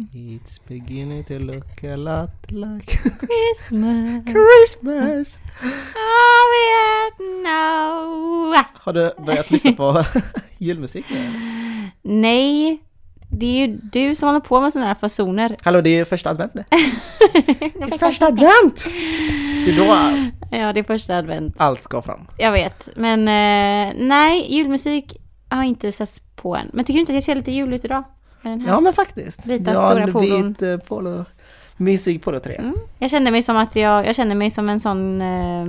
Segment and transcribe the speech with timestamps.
[0.00, 4.24] It's beginning to look a lot like Christmas.
[4.24, 5.38] Christmas.
[5.94, 8.56] Oh, we now.
[8.74, 10.04] Har du börjat lyssna på
[10.58, 11.30] julmusik nu?
[12.02, 12.80] Nej,
[13.30, 15.56] det är ju du som håller på med sådana här fasoner.
[15.62, 16.64] Hallå, det är ju första advent nu.
[17.32, 18.84] Det är första advent!
[19.64, 19.84] Det är då
[20.56, 21.54] Ja, det är första advent.
[21.58, 22.26] allt ska fram.
[22.38, 25.16] Jag vet, men eh, nej, julmusik
[25.48, 26.70] har inte setts på än.
[26.72, 28.04] Men tycker du inte att jag ser lite juligt idag?
[28.42, 28.68] Med den här?
[28.68, 29.46] Ja, men faktiskt.
[29.46, 30.48] Vita har stora polon.
[30.48, 31.24] vit eh, polo,
[31.76, 32.58] mysig polotröja.
[32.60, 32.74] Mm.
[32.98, 35.66] Jag kände mig som att jag, jag kände mig som en sån eh,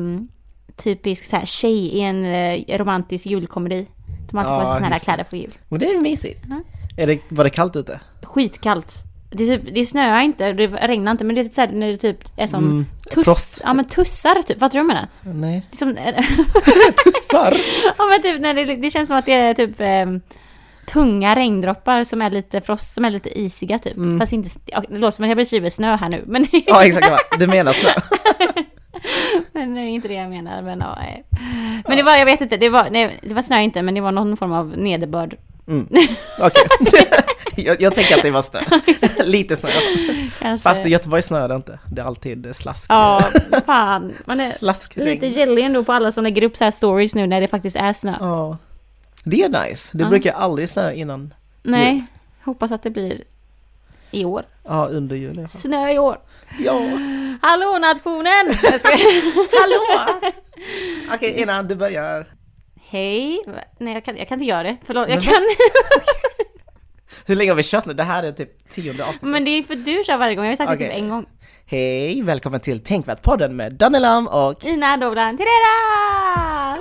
[0.84, 3.88] typisk så här, tjej i en eh, romantisk julkomedi.
[4.32, 5.58] De har alltid Ja, på sig såna här kläder på jul.
[5.70, 6.44] Men det är mysigt.
[6.50, 6.62] Ja.
[6.98, 8.00] Är det, var det kallt ute?
[8.24, 8.94] Skitkallt.
[9.34, 11.88] Det, är typ, det snöar inte, det regnar inte, men det är så här, när
[11.92, 13.62] det typ är som Mm, tuss, frost.
[13.64, 15.30] ja men tussar typ, vad tror du med det?
[15.34, 15.68] Nej.
[15.72, 15.96] Det Som,
[17.04, 17.58] Tussar!
[17.98, 20.06] ja men typ när det, det känns som att det är typ eh,
[20.86, 23.98] tunga regndroppar som är lite frost, som är lite isiga typ.
[23.98, 24.20] Mm.
[24.20, 24.50] Fast inte,
[24.90, 27.40] det låter som att jag beskriver snö här nu, men, Ja, exakt.
[27.40, 27.90] Du menar snö?
[29.52, 30.62] men det är inte det jag menar.
[30.62, 30.98] Men, ja,
[31.88, 34.02] men det var, jag vet inte, det var, nej, det var snö inte, men det
[34.02, 35.38] var någon form av nederbörd.
[35.68, 35.88] Mm.
[36.40, 36.64] Okej.
[37.66, 38.60] jag, jag tänker att det var snö.
[39.26, 39.70] Lite snö.
[40.40, 40.64] Kanske.
[40.64, 41.80] Fast i Göteborg snöar det inte.
[41.92, 42.86] Det är alltid slask.
[42.90, 43.24] Ja,
[43.66, 44.14] fan.
[44.26, 47.42] Man är lite jelly ändå på alla som lägger upp så här stories nu när
[47.42, 48.14] det faktiskt är snö.
[48.20, 48.58] Ja.
[49.24, 49.98] Det är nice.
[49.98, 50.10] Det Ja.
[50.10, 51.34] brukar aldrig snö innan.
[51.64, 52.06] Nej,
[52.44, 53.24] hoppas att det blir
[54.12, 54.46] i år.
[54.64, 55.48] Ja, under jul fall.
[55.48, 56.20] Snö i år.
[56.60, 56.74] Ja.
[57.42, 58.58] Hallå nationen!
[58.64, 58.80] Jag
[59.60, 60.22] Hallå!
[61.16, 62.28] Okej, innan du börjar.
[62.90, 63.44] Hej!
[63.78, 64.78] Nej jag kan, jag kan inte göra det.
[64.86, 65.34] Förlåt, jag kan.
[67.26, 67.94] Hur länge har vi kört nu?
[67.94, 69.30] Det här är typ tionde avsnittet.
[69.30, 70.46] Men det är för du kör varje gång.
[70.46, 70.88] Jag har sagt det Okej.
[70.90, 71.26] typ en gång.
[71.66, 76.78] Hej, välkommen till Tänkvärt-podden med Danne Lam och Ina Dovlan Tirera!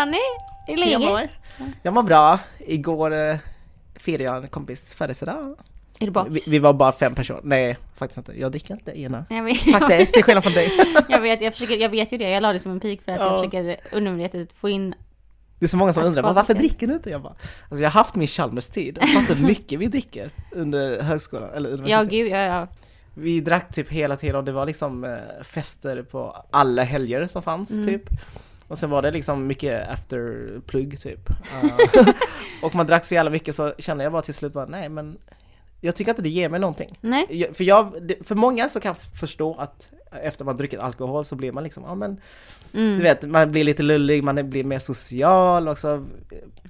[0.00, 0.18] Då Danny?
[0.66, 1.30] Hur är jag läget?
[1.58, 2.38] mår, jag mår bra.
[2.58, 3.36] Igår eh,
[3.94, 5.56] firade jag en kompis födelsedag.
[6.00, 6.46] Är bakis?
[6.48, 7.40] Vi, vi var bara fem personer.
[7.44, 8.40] Nej, faktiskt inte.
[8.40, 9.24] Jag dricker inte ena.
[9.30, 10.70] Jag vet, Faktiskt, till skillnad från dig.
[11.08, 13.12] jag, vet, jag, försöker, jag vet ju det, jag la det som en pik för
[13.12, 13.38] att jag Ja.
[13.38, 14.94] försöker undermedvetet få in
[15.58, 17.10] Det är så många som undrar, skapa varför fel." dricker du inte?
[17.10, 17.34] Jag bara,
[17.68, 18.98] alltså jag har haft min Chalmers-tid.
[19.00, 22.66] Jag fattar hur mycket vi dricker under högskolan, eller Ja gud, ja, ja.
[23.14, 27.42] Vi drack typ hela tiden och det var liksom eh, fester på alla helger som
[27.42, 27.86] fanns Mm.
[27.86, 28.02] typ.
[28.70, 31.30] Och sen var det liksom mycket afterplugg typ.
[31.30, 32.08] Uh,
[32.62, 35.18] och man drack så jävla mycket så kände jag bara till slut bara, nej men
[35.80, 36.98] jag tycker inte det ger mig någonting.
[37.00, 37.26] Nej.
[37.30, 37.92] Jag- För, jag,
[38.24, 39.90] för många så kan jag förstå att
[40.22, 42.20] efter man druckit alkohol så blir man liksom, ja men
[42.74, 42.96] Mm.
[42.96, 46.06] du vet, man blir lite lullig, man blir mer social också.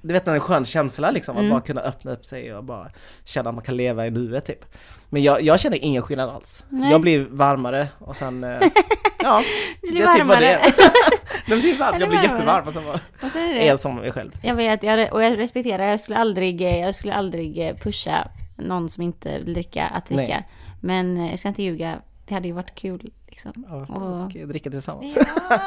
[0.01, 1.51] Du vet en skön känsla liksom, att Mm.
[1.51, 2.91] bara kunna öppna upp sig och bara
[3.25, 4.65] känna att man kan leva i nuet typ.
[5.09, 6.63] Men jag, jag känner ingen skillnad alls.
[6.69, 6.91] Nej.
[6.91, 8.49] Jag blir varmare och sen, eh,
[9.23, 9.43] ja,
[9.81, 10.45] blir det är typ vad det varmare.
[10.45, 10.61] är.
[11.47, 13.49] Nej, men det är sant, Ja, jag blir är jättevarm och sen bara, Och är
[13.49, 13.65] är det.
[13.65, 14.31] jag som mig själv.
[14.43, 18.27] Jag vet, jag, och jag respekterar, jag skulle aldrig, jag skulle aldrig pusha
[18.67, 20.21] någon som inte vill dricka att dricka.
[20.21, 20.47] Nej.
[20.81, 23.65] Men eh, jag ska inte ljuga, det hade ju varit kul liksom.
[23.69, 25.17] Ja, Och- och dricka tillsammans.
[25.49, 25.57] Ja!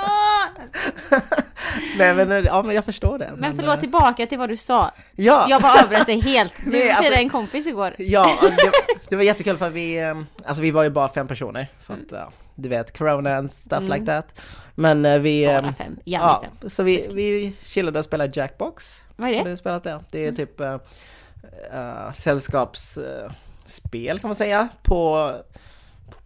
[1.98, 3.32] Nej men, eh, ja men jag förstår det.
[3.36, 4.90] Men förlåt, eh, tillbaka till vad du sa.
[5.12, 5.46] Ja!
[5.48, 6.54] Jag bara avbröt dig helt.
[6.64, 7.94] Du Nej, firade alltså- en kompis igår.
[7.98, 8.70] Ja, det,
[9.08, 12.30] det var jättekul för vi, alltså vi var ju bara fem personer för att, ja,
[12.54, 13.92] du vet, corona and stuff Mm.
[13.92, 14.40] like that.
[14.74, 16.70] Men vi, Bara fem, Janne ja, fem.
[16.70, 19.00] så vi, vi chillade och spelade Jackbox.
[19.16, 19.50] Vad är Har det?
[19.50, 20.00] du spelat det?
[20.10, 20.60] Det är typ
[21.74, 25.30] uh, sällskapsspel kan man säga på,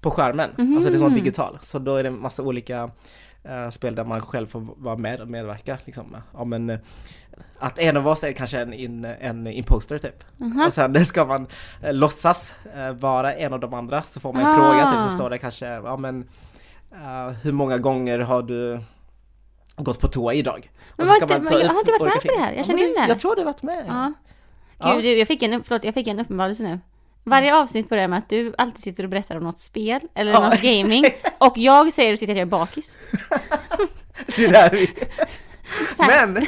[0.00, 0.50] på skärmen.
[0.76, 1.58] Alltså det är sånt digital.
[1.62, 2.90] Så då är det en massa olika
[3.44, 5.78] eh, spel där man själv får vara med och medverka.
[5.84, 6.16] Liksom.
[6.34, 6.78] Ja, men, eh,
[7.58, 10.24] att en av oss är kanske en, in, en imposter typ.
[10.36, 10.60] Mhm.
[10.66, 11.46] Och sen ska man
[11.82, 14.02] eh, låtsas eh, vara en av de andra.
[14.02, 14.54] Så får man en Ah.
[14.54, 16.28] fråga typ så står det kanske, ja men
[16.92, 18.80] eh, hur många gånger har du
[19.76, 20.70] gått på toa idag?
[20.90, 22.44] Och Men så var ska inte- man ta jag har inte varit med på det
[22.44, 22.50] här.
[22.52, 23.08] Jag Ja, känner men in det.
[23.08, 23.84] Jag tror du har varit med.
[23.88, 24.12] Ja.
[24.78, 24.94] Ja.
[24.94, 26.80] Gud, du, jag fick en, förlåt, jag fick en uppenbarelse nu.
[27.24, 30.50] Varje avsnitt börjar med att du alltid sitter och berättar om något spel eller Ja,
[30.50, 31.04] något gaming.
[31.38, 32.98] Och jag säger och sitter att jag är bakis.
[34.36, 34.94] Det är där vi...
[36.08, 36.46] Men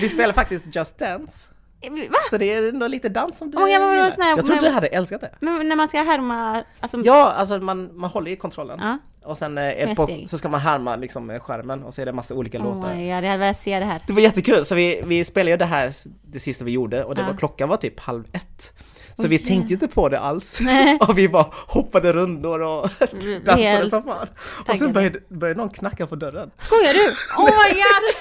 [0.00, 1.48] vi spelar faktiskt Just Dance.
[1.90, 2.18] Va?
[2.30, 5.20] Så det är ändå lite dans som du Oh, ja, Jag tror du hade älskat
[5.20, 5.34] det.
[5.40, 7.00] Men när man ska härma, alltså...
[7.04, 8.80] Ja, alltså man, man håller i kontrollen.
[8.82, 8.98] Ja.
[9.24, 12.34] Och sen eh, på, så ska man härma liksom skärmen och så är det massa
[12.34, 12.94] olika Oh låtar.
[12.94, 14.00] god, jag hade velat se det här.
[14.06, 15.92] Det var jättekul, så vi, vi spelade ju det här
[16.22, 17.26] det sista vi gjorde och det Ja.
[17.26, 18.72] var, klockan var typ halv ett.
[19.16, 20.58] Så Oj, vi tänkte inte på det alls.
[21.08, 22.88] Och vi bara hoppade rundor och
[23.44, 24.28] dansade som fan.
[24.68, 26.50] Och sen började, började någon knacka på dörren.
[26.58, 27.10] Skojar du?
[27.42, 28.14] Oh my god!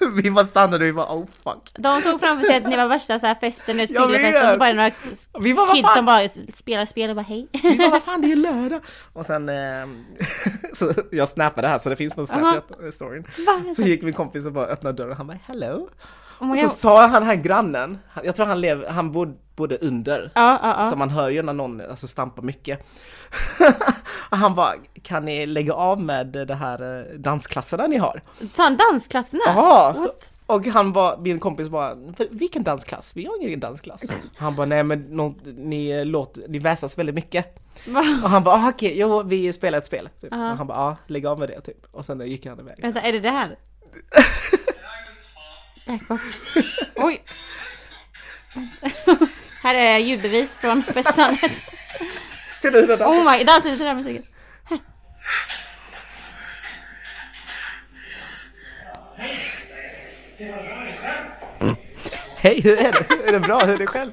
[0.22, 1.72] vi bara stannade och vi bara oh fuck.
[1.78, 4.52] De såg framför sig att ni var värsta så här festen, ut fyllefesten, vet.
[4.52, 4.90] så bara några
[5.40, 7.48] Vi bara kids som bara spelar spel och bara hej.
[7.62, 8.80] vi bara vad fan det är ju lördag.
[9.12, 10.04] Och sen, ehm,
[10.72, 13.24] så jag snappade det här så det finns på Snapchat-storyn.
[13.76, 15.88] Så gick min kompis och bara öppnade dörren han bara hello.
[16.40, 16.70] Oh Och så God.
[16.76, 20.30] sa han här grannen, jag tror han lev, han bod, bodde under.
[20.34, 20.90] Ja, ja, ja.
[20.90, 22.86] Så man hör ju när någon alltså, stampar mycket.
[24.30, 28.22] han bara, kan ni lägga av med det här eh, dansklasserna ni har?
[28.54, 29.52] Sa han dansklasserna?
[29.54, 30.32] What?
[30.46, 33.12] Och han bara, min kompis bara, "För vilken dansklass?
[33.16, 34.02] Vi har ingen dansklass.
[34.36, 37.46] Han bara, nej men nå- ni, låter, ni väsas väldigt mycket.
[37.86, 38.00] Va?
[38.22, 40.08] Och han bara, ah, okej, jo vi spelar ett spel.
[40.20, 40.28] Typ.
[40.32, 40.50] Ja.
[40.52, 41.86] Och han bara, ja lägg av med det typ.
[41.92, 42.78] Och sen gick han iväg.
[42.82, 43.58] Vänta, är det det här?
[45.88, 46.22] Jackbox.
[46.94, 47.22] Oj!
[49.62, 51.52] här är ljudbevis från festandet.
[52.60, 54.22] Ser du hur det Oh my, dansa lite där musiken.
[62.36, 63.28] Hej, hur är det?
[63.28, 63.58] Är det bra?
[63.58, 64.12] Hur är det själv?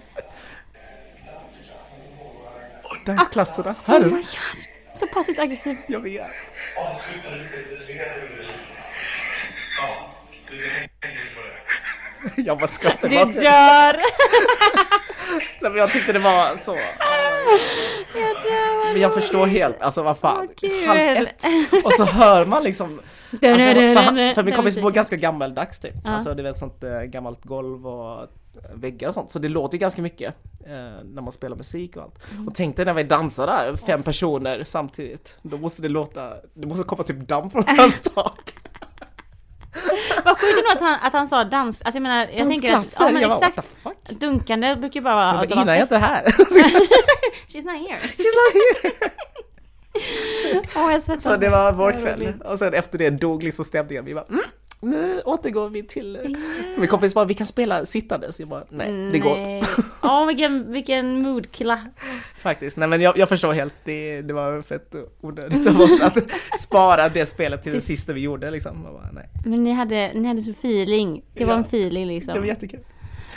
[3.06, 4.16] Dansklasserna, hör Oh my du?
[4.16, 4.25] god!
[4.95, 5.77] Så passivt aggressiv.
[5.88, 6.27] Jag vet.
[6.77, 7.75] Avsluta lite,
[10.50, 10.56] det
[12.36, 12.42] det.
[12.42, 14.00] Jag bara skrattar Du dör!
[15.62, 16.72] Nej, men jag tyckte det var så.
[18.20, 18.94] Jag dör!
[18.94, 20.50] Men jag förstår helt, alltså vad fan.
[20.88, 21.44] Halv ett.
[21.84, 23.02] Och så hör man liksom.
[23.32, 25.96] Alltså, för, för min kompis bor ganska gammaldags typ.
[26.04, 26.10] Ja.
[26.12, 28.30] Alltså du vet sånt eh, gammalt golv och
[28.74, 29.32] väggar och sånt.
[29.32, 30.72] Så det låter ganska mycket eh,
[31.04, 32.32] när man spelar musik och allt.
[32.32, 32.48] Mm.
[32.48, 35.38] Och tänk dig när vi dansar där, fem personer samtidigt.
[35.42, 38.54] Då måste det låta, det måste komma typ damm från hans tak.
[40.25, 42.95] Vad sjukt ändå att han, att han sa dans, alltså jag menar, jag tänker att,
[43.00, 44.19] ja men jag bara, exakt, fuck?
[44.19, 45.31] dunkande brukar ju bara vara...
[45.31, 46.24] Det var innan jag inte här.
[47.48, 48.00] She's not here.
[48.18, 49.12] She's not here.
[50.75, 51.24] Åh jag svettas.
[51.24, 52.33] Så det var vår kväll.
[52.45, 54.06] Och sen efter det dog liksom stämningen.
[54.06, 54.42] Vi bara, mm,
[54.86, 56.38] nu återgår vi till...
[56.78, 58.40] Min kompis bara, vi kan spela sittandes.
[58.40, 59.50] Jag bara, nej, det går inte.
[59.50, 59.64] Nej.
[60.04, 61.80] Åh vilken, vilken moodkilla.
[62.42, 62.78] Faktiskt.
[62.78, 66.18] Nej men jag, jag förstår helt, det, det var fett onödigt av oss att
[66.60, 68.84] spara det spelet till det sista vi gjorde liksom.
[68.84, 69.30] Bara, nej.
[69.46, 71.24] Men ni hade, ni hade så feeling.
[71.34, 71.58] Det var Ja.
[71.58, 72.34] en feeling liksom.
[72.34, 72.80] Det var jättekul.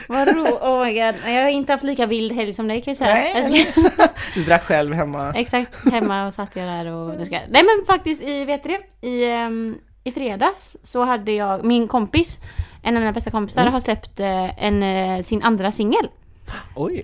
[0.08, 0.52] Vad roligt.
[0.52, 1.14] Oh my god.
[1.26, 3.14] Jag har inte haft lika vild helg som dig kan jag säga.
[3.14, 3.32] Nej.
[3.34, 5.32] Jag ska- Du drack själv hemma.
[5.36, 7.14] Exakt, hemma och satt jag där och.
[7.30, 9.08] Nej men faktiskt i, vet du det?
[9.08, 9.74] I, ehm,
[10.08, 12.38] I fredags så hade jag, min kompis,
[12.82, 13.72] en av mina bästa kompisar Mm.
[13.72, 16.08] har släppt eh, en, eh, sin andra singel.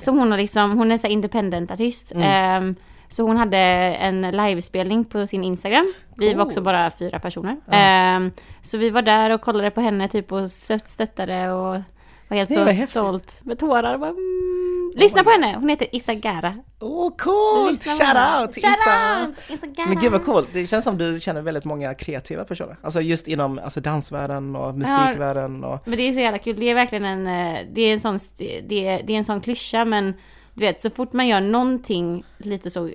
[0.01, 2.13] Som hon har liksom, hon är så independent artist.
[2.13, 2.23] Mm.
[2.23, 2.75] Ehm,
[3.09, 5.93] så hon hade en livespelning på sin Instagram.
[6.17, 7.57] Vi var också bara fyra personer.
[7.67, 7.73] Ja.
[7.73, 8.31] Ehm,
[8.63, 11.81] så vi var där och kollade på henne typ och stött, stöttade och
[12.29, 12.91] var helt Det så var häftigt.
[12.91, 13.99] stolt med tårar.
[13.99, 14.64] Bara, mm.
[14.97, 16.55] Lyssna på henne, hon heter Isagara.
[16.81, 17.71] Åh coolt!
[17.71, 18.41] Lyssna på Shout henne.
[18.41, 19.27] out till Shout Issa!
[19.27, 19.35] out!
[19.59, 19.89] Isagara.
[19.89, 22.77] Men gud vad coolt, det känns som du känner väldigt många kreativa personer.
[22.83, 25.79] Alltså just inom alltså, dansvärlden och musikvärlden och...
[25.89, 28.19] Men det är så jävla kul, det är verkligen en, eh, det är en sån,
[28.39, 30.15] det är, det är en sån klyscha men
[30.55, 32.91] du vet så fort man gör någonting lite så,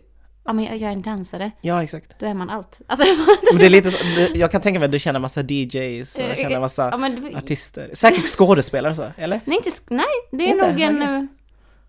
[0.45, 2.19] ja men jag, jag är en dansare, Ja exakt.
[2.19, 2.81] då är man allt.
[2.87, 3.05] Alltså,
[3.51, 3.97] Men det är lite så,
[4.33, 7.89] jag kan tänka mig att du känner massa DJs och känner massa ja, men, artister.
[7.93, 9.39] Säkert skådespelare så, eller?
[9.45, 10.71] nej, inte, nej, det är Inte?
[10.71, 11.27] nog en,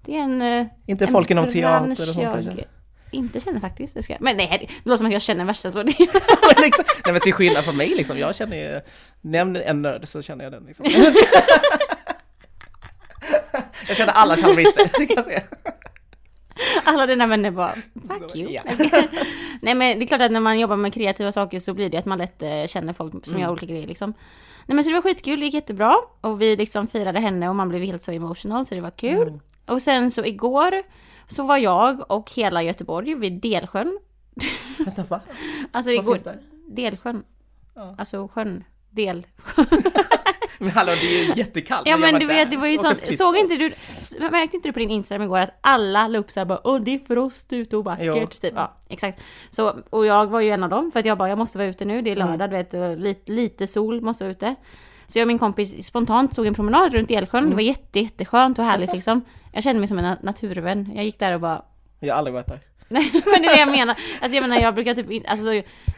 [0.04, 2.64] det är en, eh, Inte en folk inom teater och sånt kanske?
[3.12, 3.94] inte känner faktiskt.
[3.94, 5.82] Det ska, men nej, det låter som att jag känner värsta så.
[5.82, 5.92] Det,
[6.60, 8.80] liksom, nej men till skillnad från mig liksom, jag känner ju,
[9.20, 10.86] nämn en nörd så känner jag den liksom.
[13.88, 15.40] Jag känner alla chalmerister, det kan jag säga.
[16.84, 17.74] alla dina vänner bara,
[18.08, 18.58] fuck you.
[19.62, 21.98] Nej men det är klart att när man jobbar med kreativa saker så blir det
[21.98, 23.42] att man lätt eh, känner folk som Mm.
[23.42, 24.14] gör olika grejer liksom.
[24.66, 25.96] Nej men så det var skitkul, det gick jättebra.
[26.20, 29.28] Och vi liksom firade henne och man blev helt så emotional så det var kul.
[29.28, 29.40] Mm.
[29.70, 30.74] Och sen så igår
[31.28, 33.98] så var jag och hela Göteborg vid Delsjön.
[34.78, 35.20] Vänta va?
[35.72, 36.38] Alltså Vad finns där?
[36.68, 37.22] Delsjön.
[37.74, 37.94] Ja.
[37.98, 38.64] Alltså sjön.
[38.90, 39.26] Del.
[40.58, 41.86] Men hallå det är ju jättekallt.
[41.88, 42.34] Ja men du där.
[42.34, 43.16] vet, det var ju sånt.
[43.18, 43.72] Såg inte du,
[44.30, 46.94] märkte inte du på din Instagram igår att alla la upp såhär bara Åh det
[46.94, 48.04] är frost ute och vackert.
[48.06, 48.26] Jo.
[48.26, 48.52] Typ.
[48.56, 49.20] Ja, exakt.
[49.50, 51.68] Så, och jag var ju en av dem för att jag bara, jag måste vara
[51.68, 52.64] ute nu, det är lördag, Mm.
[52.70, 54.54] du vet, lite, lite sol, måste vara ute.
[55.06, 57.50] Så jag och min kompis spontant tog en promenad runt Elsjön, Mm.
[57.50, 58.94] det var jätte, jätteskönt och härligt Jaså?
[58.96, 59.20] liksom.
[59.52, 60.92] Jag kände mig som en na- naturvän.
[60.94, 61.62] Jag gick där och bara
[62.00, 62.58] Jag har aldrig varit där.
[62.92, 63.96] Nej men det är det jag menar.
[64.20, 65.50] Alltså jag menar jag brukar typ in, alltså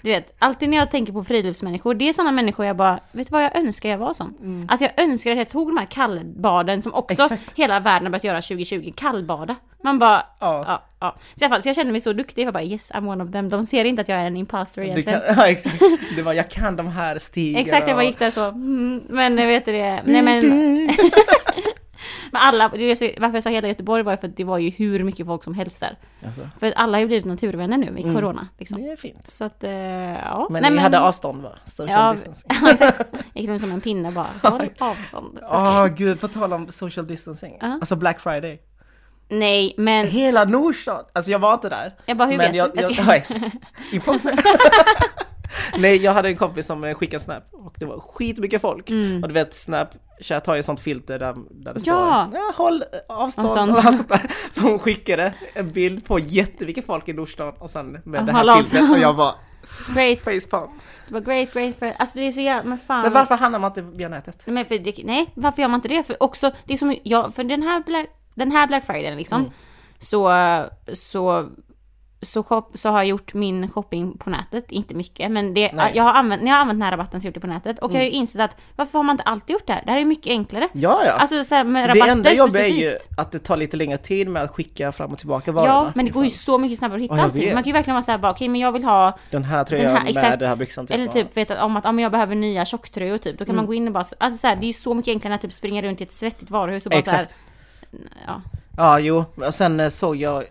[0.03, 3.27] du vet, alltid när jag tänker på friluftsmänniskor, det är sådana människor jag bara, vet
[3.29, 4.67] du vad jag önskar jag var som?
[4.69, 7.33] Alltså jag önskar att jag tog de här kallbaden som också Mm.
[7.33, 7.59] Exakt.
[7.59, 9.57] hela världen har börjat göra 2020, kallbada.
[9.85, 10.65] Man bara, Ja.
[10.67, 11.17] ja, ja.
[11.35, 13.25] Så, i alla fall, så jag kände mig så duktig, jag bara yes I'm one
[13.25, 13.49] of them.
[13.49, 15.21] De ser inte att jag är en imposter Du egentligen.
[15.21, 15.83] kan, ja exakt.
[16.17, 17.61] Det var, jag kan de här stigarna.
[17.63, 20.41] Exakt, jag bara gick där så, mm, men vet det, nej men
[22.33, 25.27] Men alla, varför jag sa hela Göteborg var för att det var ju hur mycket
[25.27, 25.97] folk som helst där.
[26.27, 28.15] Alltså, För alla har ju blivit naturvänner nu i Mm.
[28.15, 28.49] corona.
[28.59, 28.83] Liksom.
[28.83, 29.31] det är fint.
[29.31, 30.47] Så att, eh, ja.
[30.51, 31.53] Men Nej, ni hade avstånd va?
[31.65, 32.51] Social Ja, distancing.
[32.71, 33.15] exakt.
[33.35, 34.27] Gick runt som en pinne bara.
[34.51, 35.39] Håll avstånd.
[35.43, 37.59] Åh gud, på tal om social distancing.
[37.61, 37.67] Ja.
[37.67, 38.61] Alltså Black Friday.
[39.29, 41.05] Nej, men Hela Nordstan.
[41.13, 41.95] Alltså jag var inte där.
[42.07, 42.81] jag bara, hur men vet jag, du?
[42.83, 43.41] jag, Jag ja, exakt.
[43.93, 44.35] Impulser.
[45.79, 48.91] Nej, jag hade en kompis som skickade snap och det var skitmycket folk.
[48.91, 49.23] Mm.
[49.23, 52.27] Och du vet, Snapchat har ju sånt filter där, där det Ja.
[52.31, 53.71] står ja, håll avstånd Avstånd.
[53.73, 54.31] och allt sånt där.
[54.51, 58.49] Så hon skickade en bild på jättemycket folk i Nordstan och sen med det Håll
[58.49, 59.35] här filtret och jag bara
[59.95, 60.71] Great, facepalm.
[61.09, 61.79] det var great, great.
[61.79, 63.03] För, alltså det är så jävla, men fan.
[63.03, 64.43] Men varför handlar man inte via nätet?
[64.47, 66.03] Nej, men för det, nej, varför gör man inte det?
[66.03, 69.41] För också, det är som, ja, för den här Black, den här Black Friday liksom,
[69.41, 69.53] Mm.
[69.99, 70.31] så,
[70.93, 71.49] så,
[72.23, 75.93] så, shop, så har jag gjort min shopping på nätet, inte mycket, men det, Nej.
[75.95, 77.41] jag har använt, när jag har använt den här rabatten så har jag gjort det
[77.41, 79.73] på nätet, och jag har ju insett att varför har man inte alltid gjort det
[79.73, 79.83] här?
[79.87, 80.69] Det här är mycket enklare.
[80.73, 81.13] Ja, ja.
[81.13, 83.97] Alltså så här, med det rabatter enda jobbiga är ju att det tar lite längre
[83.97, 85.73] tid med att skicka fram och tillbaka varorna.
[85.73, 87.55] Ja, men det går ju ifall så mycket snabbare att hitta Ja, jag allting.
[87.55, 89.67] Man kan ju verkligen vara såhär bara, okej men jag vill ha Den här den
[89.67, 90.39] tröjan här, med exakt.
[90.39, 90.95] den här byxan typ.
[90.95, 91.13] Eller ja.
[91.13, 93.57] typ vet att, om att om jag behöver nya tjocktröjor typ, då kan Mm.
[93.57, 95.35] man gå in och bara, alltså så här, det är ju så mycket enklare än
[95.35, 97.35] att typ springa runt i ett svettigt varuhus och bara Exakt.
[97.91, 98.41] så här, ja.
[98.77, 99.25] Ja, jo.
[99.35, 100.45] Och sen eh, såg jag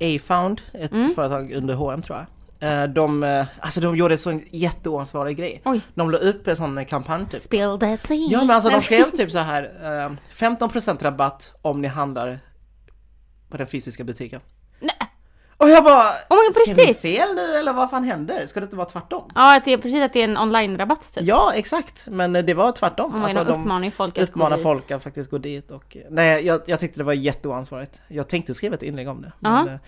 [0.00, 1.14] A-Found, ett Mm.
[1.14, 2.26] företag under H&M tror jag.
[2.60, 5.62] Eh, De, eh, alltså de gjorde så en jätteoansvarig grej.
[5.64, 5.80] Oj.
[5.94, 7.42] De la upp en sån kampanj typ.
[7.42, 8.16] Spill the tea.
[8.30, 12.38] Ja men alltså de skrev typ så här eh, 15% rabatt om ni handlar
[13.50, 14.40] på den fysiska butiken.
[15.58, 16.98] Och jag bara, Oh God, skrev riktigt?
[17.00, 18.46] fel nu eller vad fan händer?
[18.46, 19.30] Ska det inte vara tvärtom?
[19.34, 21.24] Ja, att det är precis att det är en online-rabatt typ.
[21.24, 23.14] Ja exakt, men eh, det var tvärtom.
[23.14, 24.62] Oh my God, Alltså, de uppmanar folk att gå uppmanar dit.
[24.62, 28.00] folk att faktiskt gå dit och nej jag, jag tyckte det var jätteoansvarigt.
[28.08, 29.32] Jag tänkte skriva ett inlägg om det.
[29.40, 29.72] Men Ja.
[29.72, 29.78] eh,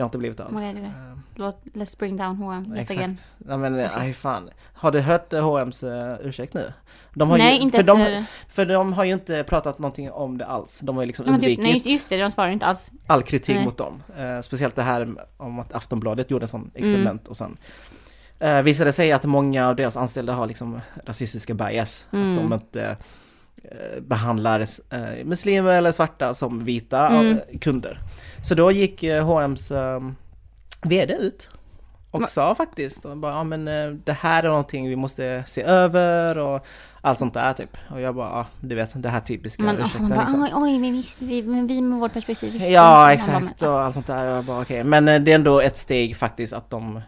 [0.00, 0.54] det har inte blivit av.
[0.54, 0.90] Oh my God, Eh,
[1.34, 3.10] Låt, let's bring down H&M yet again.
[3.10, 3.28] Exakt.
[3.48, 4.50] Ja, men eh, aj fan.
[4.72, 6.72] Har du hört eh, H&M's uh, ursäkt nu?
[7.14, 8.12] De har Nej, ju, inte för, efter...
[8.12, 10.80] de, för de har ju inte pratat någonting om det alls.
[10.82, 12.66] De har ju liksom de har typ, undvikit nej just, just det, de svarar inte
[12.66, 12.90] alls.
[13.06, 13.64] all kritik Nej.
[13.64, 14.02] mot dem.
[14.16, 17.56] Eh, speciellt det här om att Aftonbladet gjorde en sån experiment och sen
[18.44, 22.08] uh, visade sig att många av deras anställda har liksom rasistiska bias.
[22.12, 22.32] Mm.
[22.32, 22.96] Att de inte eh,
[24.00, 27.38] behandlar eh, muslimer eller svarta som vita Mm.
[27.50, 27.98] eh, kunder.
[28.42, 30.16] Så då gick uh, H&M's ehm,
[30.82, 31.48] VD ut
[32.10, 35.44] och Va- sa faktiskt och bara, ja men eh, det här är någonting vi måste
[35.46, 36.66] se över och
[37.00, 37.76] allt sånt där typ.
[37.90, 40.42] Och jag bara, ja du vet det här typiska Man, ursäkten man bara, liksom.
[40.42, 42.68] oj, oj, men visst, vi, men vi med vårt perspektiv visste.
[42.68, 44.26] Ja exakt men- och allt sånt där.
[44.30, 44.84] Och jag bara, okej.
[44.84, 47.00] Men eh, det är ändå ett steg faktiskt att de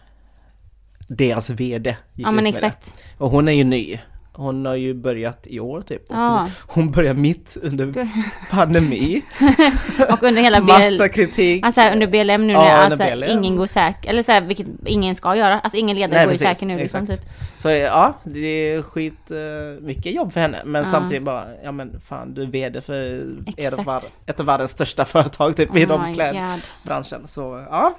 [1.09, 2.94] Deras VD gick Ja men ut med exakt.
[3.18, 3.25] det.
[3.25, 3.99] Och hon är ju ny.
[4.34, 6.02] Hon har ju börjat i år typ.
[6.08, 6.48] Ja.
[6.66, 8.08] Hon börjar mitt under
[8.50, 9.22] pandemi.
[10.10, 10.66] Och under hela BL...
[10.66, 11.64] Massa kritik.
[11.66, 13.30] Alltså under BLM nu när alltså, BLM.
[13.30, 15.60] ingen går säker, eller så här, vilket ingen ska göra.
[15.60, 17.22] Alltså ingen ledare Nej, går precis, säker nu liksom exakt.
[17.22, 17.30] typ.
[17.56, 18.40] Så ja, det
[18.74, 20.62] är skit eh, mycket jobb för henne.
[20.64, 20.90] Men Ja.
[20.90, 23.24] samtidigt bara, ja men fan du är VD för
[23.56, 27.26] ett av, var, ett av världens största företag typ Oh inom klädbranschen.
[27.26, 27.94] Så ja.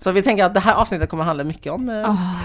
[0.00, 2.42] Så vi tänker att det här avsnittet kommer handla mycket om Åh.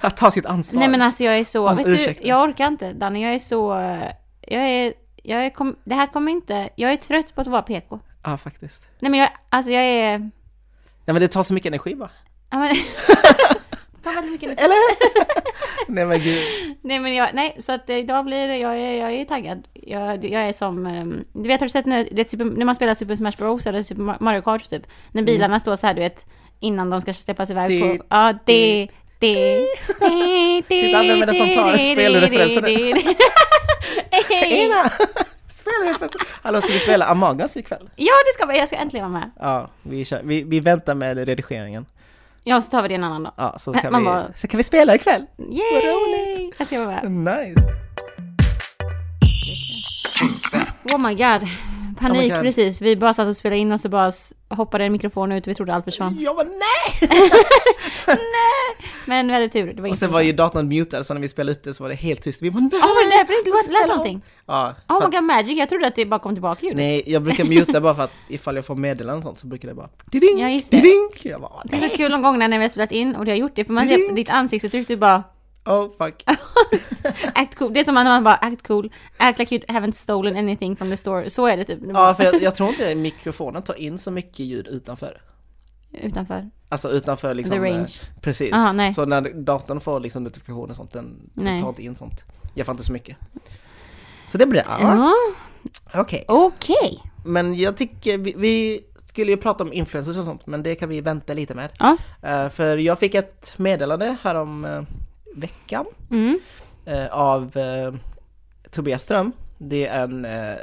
[0.00, 0.80] att ta sitt ansvar.
[0.80, 3.38] Nej men alltså jag är så, Om vet du, jag orkar inte Danny, jag är
[3.38, 4.92] så, eh, jag är,
[5.22, 8.00] jag är, kom, det här kommer inte, jag är trött på att vara PK.
[8.24, 8.88] Ja, faktiskt.
[9.00, 10.30] Nej men jag, alltså jag är, Nej
[11.04, 12.10] men det tar så mycket energi bara.
[12.50, 12.76] ja men,
[13.98, 14.76] det tar väldigt mycket Eller?
[15.88, 16.42] Nej men gud.
[16.82, 19.68] Nej men jag, nej så att idag blir det, jag är, jag är taggad.
[19.74, 22.94] Jag, jag är som, ehm, du vet har du sett när, det när man spelar
[22.94, 24.82] Super Smash Bros eller Super Mario Kart typ?
[25.12, 26.26] När bilarna står så här du vet,
[26.60, 28.88] innan de ska släppas iväg Di- på, ja det,
[29.18, 29.58] det,
[30.00, 32.90] det, Titta, vem är det som tar spelreferenser nu?
[34.46, 34.90] Ena!
[35.50, 36.08] Spelar du för...
[36.42, 37.90] Hallå ska vi spela Among us ikväll?
[37.96, 39.30] Ja det ska vara, jag ska äntligen vara med.
[39.40, 40.20] Ja, vi, kör.
[40.24, 41.86] Vi, vi väntar med redigeringen.
[42.48, 43.32] Ja så tar vi det en annan dag.
[43.36, 45.26] Ja, så, ska Man vi, bara- så kan vi spela ikväll.
[45.38, 46.50] Yay!
[46.58, 47.10] Jag ska vara med.
[47.10, 47.68] Nice.
[50.92, 51.48] Oh my god.
[51.98, 52.40] Panik Oh my God.
[52.42, 52.82] precis.
[52.82, 54.12] Vi bara satt och spelade in och så bara
[54.48, 56.16] hoppade en mikrofon ut och vi trodde allt försvann.
[56.20, 57.08] Jag var nej!
[59.06, 59.72] Men vi hade tur.
[59.72, 61.82] Det var Och sen var ju datorn mutad så när vi spelade upp det så
[61.82, 62.42] var det helt tyst.
[62.42, 62.70] Vi var nej!
[62.72, 64.22] Ja, var det därför det lät- lät någonting?
[64.46, 66.76] Ja, Oh för my god magic, jag trodde att det bara kom tillbaka ljud.
[66.76, 69.68] Nej, jag brukar muta bara för att ifall jag får meddelanden och sånt så brukar
[69.68, 70.76] det bara diding, Ja, just det.
[70.76, 71.10] diding.
[71.22, 73.24] Jag bara Det är nej, så kul de gångerna när vi har spelat in och
[73.24, 75.22] det har gjort det, för man ser ditt ansiktsuttryck, du bara
[75.68, 76.24] oh fuck.
[77.34, 77.72] act cool.
[77.72, 80.90] Det är som när man bara act cool, act like you haven't stolen anything from
[80.90, 81.30] the store.
[81.30, 81.78] Så är det typ.
[81.92, 85.20] Ja, för jag, jag tror inte mikrofonen tar in så mycket ljud utanför.
[85.92, 86.50] Utanför.
[86.68, 87.56] Alltså utanför liksom...
[87.56, 87.80] The range.
[87.80, 88.52] eh, Precis.
[88.52, 88.94] Aha, nej.
[88.94, 92.22] Så när datorn får liksom notifikationer och sånt, den, den tar inte in sånt.
[92.54, 93.16] Jag får inte så mycket.
[94.26, 94.78] Så det blir bra.
[94.80, 95.12] Ja,
[95.94, 96.24] Okej.
[96.28, 97.02] okej.
[97.24, 100.88] Men jag tycker vi, vi skulle ju prata om influencers och sånt, men det kan
[100.88, 101.70] vi vänta lite med.
[101.78, 101.96] Ja.
[102.22, 104.82] Eh, för jag fick ett meddelande här om uh,
[105.36, 106.38] veckan Mm.
[106.84, 107.94] eh, av eh,
[108.70, 109.32] Tobias Ström.
[109.58, 110.56] Det är en eh,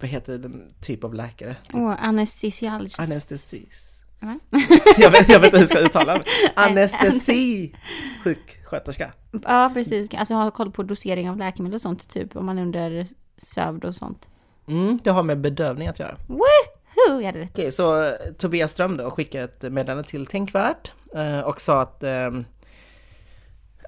[0.00, 1.56] vad heter den typ av läkare?
[1.72, 3.00] Åh, anestesiologist.
[3.00, 3.90] Anestesis.
[4.98, 6.24] Jag, vet, jag vet inte hur jag ska uttala det.
[6.56, 7.74] Anestesi.
[8.24, 9.12] Sjuksköterska.
[9.44, 10.14] Ja, precis.
[10.14, 13.94] Alltså ha koll på dosering av läkemedel och sånt, typ om man under sövd och
[13.94, 14.28] sånt.
[14.68, 16.16] Mm, det har med bedövning att göra.
[16.26, 17.20] Woohoo!
[17.20, 17.50] Jag hade rätt.
[17.52, 20.92] Okej, så Tobias Ström då skickade ett meddelande till Tänkvärt
[21.44, 22.04] och sa att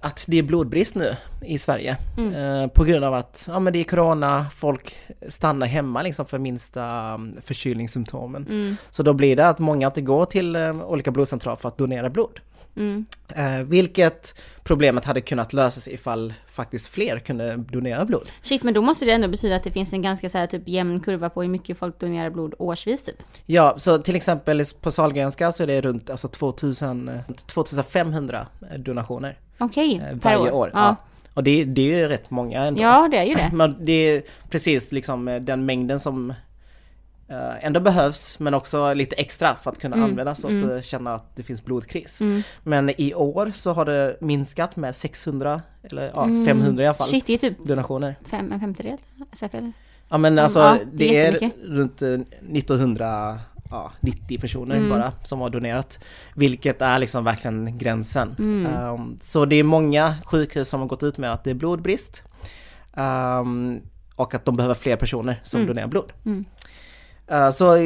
[0.03, 3.79] att det är blodbrist nu i Sverige eh, på grund av att ja, men det
[3.79, 4.97] är corona, folk
[5.29, 8.47] stannar hemma liksom för minsta um, förkylningssymptomen.
[8.49, 11.79] Mm, Så då blir det att många inte går till eh, olika blodcentraler för att
[11.79, 12.41] donera blod.
[12.77, 13.07] mm.
[13.29, 14.35] Eh, vilket
[14.65, 18.29] problemet hade kunnat lösas ifall faktiskt fler kunde donera blod.
[18.43, 20.69] Shit, men då måste det ändå betyda att det finns en ganska så här typ
[20.69, 23.17] jämn kurva på hur mycket folk donerar blod årsvis typ.
[23.47, 28.47] Ja, så till exempel på Sahlgrenska så är det runt alltså 2000, eh, 2500
[28.79, 30.51] donationer Okej, okay, per år.
[30.51, 30.71] år.
[30.75, 30.97] Ja.
[31.35, 32.83] Och det, det är ju rätt många ändå.
[32.83, 33.51] Ja, det är ju det.
[33.57, 36.31] Men det är precis liksom eh, den mängden som
[37.29, 40.11] eh, ändå behövs men också lite extra för att kunna mm.
[40.11, 40.83] använda så att mm.
[40.83, 42.21] känna att det finns blodkris.
[42.21, 42.43] Mm.
[42.63, 46.47] Men i år så har det minskat med 600 eller ja, mm.
[46.47, 47.09] 500 i alla fall.
[47.09, 48.17] Shit, det är typ donationer.
[48.25, 48.99] Fem, en femtedel?
[50.09, 53.39] Ja men alltså ja, det, är, det är runt 1900
[53.71, 54.89] ja, 90 personer mm.
[54.89, 55.99] bara som har donerat.
[56.35, 58.37] Vilket är liksom verkligen gränsen.
[58.39, 58.91] Mm.
[58.91, 62.23] Um, så det är många sjukhus som har gått ut med att det är blodbrist.
[62.95, 63.81] Um,
[64.17, 65.69] och att de behöver fler personer som mm.
[65.69, 66.13] donerar blod.
[67.33, 67.77] Uh, så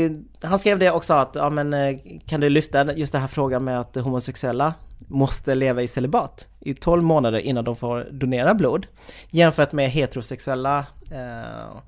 [0.43, 1.97] han skrev det också att, ja men eh,
[2.27, 4.75] kan du lyfta just den här frågan med att homosexuella
[5.09, 8.87] måste leva i celibat i 12 månader innan de får donera blod.
[9.31, 11.79] Jämfört med heterosexuella uh,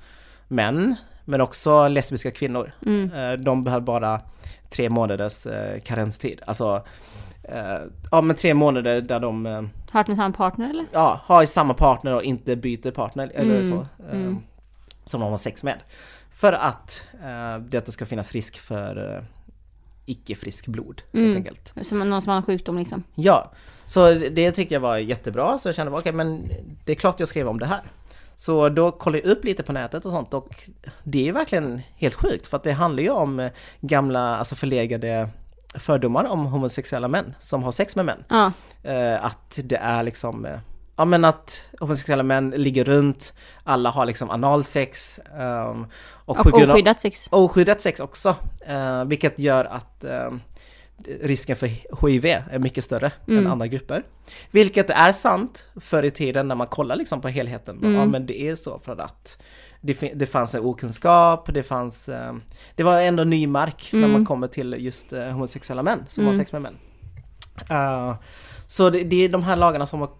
[0.48, 2.72] män men också lesbiska kvinnor.
[2.86, 3.12] Mm.
[3.12, 4.20] Eh, de behöver bara
[4.70, 6.40] tre månaders eh, karenstid.
[6.46, 6.82] Alltså,
[7.42, 7.78] eh,
[8.10, 10.86] ja men tre månader där de Har varit med samma partner eller?
[10.92, 13.86] ja, har samma partner och inte byter partner eller Mm, så.
[14.12, 14.38] Mm.
[15.04, 15.78] Som de har sex med.
[16.30, 17.02] För att
[17.60, 19.22] det ska finnas risk för eh,
[20.06, 21.26] icke-frisk blod Mm.
[21.26, 21.74] helt enkelt.
[21.86, 23.02] Som någon som har en sjukdom liksom.
[23.14, 23.50] Ja,
[23.86, 26.48] så det tyckte jag var jättebra så jag kände okej men
[26.84, 27.80] det är klart jag skrev om det här.
[28.36, 30.48] Så då kollade jag upp lite på nätet och sånt och
[31.02, 35.28] det är verkligen helt sjukt för att det handlar ju om eh, gamla, alltså förlegade
[35.74, 38.24] fördomar om homosexuella män som har sex med män.
[38.28, 38.52] Ja,
[38.82, 40.58] Eh, att det är liksom, eh,
[40.96, 45.86] ja men att homosexuella män ligger runt, alla har liksom analsex ehm,
[46.24, 47.28] och, och oskyddat sex.
[47.30, 48.36] oskyddat sex också,
[49.06, 50.40] vilket gör att ehm,
[51.22, 51.66] risken för
[52.06, 53.46] HIV är mycket större Mm.
[53.46, 54.02] än andra grupper.
[54.50, 57.78] Vilket är sant förr i tiden när man kollar liksom på helheten.
[57.78, 57.94] Mm.
[57.94, 59.42] Ja men det är så för att
[59.80, 62.34] det, det fanns en okunskap, det fanns, eh,
[62.76, 64.12] det var ändå ny mark när Mm.
[64.12, 66.44] man kommer till just eh, homosexuella män som har Mm.
[66.44, 66.76] sex med män.
[67.70, 68.14] Eh,
[68.66, 70.10] så det, det är de här lagarna som har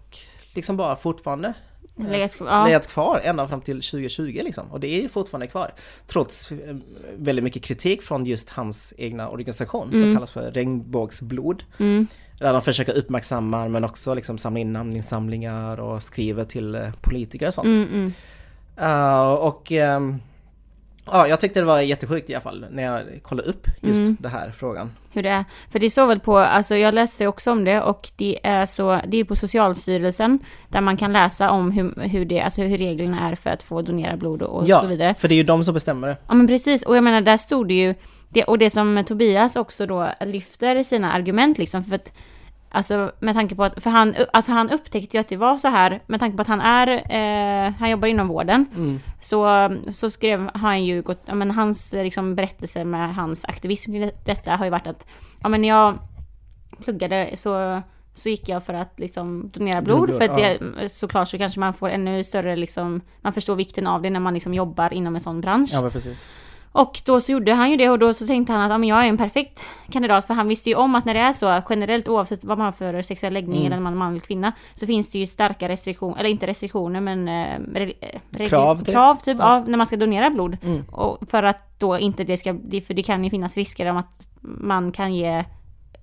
[0.53, 1.53] liksom bara fortfarande
[1.95, 2.65] Legat- Ja.
[2.65, 4.71] legat kvar ända fram till 2020 liksom.
[4.71, 5.71] Och det är ju fortfarande kvar.
[6.07, 6.75] Trots eh,
[7.17, 10.15] väldigt mycket kritik från just hans egna organisation som Mm.
[10.15, 11.63] kallas för Regnbågsblod.
[11.79, 12.07] Mm.
[12.39, 17.47] Där de försöker uppmärksamma men också liksom samla in namninsamlingar och skriver till eh, politiker
[17.47, 17.65] och sånt.
[17.67, 18.13] Mm.
[18.77, 20.19] Eh, och ehm,
[21.05, 24.17] ja, jag tyckte det var jättesjukt i alla fall när jag kollade upp just Mm.
[24.19, 24.91] den här frågan.
[25.11, 25.45] Hur det är.
[25.71, 28.99] För det står väl på, alltså jag läste också om det och det är så,
[29.07, 30.39] det är på Socialstyrelsen
[30.69, 33.81] där man kan läsa om hur, hur det, alltså hur reglerna är för att få
[33.81, 35.13] donera blod och, ja, så vidare.
[35.19, 36.17] för det är ju de som bestämmer det.
[36.27, 37.95] Ja men precis, och jag menar där stod det ju,
[38.29, 42.13] det, och det som Tobias också då lyfter i sina argument liksom, för att
[42.75, 45.67] Alltså med tanke på att, för han, alltså han upptäckte ju att det var så
[45.67, 48.99] här, med tanke på att han är, eh, han jobbar inom vården, Mm.
[49.21, 54.11] så, så skrev han ju, gått, ja men hans liksom berättelse med hans aktivism i
[54.25, 55.07] detta har ju varit att,
[55.41, 55.97] ja men när jag
[56.83, 57.81] pluggade så,
[58.13, 60.57] så gick jag för att liksom donera blod, Blod, för att ja.
[60.79, 64.19] det, såklart så kanske man får ännu större liksom, man förstår vikten av det när
[64.19, 65.69] man liksom jobbar inom en sån bransch.
[65.73, 66.19] Ja precis.
[66.75, 68.89] Och då så gjorde han ju det och då så tänkte han att ja, men
[68.89, 71.61] jag är en perfekt kandidat för han visste ju om att när det är så
[71.69, 73.71] generellt oavsett vad man har för sexuell läggning Mm.
[73.71, 77.27] eller man man eller kvinna så finns det ju starka restriktioner, eller inte restriktioner men
[77.27, 78.87] eh, re, eh, Krav, typ.
[78.93, 79.55] krav typ Ja.
[79.55, 79.63] ja.
[79.67, 80.57] när man ska donera blod.
[80.63, 80.83] Mm.
[80.91, 82.53] Och för att då inte det ska,
[82.87, 85.43] för det kan ju finnas risker om att man kan ge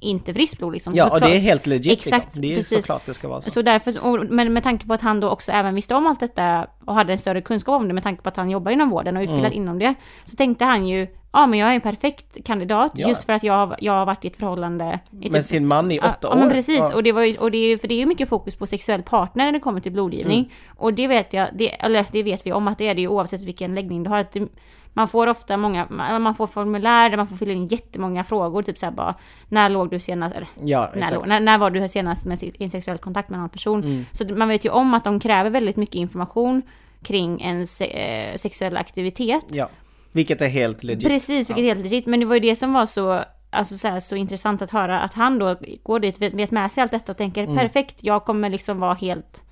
[0.01, 0.95] inte friskt blod liksom.
[0.95, 1.31] Ja och Såklart.
[1.31, 2.43] det är helt legit Exakt, liksom.
[2.43, 2.79] Det är precis.
[2.79, 3.51] såklart det ska vara så.
[3.51, 6.21] Så därför, och- men med tanke på att han då också även visste om allt
[6.21, 8.91] detta och hade en större kunskap om det med tanke på att han jobbar inom
[8.91, 9.63] vården och utbildad Mm.
[9.63, 9.95] inom det.
[10.25, 13.09] Så tänkte han ju, ja men jag är en perfekt kandidat Ja.
[13.09, 15.91] just för att jag, har- jag har varit i ett förhållande i Med sin man
[15.93, 16.35] i Ja, åtta år.
[16.35, 16.95] Ja men precis, Ja.
[16.95, 19.03] och det var ju, och det är för det är ju mycket fokus på sexuell
[19.03, 20.39] partner när det kommer till blodgivning.
[20.39, 20.51] Mm.
[20.77, 23.09] Och det vet jag, det, eller det vet vi om att det är det ju
[23.09, 24.19] oavsett vilken läggning du har.
[24.19, 24.49] Att det,
[24.93, 25.87] man får ofta många,
[26.21, 29.15] man får formulär där man får fylla in jättemånga frågor, typ såhär bara,
[29.49, 32.71] när låg du senast, eller Ja, när, låg- när, när var du senast med en
[32.71, 33.85] sexuell kontakt med en annan person?
[33.85, 34.05] Mm.
[34.13, 36.63] Så man vet ju om att de kräver väldigt mycket information
[37.03, 39.45] kring en se, eh, sexuell aktivitet.
[39.51, 39.69] Ja.
[40.13, 41.09] Vilket är helt legit.
[41.09, 42.07] Precis, vilket är helt legit.
[42.07, 45.01] Men det var ju det som var så, alltså så, här, så intressant att höra
[45.01, 47.57] att han då går dit, vet, vet med sig allt detta och tänker Mm.
[47.57, 49.43] perfekt, jag kommer liksom vara helt,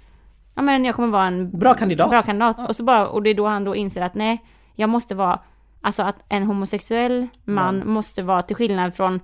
[0.54, 2.10] ja men jag kommer vara en Bra kandidat.
[2.10, 2.68] Bra kandidat.
[2.68, 4.44] Och så bara, och det är då han då inser att nej,
[4.78, 5.40] jag måste vara,
[5.80, 9.20] alltså att en homosexuell man måste vara till skillnad från,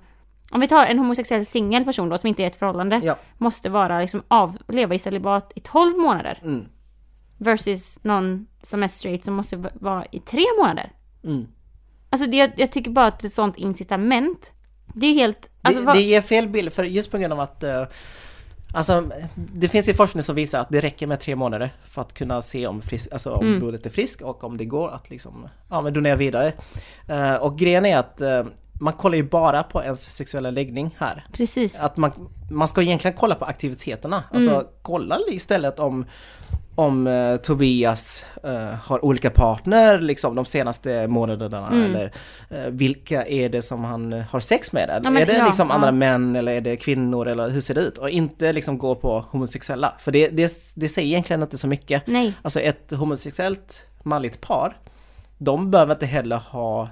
[0.51, 3.15] om vi tar en homosexuell singel person då som inte är ett förhållande, Ja.
[3.37, 6.39] måste vara liksom av, leva i celibat i 12 månader.
[6.43, 6.65] Mm.
[7.37, 10.91] Versus någon som är straight som måste vara i tre månader.
[11.23, 11.47] Mm.
[12.09, 14.51] Alltså det, jag tycker bara att ett sånt incitament,
[14.93, 17.39] det är helt, alltså det, vad, det ger fel bild, för just på grund av
[17.39, 17.83] att eh,
[18.75, 22.13] Alltså, det finns ju forskning som visar att det räcker med tre månader för att
[22.13, 23.59] kunna se om, frisk, alltså, om Mm.
[23.59, 26.51] blodet är friskt och om det går att liksom, ja, men donera vidare.
[27.07, 28.43] Eh, och grejen är att eh,
[28.79, 31.25] man kollar ju bara på ens sexuella läggning här.
[31.31, 31.79] precis.
[31.79, 32.11] Att man,
[32.51, 34.23] man ska egentligen kolla på aktiviteterna.
[34.31, 34.65] Alltså Mm.
[34.81, 36.05] kolla istället om,
[36.75, 41.83] om eh, Tobias eh, har olika partner liksom de senaste månaderna Mm.
[41.83, 42.11] eller
[42.49, 45.01] eh, vilka är det som han eh, har sex med?
[45.03, 45.91] Ja, men är det ja, liksom andra ja.
[45.91, 47.97] män eller är det kvinnor eller hur ser det ut?
[47.97, 49.93] Och inte liksom gå på homosexuella.
[49.99, 52.07] För det, det, det säger egentligen inte så mycket.
[52.07, 52.33] Nej.
[52.41, 54.77] Alltså ett homosexuellt manligt par,
[55.37, 56.89] de behöver inte heller ha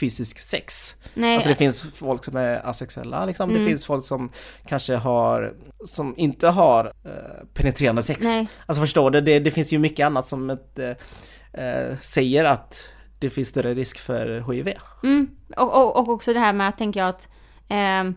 [0.00, 0.96] fysisk sex.
[1.14, 1.34] Nej.
[1.34, 3.50] Alltså det finns folk som är asexuella liksom.
[3.50, 3.62] Mm.
[3.62, 4.30] Det finns folk som
[4.66, 5.54] kanske har,
[5.86, 8.20] som inte har eh, penetrerande sex.
[8.22, 8.48] Nej.
[8.66, 13.30] Alltså förstår du, det, det finns ju mycket annat som ett, eh, säger att det
[13.30, 14.72] finns större risk för HIV.
[15.02, 15.28] Mm.
[15.56, 17.28] Och, och, och också det här med att tänka att
[17.68, 18.14] ehm,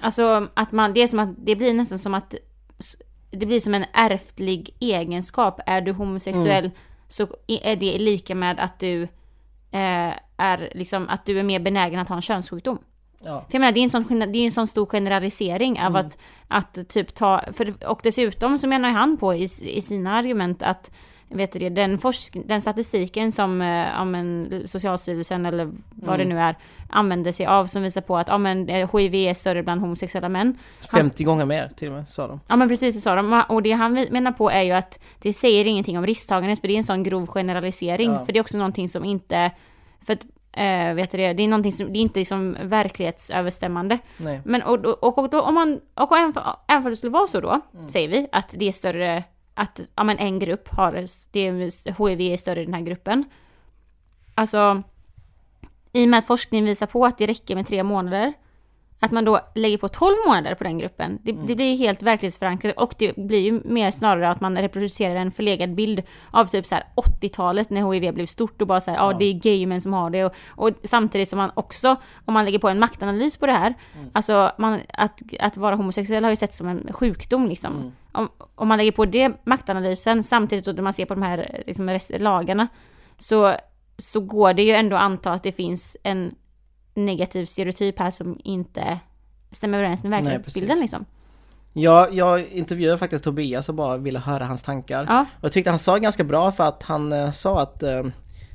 [0.00, 2.34] Alltså att man, det är som att det blir nästan som att
[3.30, 5.60] det blir som en ärftlig egenskap.
[5.66, 6.76] Är du homosexuell Mm.
[7.08, 9.02] så är det lika med att du
[9.70, 12.78] eh, är liksom att du är mer benägen att ha en könssjukdom.
[13.20, 13.44] Ja.
[13.48, 16.18] För jag menar, det är en sån, det är en sån stor generalisering av att,
[16.48, 20.90] att typ ta, för, och dessutom så menar han på i, i sina argument att
[21.28, 26.24] vet du det, den, forsk, den statistiken som eh, ja, men, Socialstyrelsen eller vad det
[26.24, 26.56] nu är
[26.90, 30.28] använder sig av som visar på att ja, men, eh, HIV är större bland homosexuella
[30.28, 30.58] män.
[30.88, 32.40] Han- 50 gånger mer till och med, sa de.
[32.48, 33.42] Ja men precis, det sa de.
[33.48, 36.74] Och det han menar på är ju att det säger ingenting om risktagandet för det
[36.74, 38.12] är en sån grov generalisering.
[38.12, 38.24] Ja.
[38.24, 39.50] För det är också någonting som inte,
[40.08, 43.98] för att, eh, vet du det, det är någonting som, det är inte liksom verklighetsöverstämmande.
[44.16, 44.40] Nej.
[44.44, 47.26] Men och, och, och, då, om man, och även för, även för det skulle vara
[47.26, 47.88] så då, Mm.
[47.88, 50.92] säger vi, att det är större, att ja, men en grupp har,
[51.32, 53.24] det är, HIV är större i den här gruppen.
[54.34, 54.82] Alltså,
[55.92, 58.32] i och med att forskning visar på att det räcker med tre månader,
[59.00, 61.46] att man då lägger på 12 månader på den gruppen, det, Mm.
[61.46, 65.74] det blir helt verklighetsförankrat och det blir ju mer snarare att man reproducerar en förlegad
[65.74, 69.12] bild av typ så här 80-talet när HIV blev stort och bara så här, ja
[69.18, 72.58] det är gaymän som har det och, och samtidigt som man också, om man lägger
[72.58, 74.10] på en maktanalys på det här, Mm.
[74.14, 77.76] alltså man, att, att vara homosexuell har ju sett som en sjukdom liksom.
[77.76, 77.90] Mm.
[78.12, 81.98] Om, om man lägger på det maktanalysen samtidigt som man ser på de här liksom,
[82.18, 82.68] lagarna
[83.18, 83.54] så,
[83.98, 86.34] så går det ju ändå att anta att det finns en
[86.98, 88.98] negativ stereotyp här som inte
[89.50, 90.80] stämmer överens med verklighetsbilden precis.
[90.82, 91.04] liksom.
[91.72, 95.06] Jag, jag intervjuade faktiskt Tobias och bara ville höra hans tankar.
[95.08, 95.20] Ja.
[95.38, 98.02] Och jag tyckte han sa ganska bra för att han eh, sa att eh,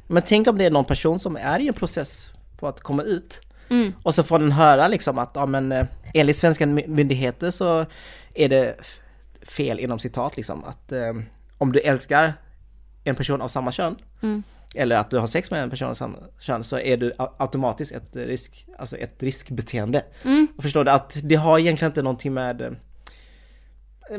[0.07, 2.29] Men tänk om det är någon person som är i en process
[2.59, 3.93] på att komma ut Mm.
[4.03, 7.85] Och så får den höra liksom att ja, men, eh, enligt svenska my- myndigheter så
[8.35, 8.75] är det
[9.41, 11.13] fel inom citat liksom att eh,
[11.57, 12.33] om du älskar
[13.03, 14.43] en person av samma kön Mm.
[14.75, 17.33] Eller att du har sex med en person av samma kön så är du au-
[17.37, 20.03] automatiskt ett risk, alltså ett riskbeteende.
[20.23, 20.47] Mm.
[20.57, 22.71] Och förstår du att det har egentligen inte någonting med eh,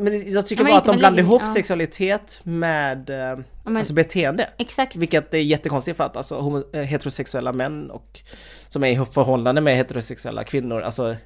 [0.01, 1.53] men jag tycker men bara att de blandar ihop ja.
[1.55, 4.49] sexualitet med eh, men- alltså beteende.
[4.59, 4.97] Exakt.
[4.97, 8.21] Vilket är jättekonstigt för att alltså, eh, heterosexuella män och
[8.69, 11.17] som är i förhållande med heterosexuella kvinnor, alltså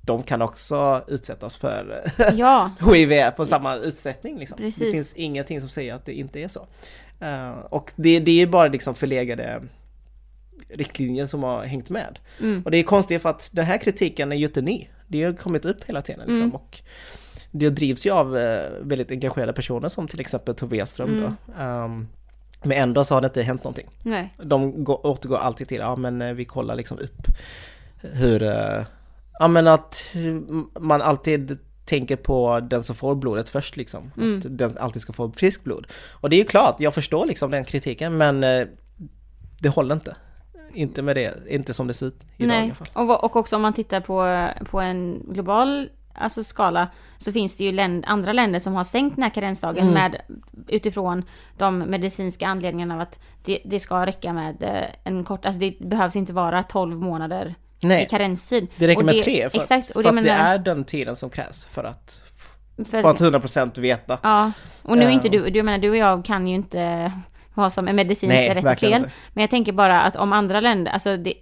[0.00, 4.38] de kan också utsättas för Ja, HIV på samma utsträckning.
[4.38, 4.56] Liksom.
[4.56, 4.92] Det Precis.
[4.92, 6.66] finns ingenting som säger att det inte är så.
[7.20, 9.62] Eh, och det, det är bara liksom förlegade
[10.68, 12.18] riktlinjer som har hängt med.
[12.40, 12.62] Mm.
[12.64, 14.88] Och det är konstigt för att den här kritiken är ju inte ny.
[15.08, 16.20] Det har kommit upp hela tiden.
[16.28, 16.54] Liksom, Mm.
[16.54, 16.80] och
[17.50, 21.20] det drivs ju av eh, väldigt engagerade personer som till exempel Tobias Ström.
[21.20, 21.52] Då.
[21.62, 22.08] Ehm,
[22.62, 23.88] men ändå så har det inte hänt någonting.
[24.02, 24.34] nej.
[24.42, 27.26] De går, återgår alltid till, ja men eh, vi kollar liksom upp
[28.00, 28.40] hur,
[29.38, 30.14] ja men att
[30.80, 34.12] man alltid tänker på den som får blodet först liksom.
[34.16, 34.38] Mm.
[34.38, 35.86] Att den alltid ska få friskt blod.
[36.12, 38.66] Och det är ju klart, jag förstår liksom den kritiken men eh,
[39.60, 40.16] det håller inte.
[40.72, 42.88] Inte med det, inte som det ser ut idag i Nej, alla fall.
[42.92, 47.64] och, och också om man tittar på, på en global alltså skala så finns det
[47.64, 49.94] ju länd, andra länder som har sänkt den här karensdagen Mm.
[49.94, 50.20] med
[50.68, 51.22] utifrån
[51.58, 55.78] de medicinska anledningarna av att det, det ska räcka med eh, en kort, alltså det
[55.80, 57.54] behövs inte vara 12 månader
[57.86, 58.68] i Nej, karenstid.
[58.76, 61.16] det räcker Och med tre för, exakt, och för det att det är den tiden
[61.16, 62.20] som krävs för att,
[62.76, 64.18] för, för att 100% veta.
[64.22, 65.32] Ja, och nu är inte Eh.
[65.32, 67.12] du, du menar du och jag kan ju inte
[67.54, 68.92] vad som är medicinskt rätt och fel.
[68.92, 69.10] inte.
[69.32, 71.34] Men jag tänker bara att om andra länder, alltså det,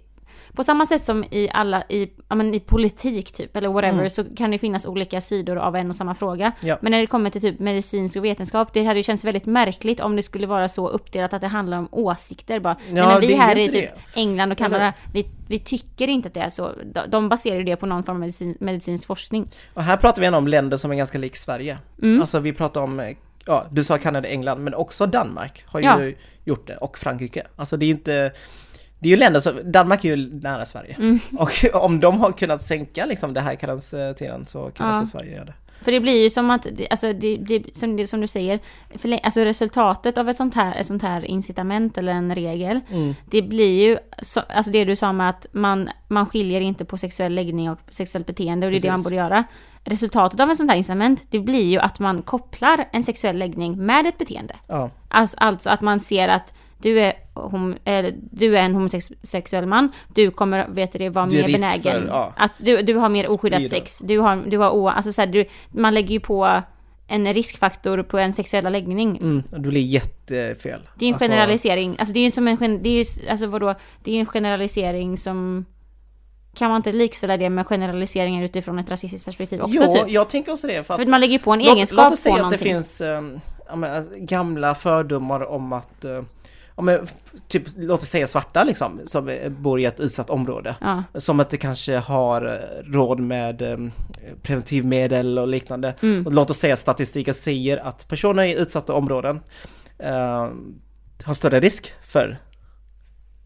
[0.55, 4.23] på samma sätt som i alla, i, ja, men i politik typ, eller whatever, så
[4.35, 6.45] kan det finnas olika sidor av en och samma fråga.
[6.45, 6.55] Mm.
[6.69, 6.77] Ja.
[6.81, 9.99] Men när det kommer till typ medicinsk och vetenskap, det hade ju känts väldigt märkligt
[9.99, 12.75] om det skulle vara så uppdelat att det handlar om åsikter bara.
[12.89, 16.27] Nej, Ja, men vi här i typ England och Kanada, Eller- vi, vi tycker inte
[16.27, 16.71] att det är så.
[16.85, 19.45] De, de baserar ju det på någon form av medicin, medicinsk forskning.
[19.73, 21.77] Och här pratar vi ändå om länder som är ganska lik Sverige.
[22.01, 22.21] Mm.
[22.21, 25.85] Alltså vi pratar om, eh, ja du sa Kanada, England, men också Danmark har ju
[25.85, 26.15] Ja.
[26.43, 27.43] gjort det och Frankrike.
[27.55, 28.31] Alltså det är inte,
[29.03, 30.95] det är ju länder som, Danmark är ju nära Sverige.
[30.99, 31.19] Mm.
[31.39, 34.99] Och om de har kunnat sänka liksom det här karantänstiden så kan Ja.
[35.01, 35.53] också Sverige göra det.
[35.83, 38.59] För det blir ju som att, alltså det, det, som, det, som du säger,
[38.93, 43.15] förlä- alltså resultatet av ett sånt här, ett sånt här incitament eller en regel, Mm.
[43.31, 46.97] det blir ju, så, alltså det du sa med att man, man skiljer inte på
[46.97, 49.03] sexuell läggning och sexuellt beteende och det är det man Precis.
[49.03, 49.43] borde göra.
[49.85, 53.85] Resultatet av en sån här incitament, det blir ju att man kopplar en sexuell läggning
[53.85, 54.53] med ett beteende.
[54.67, 59.65] Ja, Alltså, alltså att man ser att du är, hom, eller, du är en homosexuell
[59.65, 62.01] man, du kommer vet du, det, vara Du mer benägen.
[62.01, 62.33] för, ja.
[62.37, 63.99] Att du, du har mer oskyddat sex.
[64.03, 66.61] Du har, du har o, alltså så här, du, man lägger ju på
[67.07, 69.17] en riskfaktor på en sexuella läggning.
[69.17, 70.79] mm, det blir jättefel.
[70.99, 73.47] Det är en Alltså, generalisering, alltså det är ju som en, det är ju, alltså
[73.47, 75.65] vadå, det är en generalisering som
[76.55, 80.09] kan man inte likställa det med generaliseringar utifrån ett rasistiskt perspektiv också Jo, typ?
[80.09, 80.73] jag tänker också det.
[80.73, 82.37] För att För att man lägger på en låt, egenskap låt oss på säga att
[82.39, 82.73] det någonting.
[82.73, 83.01] finns
[83.69, 86.21] ja, men, alltså, gamla fördomar om att uh,
[86.75, 87.07] ja, men,
[87.47, 90.75] typ, låt oss säga svarta liksom, som eh, bor i ett utsatt område.
[90.81, 91.03] Ja.
[91.13, 93.91] Som inte kanske har eh, råd med um,
[94.41, 95.93] preventivmedel och liknande.
[96.01, 96.25] Mm.
[96.25, 99.39] Och låt oss säga att statistiken säger att personer i utsatta områden
[99.99, 100.49] eh,
[101.23, 102.37] har större risk för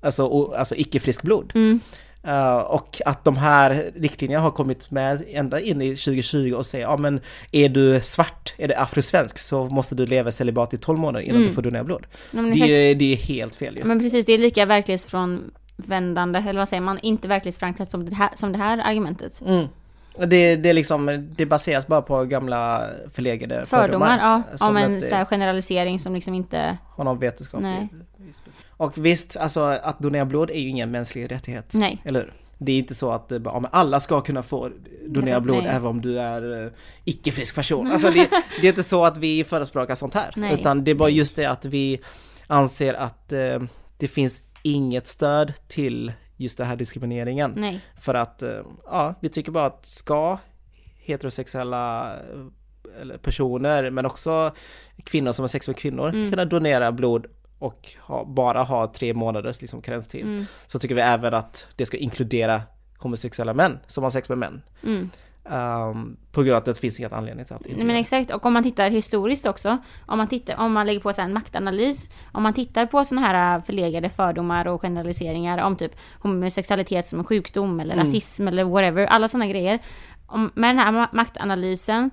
[0.01, 1.51] alltså, o, alltså icke-frisk blod.
[1.55, 1.79] Mm.
[2.27, 6.85] Eh, och att de här riktlinjerna har kommit med ända in i 2020 och säger
[6.85, 7.19] ja men
[7.51, 11.35] är du svart, är du afrosvensk så måste du leva celibat i 12 månader innan
[11.37, 11.47] Mm.
[11.49, 12.05] du får donera blod.
[12.31, 13.83] Ja, Det är, det är helt fel ju.
[13.83, 18.29] Men precis, det är lika verklighetsfrånvändande, eller vad säger man, inte verklighetsförankrat som det här,
[18.35, 19.41] som det här argumentet.
[19.41, 19.67] Mm.
[20.25, 25.25] Det, det, liksom, det baseras bara på gamla förlegade Fördomar, ja, som om en så
[25.25, 27.69] generalisering som liksom inte, har någon vetenskaplig...
[27.69, 27.89] Nej.
[28.69, 31.73] Och visst, alltså att donera blod är ju ingen mänsklig rättighet.
[31.73, 32.01] nej.
[32.05, 32.31] Eller hur?
[32.57, 34.71] Det är inte så att ja, men alla ska kunna få
[35.07, 35.75] donera blod Nej.
[35.75, 36.71] även om du är uh,
[37.03, 37.91] icke-frisk person.
[37.91, 38.29] Alltså det,
[38.61, 40.33] det är inte så att vi förespråkar sånt här.
[40.35, 40.53] Nej.
[40.53, 41.99] Utan det är bara just det att vi
[42.47, 43.59] anser att eh,
[43.97, 47.53] det finns inget stöd till just den här diskrimineringen.
[47.57, 47.81] Nej.
[47.99, 50.37] För att, eh, ja, vi tycker bara att ska
[50.97, 52.13] heterosexuella
[53.01, 54.51] eh, personer, men också
[55.03, 56.29] kvinnor som har sex med kvinnor, Mm.
[56.29, 57.25] kunna donera blod
[57.59, 60.23] och ha, bara ha tre månaders liksom, karenstid.
[60.23, 60.45] Mm.
[60.67, 62.61] Så tycker vi även att det ska inkludera
[62.97, 64.61] homosexuella män som har sex med män.
[64.83, 65.09] Mm.
[65.51, 68.31] Um, på grund av att det finns inget anledning till att inte Nej, men exakt,
[68.31, 71.33] och om man tittar historiskt också, om man, tittar, om man lägger på så en
[71.33, 77.07] maktanalys, om man tittar på sådana här äh, förlegade fördomar och generaliseringar om typ homosexualitet
[77.07, 78.05] som en sjukdom eller Mm.
[78.05, 79.79] rasism eller whatever, alla sådana grejer.
[80.27, 82.09] Om, med den här ma- maktanalysen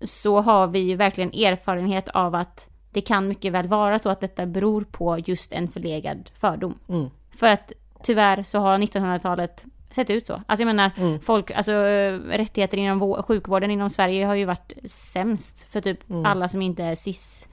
[0.00, 4.20] så har vi ju verkligen erfarenhet av att det kan mycket väl vara så att
[4.20, 6.78] detta beror på just en förlegad fördom.
[6.88, 7.10] Mm.
[7.36, 10.32] För att tyvärr så har 1900-talet sett ut så.
[10.46, 11.20] Alltså jag menar, Mm.
[11.20, 11.72] folk, alltså
[12.30, 16.26] rättigheter inom vå- sjukvården inom Sverige har ju varit sämst för typ Mm.
[16.26, 17.48] alla som inte är cis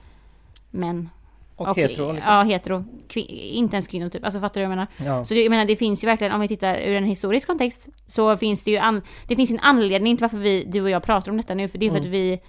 [0.70, 1.08] män.
[1.56, 2.34] Och, hetero liksom.
[2.34, 2.84] Ja, hetero.
[3.08, 4.24] Kvin- inte ens kvinnor typ.
[4.24, 5.16] Alltså fattar du vad jag menar?
[5.18, 5.24] Ja.
[5.24, 7.88] Så det, jag menar, det finns ju verkligen, om vi tittar ur en historisk kontext,
[8.06, 11.02] så finns det ju an, det finns en anledning till varför vi, du och jag
[11.02, 12.08] pratar om detta nu, för det är för Mm.
[12.08, 12.40] att vi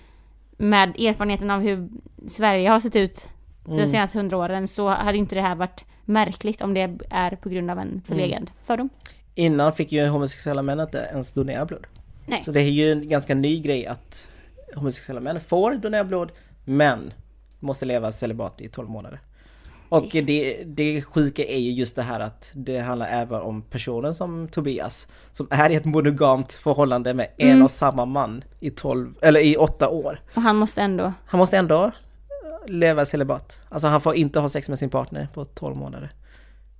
[0.57, 1.89] med erfarenheten av hur
[2.27, 3.27] Sverige har sett ut
[3.65, 3.87] de Mm.
[3.87, 7.71] senaste hundra åren så hade inte det här varit märkligt om det är på grund
[7.71, 8.53] av en förlegad Mm.
[8.63, 8.89] fördom.
[9.35, 11.87] Innan fick ju homosexuella män inte ens donera blod.
[12.25, 12.41] Nej.
[12.45, 14.27] Så det är ju en ganska ny grej att
[14.75, 16.31] homosexuella män får donera blod,
[16.65, 17.13] men
[17.59, 19.19] måste leva celibat i 12 månader.
[19.89, 24.11] Och det, det sjuka är ju just det här att det handlar även om personer
[24.13, 27.63] som Tobias, som är i ett monogamt förhållande med en Mm.
[27.63, 30.21] och samma man i 12, eller i 8 år.
[30.35, 31.91] Och han måste ändå, Han måste ändå
[32.67, 33.61] leva celibat.
[33.69, 36.11] Alltså han får inte ha sex med sin partner på 12 månader.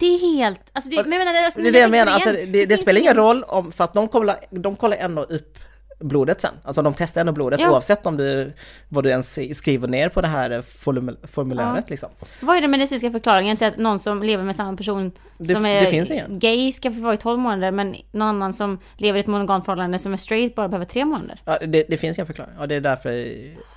[0.03, 2.45] Det är helt, alltså det, men, men, alltså, Det är det jag menar, alltså, det,
[2.45, 5.57] det, finns spelar ingen roll om, för att de kollar, de kollar ändå upp
[5.99, 6.53] blodet sen.
[6.63, 7.71] Alltså de testar ändå blodet Ja.
[7.71, 8.53] oavsett om du,
[8.89, 12.09] vad du ens skriver ner på det här formul- formuläret liksom.
[12.41, 15.63] Vad är den medicinska förklaringen till att någon som lever med samma person Det- som
[15.63, 19.21] det är gay ska få vara i 12 månader men någon annan som lever i
[19.21, 21.41] ett monogamt förhållande som är straight bara behöver 3 månader?
[21.45, 22.57] Ja, det, det finns ingen förklaring.
[22.59, 23.11] Och det är därför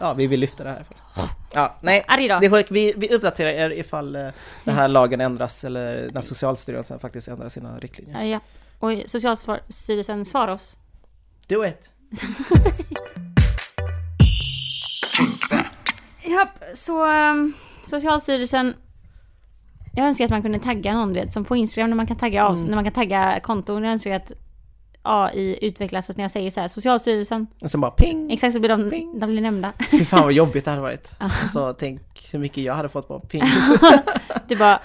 [0.00, 0.84] ja, vi vill lyfta det här.
[1.56, 2.70] Ja, nej, Arg det är sjukt.
[2.70, 4.28] Vi, vi uppdaterar er ifall eh,
[4.64, 8.22] den här lagen ändras eller när Socialstyrelsen faktiskt ändrar sina riktlinjer.
[8.22, 8.40] Ja, ja.
[8.78, 10.76] Och Socialstyrelsen svarar oss.
[11.48, 11.90] Do it!
[16.22, 17.52] Ja, så um,
[17.86, 18.74] Socialstyrelsen
[19.94, 22.16] Jag önskar att man kunde tagga någon, du vet, som på Instagram när man kan
[22.16, 22.66] tagga av, Mm.
[22.66, 23.84] när man kan tagga konton.
[23.84, 24.32] Jag önskar att
[25.06, 28.30] AI utvecklas så att när jag säger så här, Socialstyrelsen, Och sen bara ping!
[28.32, 29.20] exakt så blir de, Ping.
[29.20, 29.72] de blir nämnda.
[29.90, 31.12] Fy fan vad jobbigt det hade varit.
[31.52, 33.42] Så tänk hur mycket jag hade fått på ping.
[34.48, 34.80] Du bara,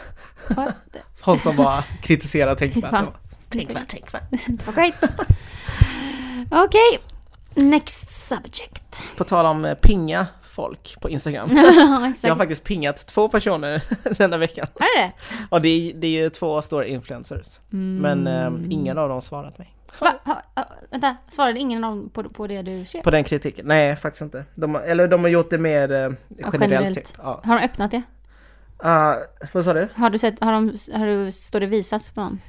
[0.55, 0.75] what?
[1.17, 3.05] Folk som bara kritiserar tänkvärt.
[3.49, 4.23] Tänkvärt, tänkvärt.
[4.75, 4.95] Great.
[6.51, 6.99] Okej,
[7.55, 9.03] next subject.
[9.17, 11.49] På tal om eh, pinga folk på Instagram.
[11.53, 12.13] Ja.
[12.23, 13.81] Jag har faktiskt pingat två personer
[14.17, 14.67] denna veckan.
[14.75, 15.11] Är det
[15.49, 17.59] Och det är, det är ju två stora influencers.
[17.69, 18.71] Men eh, Mm.
[18.71, 19.73] ingen av dem har svarat mig.
[19.99, 20.13] Va?
[20.25, 23.01] Ha, ha, vänta, svarade ingen av dem på, på det du skrev?
[23.01, 23.65] På den kritiken?
[23.67, 24.45] Nej, faktiskt inte.
[24.55, 26.97] De, har- eller de har gjort det mer eh, generellt, generellt.
[26.97, 27.07] typ.
[27.17, 27.41] Ja.
[27.45, 28.01] Har de öppnat det?
[28.77, 29.15] Ah,
[29.53, 29.87] vad sa du?
[29.95, 32.41] Har du sett, har de, har du, står det visat på någon?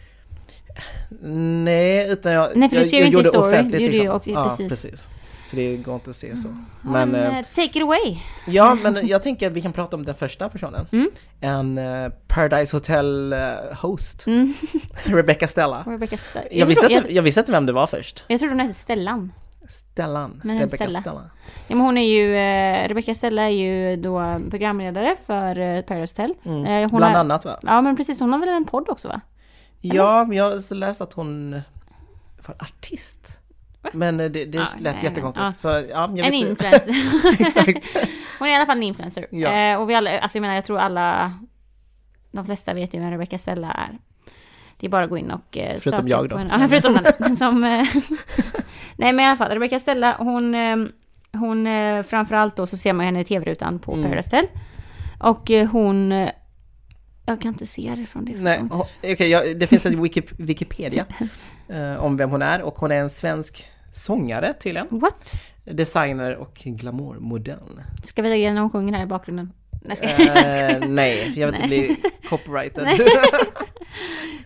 [1.65, 3.49] Nej, utan jag, Nej, för du jag, skrev ju inte gjorde story.
[3.53, 4.09] offentligt Du liksom.
[4.09, 4.69] och- ja, precis.
[4.69, 5.09] precis.
[5.53, 6.49] Så det går inte att se så.
[6.81, 8.19] Men, eh, take it away.
[8.47, 10.87] ja, men jag tänker att vi kan prata om den första personen.
[10.93, 11.11] Mm.
[11.41, 13.38] En eh, Paradise Hotel eh,
[13.81, 14.55] host, Mm.
[15.05, 15.83] Rebecca Stella.
[15.87, 16.45] Rebecca Stella.
[16.51, 18.25] Jag visste, tror, inte, jag visste inte vem det var först.
[18.29, 19.33] jag, jag trodde hon hette Stellan.
[19.69, 20.41] Stellan.
[20.45, 21.01] Men en Rebecca Stella.
[21.01, 21.31] Stella.
[21.69, 26.23] Ja, men hon är ju, eh, Rebecca Stella är ju då programledare för eh, Paradise
[26.23, 26.35] Hotel.
[26.45, 26.85] Mm.
[26.85, 27.59] Eh, Bland har, annat va?
[27.62, 29.21] Ja men precis, hon har väl en podd också va?
[29.81, 31.61] Ja, men jag har läst att hon
[32.47, 33.38] var artist.
[33.92, 35.45] Men eh, det, det Ja, lät nej, jättekonstigt.
[35.45, 35.53] ja.
[35.53, 36.95] Så, ja, jag En influencer.
[37.38, 37.79] Exakt.
[38.38, 39.27] hon är i alla fall en influencer.
[39.31, 39.53] Ja.
[39.53, 41.33] Eh, och vi alla, alltså jag menar jag tror alla,
[42.33, 43.99] de flesta vet ju vem Rebecca Stella är.
[44.77, 46.37] Det är bara att gå in och eh, Förutom söka jag då.
[46.37, 46.59] henne.
[46.61, 47.37] Ja, förutom den.
[47.37, 47.87] Som, eh,
[48.97, 50.77] nej men i alla fall, Rebecca Stella, hon, eh,
[51.33, 54.05] hon eh, framförallt då så ser man henne i tv-rutan på Mm.
[54.05, 54.49] Paradise Hotel.
[55.18, 56.11] Och hon,
[57.27, 58.33] jag kan inte se det från det.
[58.38, 58.62] Nej,
[59.03, 61.05] okej, jag- det finns en Wiki, Wikipedia
[61.68, 64.87] eh, om vem hon är och hon är en svensk sångare tydligen.
[64.91, 65.33] What?
[65.65, 67.81] Designer och glamourmodell.
[68.05, 69.53] Ska vi lägga när hon sjunger här i bakgrunden?
[69.85, 70.71] Nej, ska, jag.
[70.71, 71.97] Eh, nej, jag vill inte bli
[72.29, 72.85] copyrighted.
[72.85, 72.99] Nej.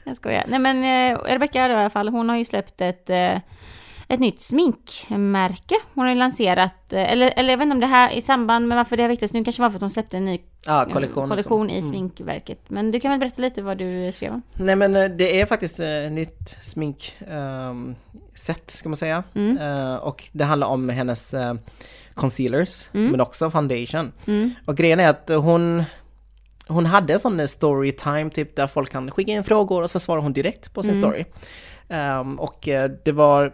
[0.05, 0.45] Jag skojar.
[0.49, 3.39] Nej men eh, Rebecca i alla fall, hon har ju släppt ett, eh,
[4.09, 5.75] ett nytt sminkmärke.
[5.95, 8.69] Hon har ju lanserat, eh, eller, eller jag vet inte om det här i samband
[8.69, 10.87] med varför det har viktats nu kanske var för att hon släppte en ny Ja,
[10.87, 11.29] eh, kollektion.
[11.29, 11.85] kollektion liksom.
[11.85, 12.61] i sminkverket.
[12.69, 14.43] Men du kan väl berätta lite vad du skrev om?
[14.55, 19.23] Nej men eh, det är faktiskt eh, nytt sminksätt ska man säga.
[19.35, 19.59] Mm.
[19.59, 21.55] Eh, och det handlar om hennes eh,
[22.15, 23.11] concealers, Mm.
[23.11, 24.13] men också foundation.
[24.27, 24.51] Mm.
[24.65, 25.85] Och grejen är att hon,
[26.69, 30.01] hon hade en sån story time typ där folk kan skicka in frågor och så
[30.01, 31.03] svarar hon direkt på sin Mm.
[31.03, 31.25] story.
[31.89, 33.53] Ehm, och eh, det var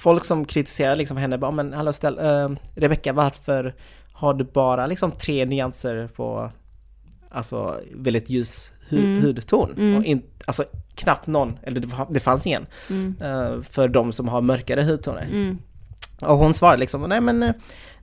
[0.00, 3.74] folk som kritiserade liksom henne, bara men hallå ställ, uh, Rebecca varför
[4.12, 6.50] har du bara liksom tre nyanser på
[7.30, 9.22] alltså väldigt ljus hu- Mm.
[9.24, 9.74] hudton?
[9.78, 9.96] Mm.
[9.98, 13.14] Och in, alltså knappt någon, eller det, fa- det fanns ingen, Mm.
[13.20, 15.22] eh, för de som har mörkare hudtoner.
[15.32, 15.58] Mm.
[16.20, 17.52] Och hon svarade liksom, nej men eh,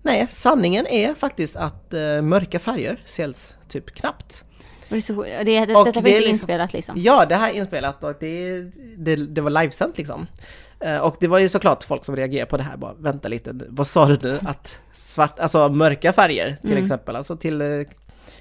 [0.02, 4.44] nej, sanningen är faktiskt att eh, mörka färger säljs typ knappt.
[4.90, 6.96] Det, är så, det, det, Och detta det finns liksom- inspelat liksom.
[6.98, 8.62] Ja, det här är inspelat och det,
[8.98, 10.28] det, det var livesänt liksom.
[10.80, 13.54] Eh, Och det var ju såklart folk som reagerade på det här, bara vänta lite,
[13.70, 14.40] vad sa du nu?
[14.46, 16.84] Att svart, alltså mörka färger till Mm.
[16.84, 17.68] exempel, alltså till eh,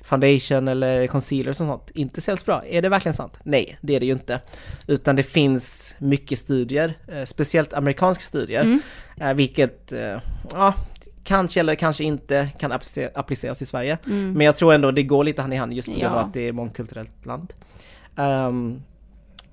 [0.02, 2.62] foundation eller concealer och sånt, inte säljs bra.
[2.66, 3.38] Är det verkligen sant?
[3.42, 4.40] Nej, det är det ju inte.
[4.86, 8.62] Utan det finns mycket studier, eh, speciellt amerikanska studier,
[9.20, 9.36] Mm.
[9.36, 9.92] vilket,
[10.52, 10.74] ja,
[11.24, 13.98] kanske eller kanske inte kan applice- appliceras i Sverige.
[14.06, 14.32] Mm.
[14.32, 16.20] Men jag tror ändå det går lite hand i hand just på grund av Ja.
[16.24, 17.52] att det är mångkulturellt land.
[18.16, 18.82] Ehm,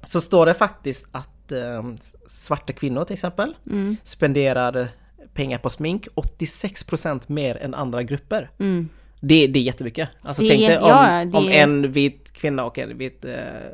[0.03, 3.95] så står det faktiskt att ehm, svarta kvinnor till exempel Mm.
[4.03, 4.87] spenderar
[5.33, 8.49] pengar på smink 86% mer än andra grupper.
[8.59, 8.89] Mm.
[9.19, 10.09] Det, det är jättemycket.
[10.21, 13.25] Alltså Det tänk dig om, ja, det om en vit kvinna och en vit,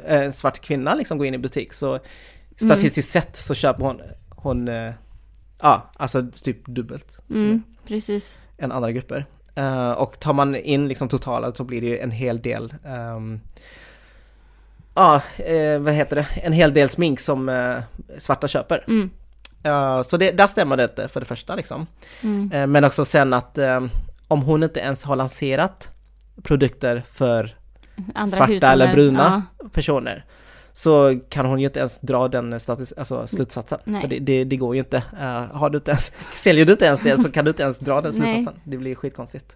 [0.07, 1.99] eh, svart kvinna liksom går in i butik så
[2.61, 4.91] statistiskt sett så köper hon, hon eh,
[5.61, 7.63] ja, alltså typ dubbelt Mm.
[7.87, 8.37] Precis.
[8.57, 9.25] än andra grupper.
[9.55, 13.39] Eh, och tar man in liksom totala så blir det ju en hel del ehm,
[14.99, 16.27] Ja, eh, vad heter det?
[16.43, 17.75] En hel del smink som eh,
[18.17, 18.83] svarta köper.
[18.87, 19.09] Mm.
[19.63, 21.87] Eh, så det, där stämmer det inte för det första liksom.
[22.21, 22.51] Mm.
[22.51, 23.81] Eh, men också sen att eh,
[24.27, 25.89] om hon inte ens har lanserat
[26.43, 27.55] produkter för
[28.15, 28.73] Andra svarta hudtoner.
[28.73, 29.69] eller bruna Ja.
[29.73, 30.25] personer
[30.73, 33.79] så kan hon ju inte ens dra den statis- alltså slutsatsen.
[33.83, 34.01] Nej.
[34.01, 34.97] För det, det, det går ju inte.
[35.19, 37.79] Eh, har du inte ens, säljer du inte ens det så kan du inte ens
[37.79, 38.33] dra den Nej.
[38.35, 38.61] slutsatsen.
[38.63, 39.55] Det blir skitkonstigt.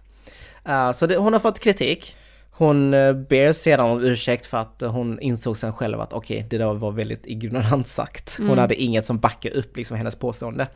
[0.94, 2.16] Så det, hon har fått kritik.
[2.56, 6.46] Hon uh, ber sedan om ursäkt för att eh, hon insåg sen själv att okej,
[6.50, 8.34] det där var väldigt ignorant sagt.
[8.36, 8.58] Hon Mm.
[8.58, 10.66] hade inget som backar upp liksom hennes påstående.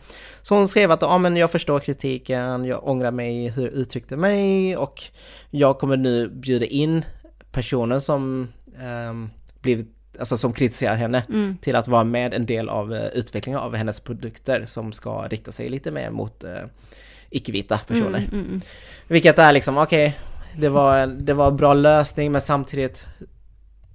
[0.42, 4.16] Så hon skrev att ja men jag förstår kritiken, jag ångrar mig hur jag uttryckte
[4.16, 5.02] mig och
[5.50, 7.04] jag kommer nu bjuda in
[7.52, 8.48] personer som
[9.08, 11.56] um, blivit Alltså som kritiserar henne Mm.
[11.56, 15.52] till att vara med en del av eh, utvecklingen av hennes produkter som ska rikta
[15.52, 16.50] sig lite mer mot uh,
[17.30, 18.18] icke-vita personer.
[18.18, 18.60] Mm, mm, mm.
[19.08, 20.18] Vilket är liksom, okej,
[20.60, 23.06] det, var, en- det var en bra lösning men samtidigt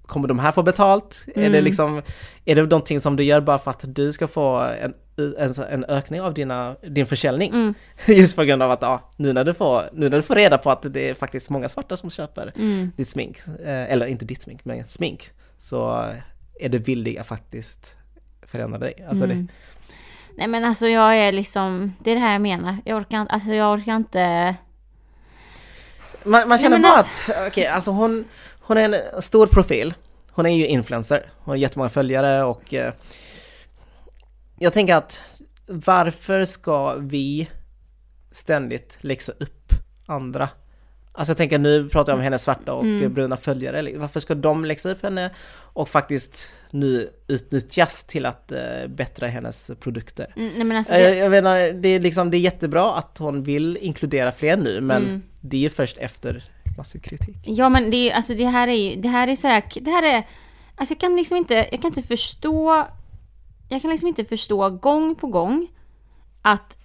[0.05, 1.23] kommer de här få betalt?
[1.35, 1.63] Är det Mm.
[1.63, 2.01] liksom,
[2.45, 4.93] är det någonting som du gör bara för att du ska få en,
[5.37, 7.49] en, en ökning av dina, din försäljning?
[7.53, 7.73] Mm.
[8.07, 10.57] Just på grund av att, ja, nu när du får, nu när du får reda
[10.57, 12.91] på att det är faktiskt många svarta som köper Mm.
[12.97, 16.09] ditt smink, eh, eller inte ditt smink, men smink, så
[16.59, 17.95] är du villig att faktiskt
[18.41, 19.05] förändra dig.
[19.09, 19.37] Alltså Mm.
[19.47, 19.53] det,
[20.37, 22.77] Nej men alltså jag är liksom, det är det här jag menar.
[22.85, 24.55] Jag orkar alltså jag orkar inte.
[26.25, 28.25] Man, man känner men bara alltså- att, okej, alltså hon,
[28.61, 29.93] hon är en stor profil.
[30.31, 31.23] Hon är ju influencer.
[31.37, 32.93] Hon har jättemånga följare och eh,
[34.59, 35.21] jag tänker att
[35.67, 37.49] varför ska vi
[38.31, 39.73] ständigt läxa upp
[40.05, 40.49] andra?
[41.11, 43.03] Alltså jag tänker nu pratar jag om hennes svarta och Mm.
[43.03, 43.97] eh, bruna följare.
[43.97, 49.71] Varför ska de läxa upp henne och faktiskt nu utnyttjas till att eh, bättra hennes
[49.79, 50.33] produkter?
[50.37, 53.17] Mm, nej men alltså Jag, det, jag inte, det är liksom, det är jättebra att
[53.17, 55.21] hon vill inkludera fler nu, men Mm.
[55.41, 56.43] det är ju först efter
[56.77, 57.37] massiv kritik.
[57.43, 59.91] ja men det, är- alltså det här är ju, det här är så här, det
[59.91, 60.27] här är,
[60.75, 62.85] alltså jag kan liksom inte, jag kan inte förstå,
[63.69, 65.67] jag kan liksom inte förstå gång på gång
[66.41, 66.77] att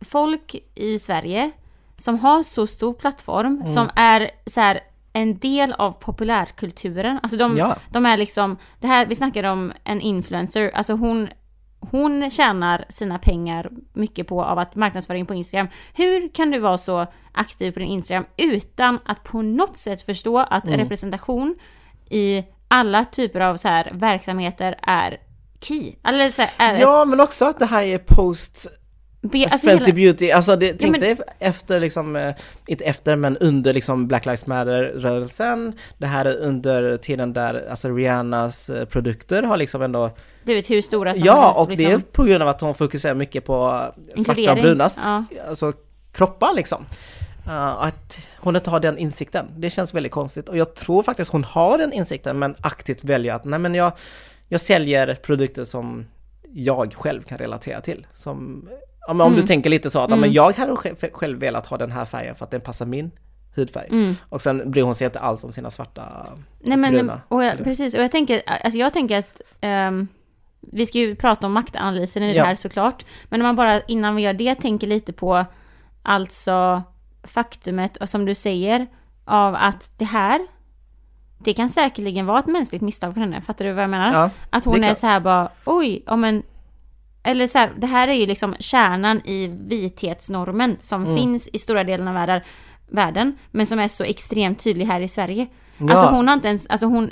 [0.00, 1.50] folk i Sverige
[1.96, 3.66] som har så stor plattform, Mm.
[3.74, 4.80] som är så här
[5.12, 7.76] en del av populärkulturen, alltså de, Ja.
[7.90, 11.28] de är liksom, det här, vi snackar om en influencer, alltså hon
[11.90, 15.68] hon tjänar sina pengar mycket på av att marknadsföring på Instagram.
[15.94, 20.38] Hur kan du vara så aktiv på din Instagram utan att på något sätt förstå
[20.38, 20.78] att Mm.
[20.80, 21.54] representation
[22.10, 25.16] i alla typer av så här verksamheter är
[25.60, 25.92] key?
[26.04, 28.66] Eller så här, är ett- Ja, men också att det här är post
[29.20, 32.34] be, alltså Fenty hela, Beauty, alltså det, tänk men- dig efter liksom, eh,
[32.66, 37.88] inte efter men under liksom Black Lives Matter-rörelsen, det här är under tiden där alltså
[37.88, 40.10] Rihannas eh, produkter har liksom ändå,
[40.44, 42.02] blivit hur stora som ja helst, och det är liksom.
[42.12, 43.84] på grund av att hon fokuserar mycket på
[44.16, 45.24] eh, svarta och brunas, ja.
[45.48, 45.72] alltså
[46.12, 46.86] kroppar liksom.
[47.46, 51.32] Uh, att hon inte har den insikten, det känns väldigt konstigt och jag tror faktiskt
[51.32, 53.92] hon har den insikten men aktivt väljer att nej men jag,
[54.48, 56.06] jag säljer produkter som
[56.52, 58.06] jag själv kan relatera till.
[58.12, 58.68] Som,
[59.10, 59.40] ja, men om Mm.
[59.40, 60.76] du tänker lite så att ja, men jag hade
[61.12, 63.10] själv, velat ha den här färgen för att den passar min
[63.56, 63.88] hudfärg.
[63.90, 64.16] Mm.
[64.28, 66.26] Och sen bryr hon sig inte alls om sina svarta
[66.60, 67.20] Nej men, bruna.
[67.28, 70.08] och jag, precis, och jag tänker, alltså jag tänker att ehm,
[70.60, 72.44] vi ska ju prata om maktanalysen i det Ja.
[72.44, 73.04] här såklart.
[73.24, 75.44] Men om man bara innan vi gör det tänker lite på
[76.02, 76.82] alltså
[77.22, 78.86] faktumet, och som du säger,
[79.24, 80.46] av att det här,
[81.38, 83.40] det kan säkerligen vara ett mänskligt misstag för henne.
[83.40, 84.12] Fattar du vad jag menar?
[84.12, 86.42] Ja, att hon är är, så här bara, oj, ja men
[87.22, 91.16] eller så här, det här är ju liksom kärnan i vithetsnormen som Mm.
[91.16, 92.40] finns i stora delen av världen,
[92.88, 95.46] världen, men som är så extremt tydlig här i Sverige.
[95.78, 95.90] Ja.
[95.92, 97.08] Alltså hon har inte ens, alltså hon,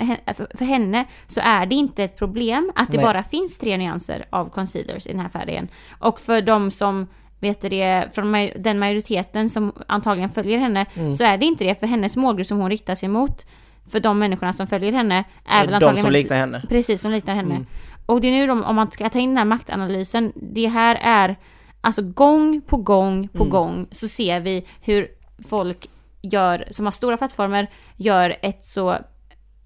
[0.57, 3.05] för- henne så är det inte ett problem att det Nej.
[3.05, 5.67] bara finns tre nyanser av concealers i den här färgen.
[5.99, 7.07] Och för de som
[7.39, 11.13] vet det, från den majoriteten som antagligen följer henne, Mm.
[11.13, 13.45] så är det inte det för hennes målgrupp som hon riktar sig mot.
[13.91, 16.63] För de människorna som följer henne är väl de antagligen som väldigt- liknar henne.
[16.69, 17.55] Precis, som liknar henne.
[17.55, 17.65] Mm.
[18.09, 20.99] Och det är nu de, om man ska ta in den här maktanalysen, det här
[21.01, 21.35] är
[21.81, 23.49] alltså gång på gång på Mm.
[23.49, 25.07] gång så ser vi hur
[25.47, 25.89] folk
[26.21, 28.95] gör, som har stora plattformar, gör ett så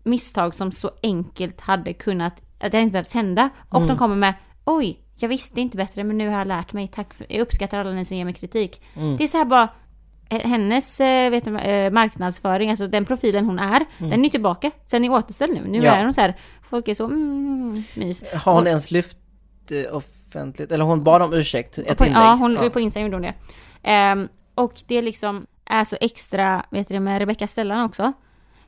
[0.04, 3.50] misstag som så enkelt hade kunnat, att det inte behövs hända.
[3.70, 3.88] Och Mm.
[3.88, 4.34] de kommer med,
[4.66, 7.80] oj, jag visste inte bättre men nu har jag lärt mig, tack för, jag uppskattar
[7.80, 8.82] alla ni som ger mig kritik.
[8.96, 9.18] Mm.
[9.18, 9.68] Det är så här bara,
[10.30, 14.72] eh, hennes eh, vet eh, marknadsföring, alltså den profilen hon är, den är tillbaka.
[14.86, 15.62] Sen är återställd nu.
[15.62, 15.84] Nu Mm.
[15.84, 15.92] Ja.
[15.92, 16.34] är hon så här,
[16.74, 18.24] folk är så, mm, mys.
[18.34, 19.18] Har hon ens lyft
[19.72, 22.22] eh, offentligt, eller hon bad om ursäkt, ett på, inlägg?
[22.22, 23.34] Ja, hon, på Instagram gjorde hon det.
[23.84, 28.14] Ehm, och det liksom är så extra, vet du med Rebecca Stellan också.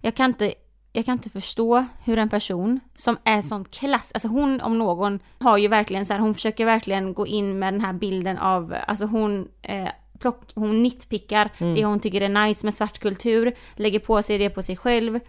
[0.02, 0.54] Jag kan inte,
[0.94, 5.20] jag kan inte förstå hur en person som är sån klass, alltså hon om någon
[5.40, 8.76] har ju verkligen så här, hon försöker verkligen gå in med den här bilden av,
[8.88, 9.90] alltså hon eh,
[10.20, 11.76] plock, hon nitpickar Mm.
[11.76, 15.20] det hon tycker är nice med svart kultur, lägger på sig det på sig själv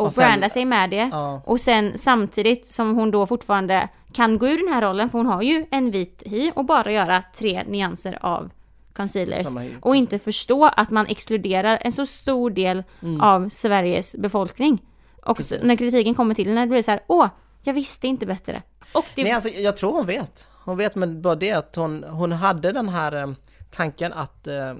[0.00, 1.08] och, Och sen- brandar sig med det.
[1.12, 1.42] Ja.
[1.46, 5.26] Och sen samtidigt som hon då fortfarande kan gå ur den här rollen, för hon
[5.26, 8.50] har ju en vit hy och bara göra tre nyanser av
[8.92, 9.46] concealers.
[9.82, 13.20] Och inte förstå att man exkluderar en så stor del Mm.
[13.20, 14.82] av Sveriges befolkning.
[15.26, 17.26] Och så, när kritiken kommer till det blir så här, åh,
[17.62, 18.62] jag visste inte bättre.
[18.92, 20.46] Och det, Nej, alltså jag tror hon vet.
[20.64, 23.32] Hon vet, men bara det att hon, hon hade den här eh,
[23.70, 24.74] tanken att eh,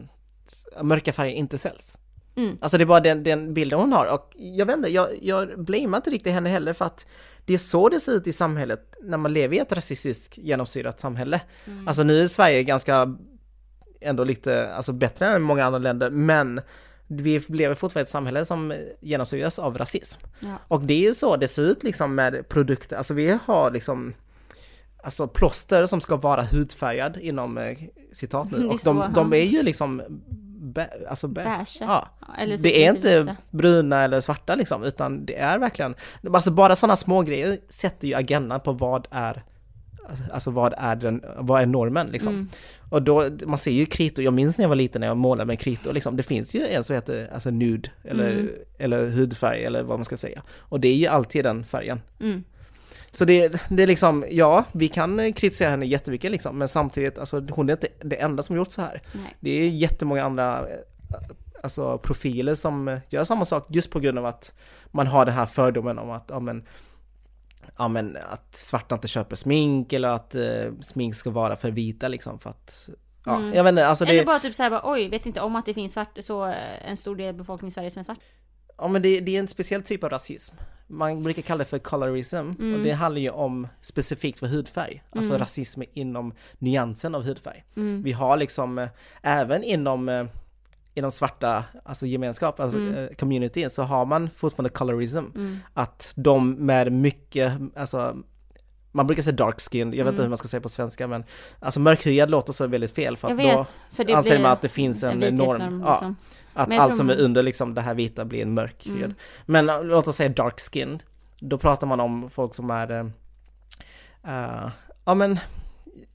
[0.82, 1.98] mörka färger inte säljs.
[2.36, 2.58] Mm.
[2.60, 5.64] Alltså det är bara den, den bilden hon har och jag vet inte, jag, jag
[5.64, 7.06] blamear inte riktigt henne heller för att
[7.44, 11.00] det är så det ser ut i samhället när man lever i ett rasistiskt genomsyrat
[11.00, 11.40] samhälle.
[11.64, 11.88] Mm.
[11.88, 13.14] Alltså nu är Sverige ganska
[14.00, 16.60] ändå lite alltså bättre än många andra länder men
[17.06, 20.20] vi lever fortfarande i ett samhälle som genomsyras av rasism.
[20.40, 20.56] Ja.
[20.68, 24.14] Och det är ju så det ser ut liksom med produkter, alltså vi har liksom
[25.02, 27.78] Alltså plåster som ska vara hudfärgad inom eh,
[28.12, 30.02] citat nu och de, de är ju liksom
[30.60, 32.08] bä, alltså bä, ja.
[32.38, 33.36] Eller typ Det är lite inte vita.
[33.50, 35.94] bruna eller svarta liksom, utan det är verkligen,
[36.32, 39.42] alltså bara sådana små grejer sätter ju agendan på vad är
[40.32, 42.34] Alltså vad är, den, vad är normen liksom?
[42.34, 42.48] Mm.
[42.90, 45.46] Och då, man ser ju kritor, jag minns när jag var liten när jag målade
[45.46, 48.48] med kritor liksom, det finns ju en som heter alltså nude, eller, Mm.
[48.78, 50.42] eller hudfärg eller vad man ska säga.
[50.58, 52.00] Och det är ju alltid den färgen.
[52.20, 52.44] Mm.
[53.12, 57.18] Så det, det är liksom, ja, vi kan eh, kritisera henne jättemycket liksom, men samtidigt,
[57.18, 59.02] alltså hon är inte det enda som gjort så här.
[59.12, 59.36] Nej.
[59.40, 60.76] Det är jättemånga andra eh,
[61.62, 64.54] alltså, profiler som gör samma sak just på grund av att
[64.90, 66.64] man har den här fördomen om att, ja men,
[67.78, 72.08] ja, men att svarta inte köper smink eller att eh, smink ska vara för vita
[72.08, 72.88] liksom för att,
[73.24, 73.54] ja, Mm.
[73.54, 75.74] jag vet inte, alltså Eller det, bara typ såhär oj, vet inte om att det
[75.74, 78.18] finns svart, så eh, en stor del av befolkningen i Sverige som är svart.
[78.80, 80.54] Ja men det, det är en speciell typ av rasism.
[80.86, 85.38] Man brukar kalla det för colorism och det handlar ju om specifikt för hudfärg, alltså
[85.38, 87.64] rasism inom nyansen av hudfärg.
[88.02, 88.88] Vi har liksom, eh,
[89.22, 90.24] även inom eh,
[90.94, 93.14] inom svarta, alltså gemenskap, alltså mm.
[93.14, 95.24] community, så har man fortfarande colorism.
[95.74, 98.16] Att de med mycket, alltså
[98.92, 101.24] man brukar säga dark skin, jag vet inte hur man ska säga på svenska men
[101.60, 104.52] Alltså mörkhyad låter så väldigt fel för att då vet, för det anser blir man
[104.52, 105.82] att det finns en, en norm.
[105.84, 106.16] Ja, liksom.
[106.54, 108.96] Att allt som man- är under liksom det här vita blir en mörkhyad.
[109.04, 109.14] Mm.
[109.46, 111.02] Men äh, låt oss säga dark skin,
[111.40, 113.12] då pratar man om folk som är
[114.24, 114.68] äh,
[115.04, 115.38] Ja men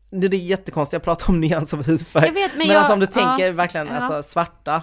[0.10, 2.26] det är jättekonstigt, jag pratar om nyans av hudfärg.
[2.26, 3.94] Jag vet, men Men, jag- alltså om du tänker ja, verkligen ja.
[3.94, 4.82] alltså svarta,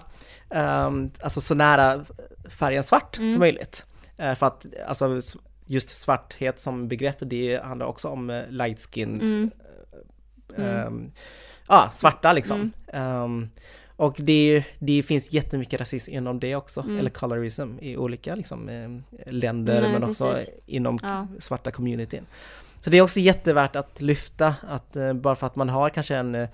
[0.50, 2.04] ehm, alltså så nära
[2.48, 3.32] färgen svart Mm.
[3.32, 3.86] som möjligt.
[4.16, 5.20] Eh, för att alltså
[5.66, 9.50] just svarthet som begrepp, det handlar också om eh, light skin, Mm.
[10.68, 11.12] ehm,
[11.68, 12.72] ja svarta liksom.
[12.92, 13.50] Mm.
[14.02, 16.98] Och det, det finns jättemycket rasism inom det också, Mm.
[16.98, 18.90] eller colorism i olika liksom, eh,
[19.32, 20.54] länder Nej, men också precis.
[20.66, 21.26] inom Ja.
[21.38, 22.26] svarta communityn.
[22.80, 26.16] Så det är också jättevärt att lyfta att eh, bara för att man har kanske
[26.16, 26.48] en eh,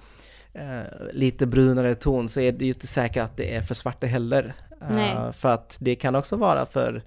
[1.12, 4.54] lite brunare ton så är det ju inte säkert att det är för svarta heller.
[4.90, 5.32] Nej.
[5.32, 7.02] för att det kan också vara för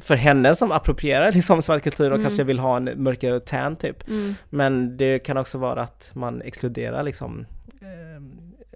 [0.00, 2.24] för henne som approprierar liksom svart kultur och Mm.
[2.24, 4.08] kanske vill ha en mörkare tan typ.
[4.08, 4.34] Mm.
[4.50, 7.46] Men det kan också vara att man exkluderar liksom
[7.80, 8.22] eh,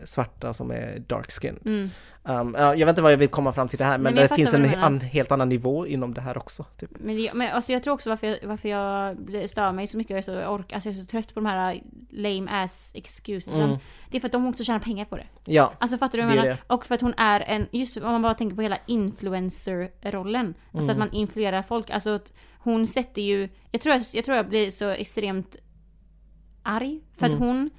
[0.05, 1.59] svarta som är dark skin.
[1.65, 1.91] Mm.
[2.23, 4.23] Um, ja, jag vet inte vad jag vill komma fram till det här men, men
[4.23, 6.65] det finns en an, helt annan nivå inom det här också.
[6.79, 6.91] Typ.
[7.01, 9.17] Men, det, men alltså jag tror också varför jag, varför jag
[9.51, 11.47] stör mig så mycket, jag är så, ork, alltså jag är så trött på de
[11.47, 11.81] här
[12.11, 13.61] lame ass excusesen.
[13.63, 13.77] Mm.
[14.11, 15.27] Det är för att de också tjänar pengar på det.
[15.45, 16.57] Ja, Alltså fattar du vad jag menar?
[16.67, 20.55] Och för att hon är en, just om man bara tänker på hela influencer-rollen.
[20.73, 20.99] Alltså att Mm.
[20.99, 21.91] man influerar folk.
[21.91, 25.57] Alltså att hon sätter ju, jag tror jag, jag, tror jag blir så extremt
[26.63, 27.01] arg.
[27.19, 27.47] För att Mm.
[27.49, 27.71] hon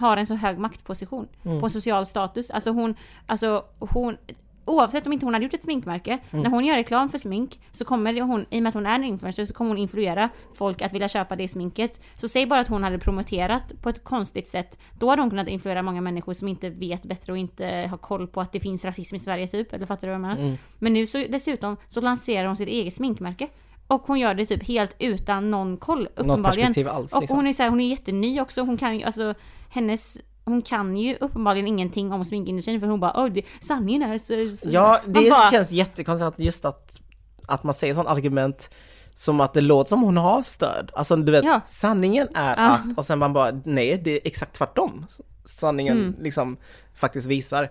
[0.00, 2.50] har en så hög maktposition på en social status.
[2.50, 2.94] Alltså hon,
[3.26, 4.16] alltså hon,
[4.64, 6.42] oavsett om inte hon hade gjort ett sminkmärke, Mm.
[6.42, 8.94] när hon gör reklam för smink så kommer hon, i och med att hon är
[8.94, 12.00] en influencer, så kommer hon influera folk att vilja köpa det sminket.
[12.16, 15.48] Så säg bara att hon hade promoterat på ett konstigt sätt, då hade hon kunnat
[15.48, 18.84] influera många människor som inte vet bättre och inte har koll på att det finns
[18.84, 20.36] rasism i Sverige typ, eller fattar du vad jag menar?
[20.36, 20.56] Mm.
[20.78, 23.48] Men nu så dessutom så lanserar hon sitt eget sminkmärke.
[23.90, 26.66] Och hon gör det typ helt utan någon koll, något uppenbarligen.
[26.66, 27.12] perspektiv alls.
[27.12, 27.36] Och liksom.
[27.36, 29.34] hon är så här, hon är jätteny också, hon kan ju, alltså
[29.70, 34.18] hennes hon kan ju uppenbarligen ingenting om sminkindustrin för hon bara Åh, det, sanningen är
[34.18, 34.56] så...
[34.56, 34.68] så.
[34.70, 37.00] Ja, det bara, känns jättekonstigt just att,
[37.46, 38.70] att man säger sånt argument
[39.14, 40.90] som att det låter som hon har stöd.
[40.94, 41.60] Alltså du vet, Ja.
[41.66, 42.68] sanningen är Ja.
[42.68, 45.06] att, och sen man bara, nej det är exakt tvärtom.
[45.44, 46.14] Sanningen Mm.
[46.20, 46.56] liksom
[46.94, 47.68] faktiskt visar.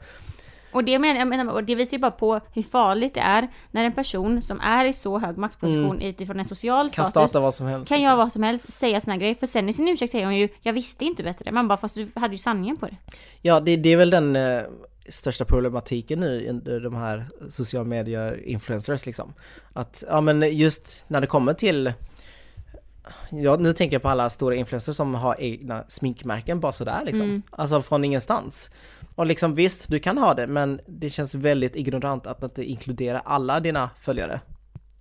[0.72, 3.48] Och det, menar, jag menar, och det visar ju bara på hur farligt det är
[3.72, 6.92] när en person som är i så hög maktposition utifrån en social Mm.
[6.92, 7.90] Kan status starta vad som helst.
[7.90, 9.36] kan göra vad som helst, säga såna grejer.
[9.36, 11.52] För sen i sin ursäkt säger hon ju Jag visste inte bättre.
[11.52, 12.96] Man bara fast du hade ju sanningen på det.
[13.42, 14.62] Ja, det, det är väl den eh,
[15.10, 19.34] största problematiken nu i de här sociala medier influencers liksom.
[19.74, 21.94] Att, ja men just när det kommer till
[23.30, 27.22] Ja, nu tänker jag på alla stora influencers som har egna sminkmärken bara sådär liksom.
[27.22, 27.42] Mm.
[27.50, 28.72] Alltså från ingenstans.
[29.20, 33.20] Och liksom visst, du kan ha det, men det känns väldigt ignorant att inte inkludera
[33.20, 34.42] alla dina följare.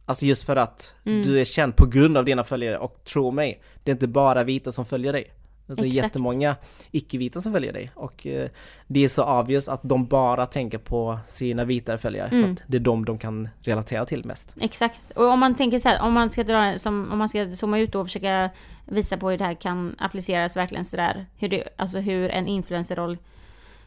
[0.04, 1.22] Alltså just för att Mm.
[1.22, 4.44] du är känd på grund av dina följare och tro mig, det är inte bara
[4.44, 5.32] vita som följer dig.
[5.66, 5.94] Det är Exakt.
[5.94, 6.56] jättemånga
[6.90, 8.48] icke-vita som följer dig och eh,
[8.86, 12.52] det är så obvious att de bara tänker på sina vitare följare för Mm.
[12.52, 14.54] att det är de de kan relatera till mest.
[14.60, 15.00] Exakt.
[15.16, 17.78] Och om man tänker så här, om man ska dra som, om man ska zooma
[17.78, 18.50] ut och försöka
[18.84, 21.26] visa på hur det här kan appliceras verkligen sådär.
[21.36, 23.18] Hur det, alltså hur en influencerroll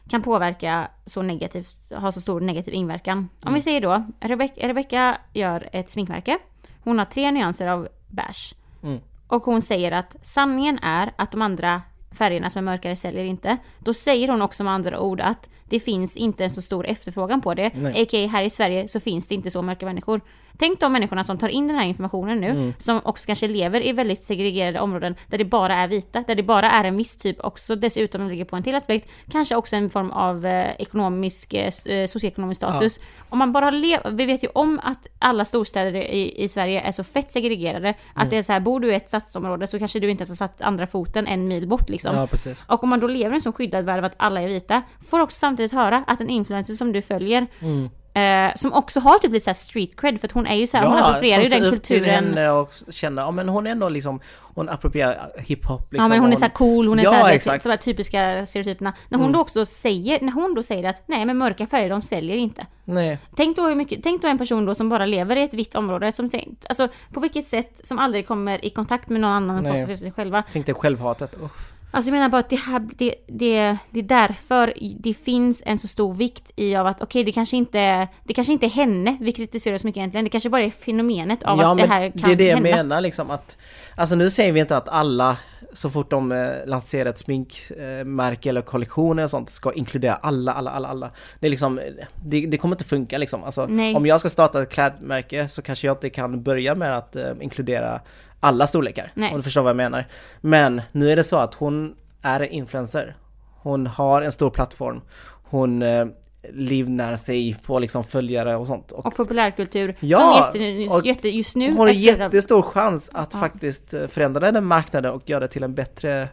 [0.08, 3.28] kan påverka så negativt, ha så stor negativ inverkan.
[3.44, 6.38] Om vi säger då, Rebecca, Rebecca gör ett sminkmärke.
[6.84, 8.54] Hon har tre nyanser av beige.
[8.82, 9.00] Mm.
[9.26, 13.56] Och hon säger att sanningen är att de andra färgerna som är mörkare säljer inte.
[13.78, 17.40] Då säger hon också med andra ord att det finns inte en så stor efterfrågan
[17.40, 17.70] på det.
[17.74, 18.02] Nej.
[18.02, 18.28] A.k.a.
[18.32, 20.20] här i Sverige så finns det inte så mörka människor.
[20.58, 22.74] Tänk de människorna som tar in den här informationen nu, Mm.
[22.78, 26.42] som också kanske lever i väldigt segregerade områden där det bara är vita, där det
[26.42, 29.90] bara är en viss typ också, dessutom ligger på en till aspekt, kanske också en
[29.90, 33.00] form av eh, ekonomisk, eh, eh, socioekonomisk status.
[33.28, 36.92] Om man bara lever, vi vet ju om att alla storstäder i, i Sverige är
[36.92, 37.94] så fett segregerade, Mm.
[38.14, 40.28] att det är så här, bor du i ett stadsområde så kanske du inte ens
[40.40, 42.16] har satt andra foten en mil bort liksom.
[42.16, 42.64] Ja, precis.
[42.68, 44.82] Och om man då lever i en så skyddad värld av att alla är vita,
[45.08, 47.90] får också samtidigt höra att en influencer som du följer, Mm.
[48.14, 50.86] Eh, som också har typ lite såhär street cred, för att hon är ju såhär,
[50.86, 52.04] hon approprierar ju som den kulturen.
[52.10, 54.20] henne och känner, ja men hon är ändå liksom,
[54.54, 56.04] hon approprierar hiphop liksom.
[56.04, 57.62] ja men hon är och såhär cool, hon är Ja, såhär, exakt.
[57.62, 58.92] så här typiska stereotyperna.
[59.08, 59.32] När hon Mm.
[59.32, 62.66] då också säger, när hon då säger att nej men mörka färger de säljer inte.
[62.84, 65.54] Nej, Tänk då hur mycket, tänk då en person då som bara lever i ett
[65.54, 69.30] vitt område som, tänk- alltså på vilket sätt som aldrig kommer i kontakt med någon
[69.30, 70.42] annan än folk sig själva.
[70.52, 71.34] tänk dig självhatet.
[71.42, 71.71] Uff.
[71.94, 75.78] Alltså jag menar bara att det här, det, det, det är därför det finns en
[75.78, 79.16] så stor vikt i av att okej det kanske inte, det kanske inte är henne
[79.20, 82.10] vi kritiserar så mycket egentligen, det kanske bara är fenomenet av ja, att det här
[82.10, 82.76] kan det är det jag hända.
[82.76, 83.56] menar liksom att,
[83.96, 85.36] alltså nu säger vi inte att alla,
[85.72, 90.70] så fort de eh, lanserar ett sminkmärke eller kollektion eller sånt, ska inkludera alla, alla,
[90.70, 91.10] alla, alla.
[91.40, 91.80] Det är liksom,
[92.24, 93.44] det, det kommer inte funka liksom.
[93.44, 93.64] Alltså,
[93.96, 97.32] om jag ska starta ett klädmärke så kanske jag inte kan börja med att eh,
[97.40, 98.00] inkludera
[98.42, 99.12] alla storlekar.
[99.14, 99.30] Nej.
[99.30, 100.04] Om du förstår vad jag menar.
[100.40, 103.16] Men nu är det så att hon är en influencer.
[103.62, 105.00] Hon har en stor plattform.
[105.44, 106.06] Hon eh,
[106.52, 108.92] livnär sig på liksom följare och sånt.
[108.92, 113.38] Och Och populärkultur Ja, som och jätte, just nu hon har jättestor chans att Ja.
[113.40, 116.28] faktiskt förändra den marknaden och göra det till en bättre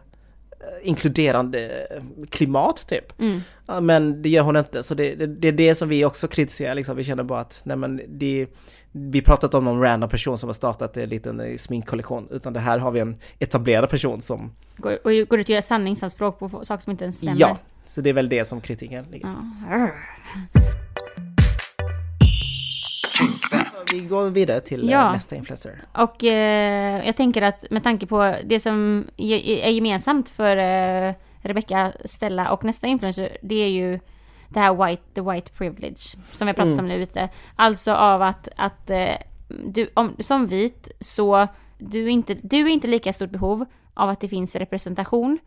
[0.81, 1.87] inkluderande
[2.29, 3.19] klimat typ.
[3.19, 3.41] Mm.
[3.85, 6.75] Men det gör hon inte, så det, det, det är det som vi också kritiserar
[6.75, 6.97] liksom.
[6.97, 8.47] Vi känner bara att, nej men det
[8.91, 12.59] vi pratat om någon random person som har startat en liten eh, sminkkollektion, utan det
[12.59, 16.49] här har vi en etablerad person som, Går, och går ut och gör sanningsanspråk på
[16.49, 17.39] saker som inte ens stämmer.
[17.39, 19.35] ja, så det är väl det som kritiken ligger.
[19.69, 19.89] Ja.
[23.91, 25.11] Vi går vidare till eh, Ja.
[25.13, 25.81] nästa influencer.
[25.93, 31.91] Och eh, jag tänker att med tanke på det som är gemensamt för eh, Rebecca,
[32.05, 33.99] Stella och nästa influencer, det är ju
[34.49, 36.79] det här white, the white privilege, som vi pratat Mm.
[36.79, 37.29] om nu lite.
[37.55, 39.15] Alltså av att, att eh,
[39.47, 44.19] du, om, som vit så du inte, du är inte lika stort behov av att
[44.19, 45.39] det finns representation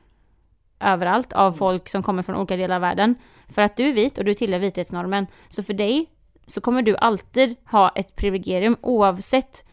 [0.81, 3.15] överallt av folk som kommer från olika delar av världen.
[3.49, 5.27] För att du är vit och du tillhör vithetsnormen.
[5.49, 6.07] Så för dig
[6.47, 9.65] så kommer du alltid ha ett privilegium oavsett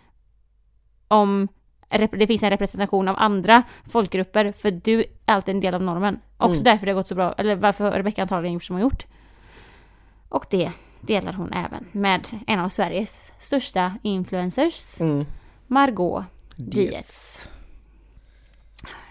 [1.07, 1.47] om
[2.11, 6.19] det finns en representation av andra folkgrupper, för du är alltid en del av normen.
[6.37, 6.63] Också Mm.
[6.63, 9.05] därför det har gått så bra, eller varför Rebecca antagligen gjort som hon gjort.
[10.29, 15.25] Och det delar hon även med en av Sveriges största influencers, Mm.
[15.67, 16.23] Margot
[16.55, 17.49] Dietz.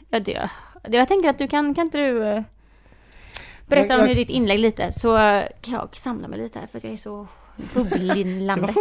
[0.08, 0.50] Ja, det,
[0.88, 2.42] jag tänker att du kan, kan inte du eh,
[3.66, 5.16] berätta om jag- ditt inlägg lite, så
[5.60, 7.26] kan jag samla mig lite här för att jag är så
[7.74, 8.74] bubblande.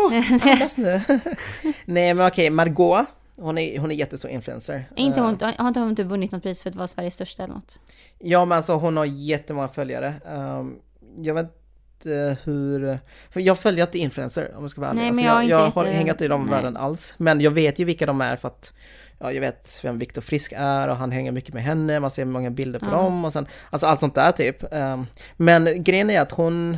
[0.44, 1.02] Andas nu.
[1.86, 3.06] Nej men okej, Margot,
[3.38, 4.86] hon är, hon är jättestor influencer.
[4.96, 7.44] inte Eh, hon, har inte hon typ vunnit något pris för att vara Sveriges största
[7.44, 7.80] eller något?
[8.20, 10.14] Ja men alltså hon har jättemånga följare.
[10.28, 10.76] Ehm,
[11.22, 13.00] jag vet inte hur...
[13.30, 15.00] För jag följer inte influencer om jag ska vara ärlig.
[15.02, 17.14] Nej, alltså, men jag jag, jag jätte- har hängt i de världen alls.
[17.18, 18.74] Men jag vet ju vilka de är för att
[19.20, 22.26] Ja, jag vet vem Viktor Frisk är och han hänger mycket med henne, man ser
[22.26, 22.92] många bilder på Ja.
[22.92, 24.64] dem och sen, alltså allt sånt där typ.
[24.74, 25.06] Ehm,
[25.38, 26.78] men grejen är att hon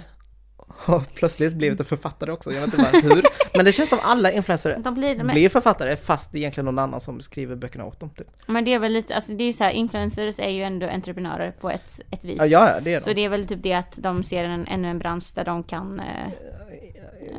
[0.79, 3.23] har plötsligt blivit en författare också, jag vet inte bara hur.
[3.53, 6.79] Men det känns som alla influencers De blir, blir författare fast det är egentligen någon
[6.79, 8.27] annan som skriver böckerna åt dem typ.
[8.47, 10.87] men det är väl lite, alltså det är ju så här, influencers är ju ändå
[10.87, 12.37] entreprenörer på ett, ett vis.
[12.39, 13.13] Ja, ja, ja, det är Så de.
[13.13, 15.99] det är väl typ det att de ser en, ännu en bransch där de kan
[15.99, 16.05] eh,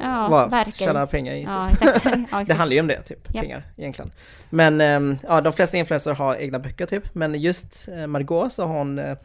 [0.03, 0.86] ja, Vad, verka i.
[0.86, 1.49] Tjäna pengar i typ.
[1.49, 2.05] Ja, exakt.
[2.05, 2.51] Ja, Det exakt.
[2.59, 3.41] handlar ju om det, typ, Ja.
[3.41, 4.11] pengar egentligen.
[4.51, 8.66] Men ehm, ja, de flesta influencers har egna böcker typ, men just eh, Margot så
[8.66, 9.16] har hon eh, eh,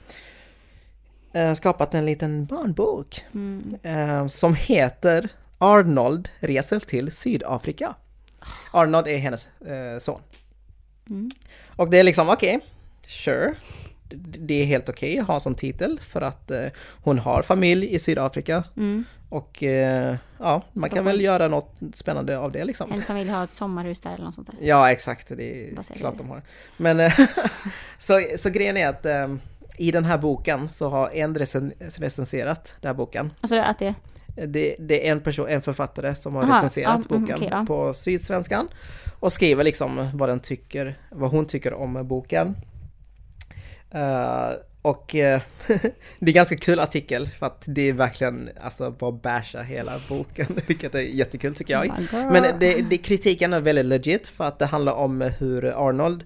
[1.56, 3.76] skapat en liten barnbok Mm.
[3.84, 7.96] eh, som heter Arnold reser till Sydafrika.
[8.72, 10.22] Arnold är hennes eh, son.
[11.10, 11.30] Mm.
[11.76, 12.60] Och det är liksom, okej,
[13.08, 13.54] sure.
[14.10, 16.66] D- Det är helt okej att ha som titel för att eh,
[17.04, 19.04] hon har familj i Sydafrika Mm.
[19.30, 22.92] och eh, ja, man kan väl göra något spännande av det liksom.
[22.92, 24.58] En som vill ha ett sommarhus där eller något sånt där.
[24.68, 25.28] Ja, exakt.
[25.28, 26.18] Det är klart du?
[26.18, 26.42] de har.
[26.78, 27.20] Men eh,
[27.98, 29.36] så, så grejen är att eh,
[29.78, 33.32] i den här boken så har en recen recenserat den här boken.
[33.42, 33.96] Alltså att det,
[34.36, 37.66] Det, det är en person, en författare som har Aha, recenserat ja, boken okej, ja.
[37.68, 38.68] på Sydsvenskan
[39.20, 42.56] och skriver liksom vad den tycker, vad hon tycker om boken.
[43.92, 44.50] Eh,
[44.82, 45.42] och eh,
[46.20, 50.48] det är ganska kul artikel för att det är verkligen alltså bara basha hela boken,
[50.68, 51.88] vilket är jättekul tycker jag.
[51.88, 52.32] Oh.
[52.32, 56.24] Men det, det, kritiken är väldigt legit för att det handlar om hur Arnold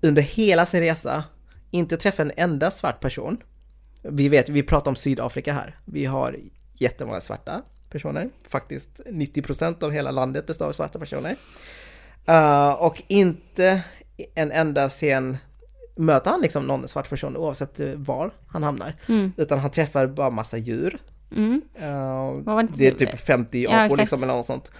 [0.00, 1.24] under hela sin resa
[1.74, 3.36] inte träffar en enda svart person.
[4.02, 5.78] Vi vet, vi pratar om Sydafrika här.
[5.84, 6.36] Vi har
[6.74, 8.30] jättemånga svarta personer.
[8.48, 11.36] Faktiskt 90% av hela landet består av svarta personer.
[12.26, 13.82] Eh, och inte
[14.34, 15.36] en enda scen
[15.96, 18.94] möter han liksom någon svart person oavsett eh, var han hamnar.
[19.08, 19.32] Mm.
[19.36, 20.98] Utan han träffar bara massa djur.
[21.36, 21.60] Mm.
[22.44, 24.00] Var det är typ- typ 50 Ja, apor exakt.
[24.00, 24.70] liksom eller något sånt.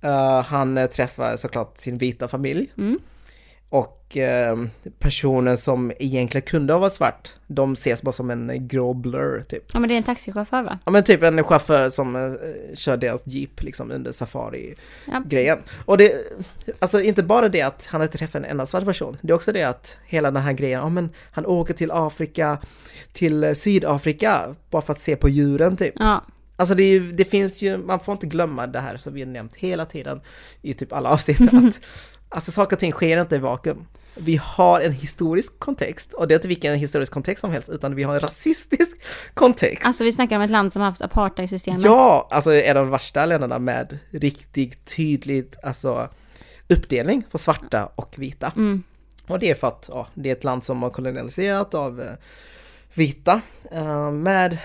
[0.00, 2.72] Eh, han träffar såklart sin vita familj.
[2.78, 2.98] Mm.
[3.70, 4.58] Och eh,
[4.98, 9.64] personen som egentligen kunde ha varit svart, de ses bara som en grå blur typ.
[9.72, 10.78] Ja men det är en taxichaufför va?
[10.84, 12.32] Ja men typ en chaufför som eh,
[12.74, 15.58] kör deras jeep liksom under safari-grejen.
[15.66, 15.72] Ja.
[15.84, 16.14] Och det,
[16.78, 19.52] alltså inte bara det att han inte träffat en enda svart person, det är också
[19.52, 22.58] det att hela den här grejen, ja men han åker till Afrika,
[23.12, 25.94] till eh, Sydafrika, bara för att se på djuren typ.
[25.98, 26.24] Ja.
[26.56, 29.28] Alltså det, ju, det finns ju, man får inte glömma det här som vi har
[29.28, 30.20] nämnt hela tiden
[30.62, 31.40] i typ alla avsnitt.
[31.40, 31.80] Att,
[32.30, 33.86] alltså saker och ting sker inte i vakuum.
[34.14, 37.94] Vi har en historisk kontext och det är inte vilken historisk kontext som helst utan
[37.94, 38.96] vi har en rasistisk
[39.34, 39.86] kontext.
[39.86, 41.82] Alltså vi snackar om ett land som har haft apartheidsystemet.
[41.82, 46.08] Ja, alltså är de värsta länderna med riktigt tydligt alltså
[46.68, 48.52] uppdelning på svarta och vita.
[48.56, 48.82] Mm.
[49.26, 52.12] Och det är för att ja, det är ett land som har kolonialiserat av eh,
[52.94, 53.40] vita
[53.72, 54.58] eh, med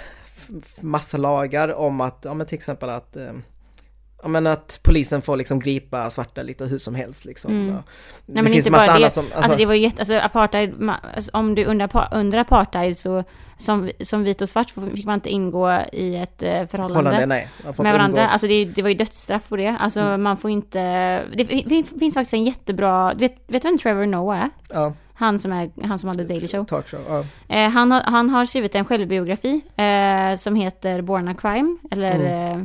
[0.80, 3.34] massa lagar om att, ja men till exempel att eh,
[4.26, 7.51] Ja men att polisen får liksom gripa svarta lite hur som helst liksom.
[7.51, 7.67] Mm.
[7.76, 7.84] Ja.
[8.26, 9.11] Nej men inte bara det.
[9.11, 12.97] som, alltså, det var ju jätte, alltså apartheid, alltså, om du under, apa- under apartheid
[12.97, 13.23] så
[13.57, 16.69] som, som vit och svart fick man inte ingå i ett eh, förhållande.
[16.93, 17.49] förhållande, nej.
[17.63, 18.05] Med varandra.
[18.21, 18.32] umgås.
[18.32, 19.76] Alltså det, det var ju dödsstraff på det.
[19.80, 20.21] Alltså Mm.
[20.23, 20.80] man får inte...
[21.36, 23.13] Det fin- finns faktiskt en jättebra...
[23.13, 24.49] Vet, vet du vem Trevor Noah är?
[24.69, 26.65] Ja, Han som, är, han som hade Daily Show.
[26.65, 27.01] talkshow.
[27.07, 27.26] Ja.
[27.55, 31.78] Eh, han, har, han har skrivit en självbiografi eh, som heter Born a Crime.
[31.91, 32.63] Eller eh,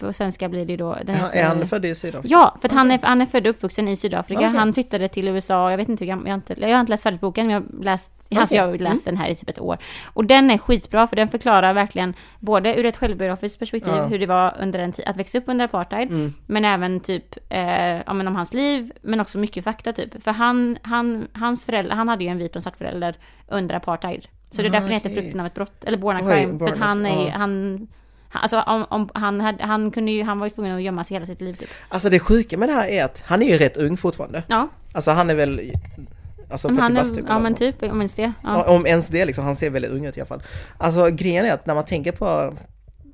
[0.00, 0.92] på svenska blir det då...
[0.92, 1.06] Mm.
[1.06, 2.34] Ja, heter, Är han född i Sydafrika?
[2.34, 4.40] Ja, för att han, är, han är född och uppvuxen i Sydafrika.
[4.40, 4.58] Okej.
[4.58, 6.90] Han flyttade till USA, jag vet inte hur gammal, jag har inte, jag har inte
[6.92, 9.48] läst färdigt boken, men jag har läst, alltså jag har läst den här i typ
[9.48, 9.78] ett år.
[10.04, 14.06] Och den är skitbra, för den förklarar verkligen både ur ett självbiografiskt perspektiv, Ja.
[14.06, 16.34] hur det var under en tid, att växa upp under apartheid, Mm.
[16.46, 20.22] men även typ, eh, ja men om hans liv, men också mycket fakta typ.
[20.24, 23.16] För han, han, hans föräldrar, han hade ju en vit och en svart förälder
[23.48, 24.26] under apartheid.
[24.50, 25.10] Så det är därför den heter.
[25.10, 27.88] Frukten av ett brott, eller Born a Oj, Crime, Born för att han är, han,
[28.32, 31.14] Alltså om, om han, hade, han kunde ju, han var ju tvungen att gömma sig
[31.14, 31.68] hela sitt liv typ.
[31.88, 34.42] Alltså det sjuka med det här är att han är ju rätt ung fortfarande.
[34.46, 35.72] Ja, Alltså han är väl,
[36.50, 37.24] alltså 40 men han bast är, typ.
[37.28, 38.32] ja men typ, om ens det.
[38.42, 38.62] Ja.
[38.64, 40.42] Om ens det liksom, han ser väldigt ung ut i alla fall.
[40.78, 42.54] Alltså grejen är att när man tänker på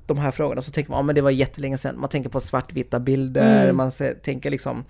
[0.05, 1.99] de här frågorna så tänker man, ja men det var jättelänge sedan.
[1.99, 3.77] Man tänker på svartvita bilder, Mm.
[3.77, 4.83] man ser, tänker liksom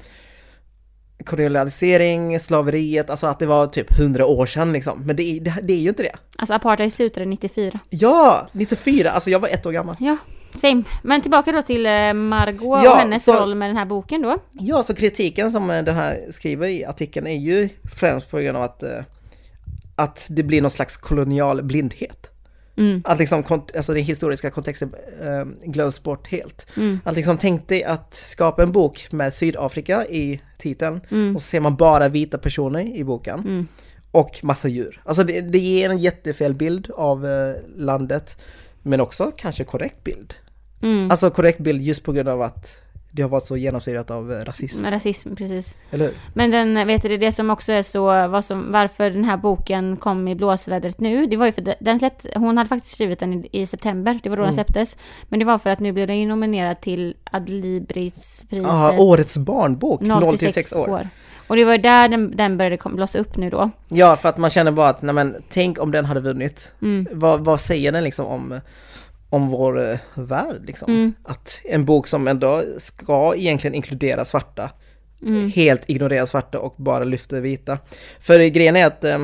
[1.25, 5.01] kolonialisering, slaveriet, alltså att det var typ 100 år sedan liksom.
[5.05, 6.15] Men det, är- det, det är ju inte det.
[6.37, 7.79] Alltså apartheid slutade 94.
[7.89, 9.95] Ja, 94, alltså jag var ett år gammal.
[9.99, 10.17] Ja,
[10.55, 10.83] same.
[11.03, 14.21] Men tillbaka då till eh, Margot Ja, och hennes så- roll med den här boken
[14.21, 14.37] då.
[14.51, 18.57] Ja, så kritiken som eh, den här skriver i artikeln är ju främst på grund
[18.57, 18.89] av att, eh,
[19.95, 22.29] att det blir någon slags kolonial blindhet.
[22.79, 23.01] Mm.
[23.05, 26.67] Att liksom, alltså den historiska kontexten eh, glöms bort helt.
[26.77, 26.99] Mm.
[27.03, 31.35] Att liksom tänk dig att skapa en bok med Sydafrika i titeln Mm.
[31.35, 33.39] och så ser man bara vita personer i boken.
[33.39, 33.67] Mm.
[34.11, 35.01] Och massa djur.
[35.05, 38.37] Alltså det, det ger en jättefel bild av eh, landet.
[38.81, 40.33] Men också kanske korrekt bild.
[40.81, 41.11] Mm.
[41.11, 42.81] Alltså korrekt bild just på grund av att
[43.11, 44.81] det har varit så genomsyrat av eh, rasism.
[44.81, 45.75] Med rasism, precis.
[45.91, 46.13] Eller hur?
[46.33, 49.97] Men den, vet du, det som också är så, vad som, varför den här boken
[49.97, 53.19] kom i blåsvädret nu, det var ju för den- den släppte, hon hade faktiskt skrivit
[53.19, 54.65] den i, i september, det var då den Mm.
[54.65, 54.97] släpptes.
[55.29, 58.47] Men det var för att nu blev den ju nominerad till Adlibrispriset.
[58.63, 61.07] Ja, årets barnbok, 0 till 6 år.
[61.47, 63.69] Och det var där den, den började blossa upp nu då.
[63.87, 66.71] Ja, för att man känner bara att, nej men, tänk om den hade vunnit.
[66.81, 67.07] Mm.
[67.11, 68.59] Vad, vad säger den liksom om,
[69.29, 70.91] om vår eh, värld liksom?
[70.91, 71.13] Mm.
[71.23, 74.69] Att en bok som ändå ska egentligen inkludera svarta,
[75.21, 75.51] Mm.
[75.51, 77.77] helt ignorera svarta och bara lyfter vita.
[78.19, 79.19] För grejen är att eh,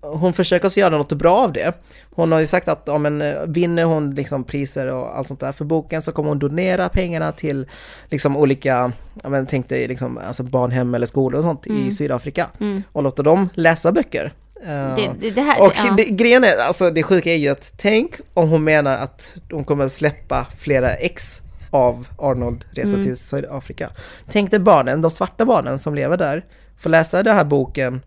[0.00, 1.72] hon försöker så göra något bra av det.
[2.14, 5.40] Hon har ju sagt att om en, eh, vinner hon liksom priser och allt sånt
[5.40, 7.66] där för boken så kommer hon donera pengarna till
[8.10, 11.88] liksom olika, ja men tänk dig liksom alltså barnhem eller skolor och sånt Mm.
[11.88, 12.82] i Sydafrika Mm.
[12.92, 14.32] och låter dem läsa böcker.
[14.62, 15.94] Eh, Det, det, det här, och ja.
[15.96, 19.64] det, grejen är, alltså det sjuka är ju att tänk om hon menar att hon
[19.64, 21.40] kommer släppa flera ex
[21.70, 23.04] av Arnold Resa Mm.
[23.04, 23.90] till Sydafrika.
[24.30, 26.44] Tänk dig barnen, de svarta barnen som lever där,
[26.78, 28.00] får läsa den här boken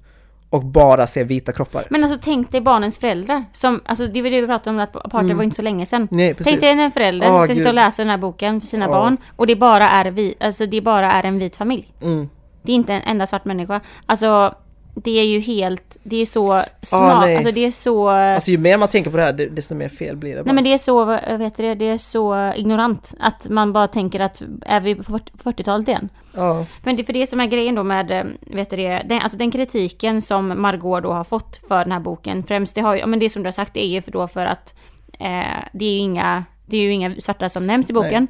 [0.49, 1.87] och bara se vita kroppar.
[1.89, 3.45] Men alltså tänk dig barnens föräldrar.
[3.53, 5.37] Som, alltså det var det vi pratade om, att apartheid Mm.
[5.37, 6.07] var inte så länge sedan.
[6.11, 6.51] Nej, precis.
[6.51, 7.67] Tänk dig en förälder som sitta Gud.
[7.67, 8.91] och läsa den här boken för sina Ja.
[8.91, 9.17] barn.
[9.35, 11.93] Och det bara är, vi, alltså det bara är en vit familj.
[12.01, 12.29] Mm.
[12.63, 13.81] Det är inte en enda svart människa.
[14.05, 14.55] Alltså
[14.95, 17.35] det är ju helt, det är så smart, nej.
[17.35, 18.09] alltså det är så...
[18.09, 20.35] Alltså ju mer man tänker på det här, det- desto mer fel blir det.
[20.35, 20.45] Bara.
[20.45, 23.13] Nej men det är så, vad vet du det, det är så ignorant.
[23.19, 26.09] Att man bara tänker att, är vi på 40 40-talet igen?
[26.33, 26.65] ja.
[26.83, 28.23] Men det för det som är grejen då med, eh,
[28.55, 31.99] vet du det, den, alltså den kritiken som Margot då har fått för den här
[31.99, 34.11] boken, främst det har ju, men det som du har sagt det är ju för
[34.11, 34.73] då för att
[35.19, 38.27] eh, det är ju inga Det är ju inga svarta som nämns i boken.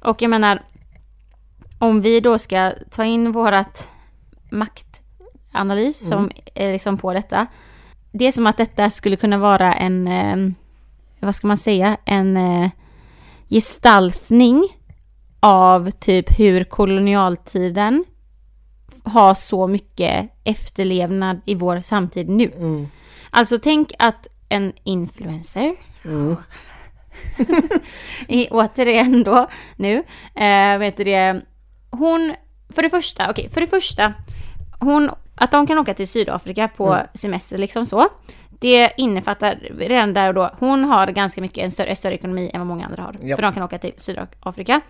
[0.00, 0.62] Och jag menar,
[1.78, 3.88] om vi då ska ta in vårat
[5.54, 7.46] maktanalys som är liksom på detta.
[8.12, 10.52] Det är som att detta skulle kunna vara en, eh,
[11.20, 12.70] vad ska man säga, en eh,
[13.48, 14.68] gestaltning
[15.40, 18.04] av typ hur kolonialtiden
[19.04, 22.52] har så mycket efterlevnad i vår samtid nu.
[22.56, 22.88] Mm.
[23.30, 26.36] Alltså tänk att en influencer, Mm.
[28.28, 30.02] i, återigen då nu,
[30.34, 31.40] eh, vet du det,
[31.90, 32.34] hon,
[32.74, 34.12] för det första, okej, för det första,
[34.80, 37.06] hon, att de kan åka till Sydafrika på Mm.
[37.14, 38.08] semester liksom så,
[38.60, 42.60] det innefattar redan där och då, hon har ganska mycket en större, större ekonomi än
[42.60, 43.36] vad många andra har, Ja.
[43.36, 44.80] för de kan åka till Sydafrika.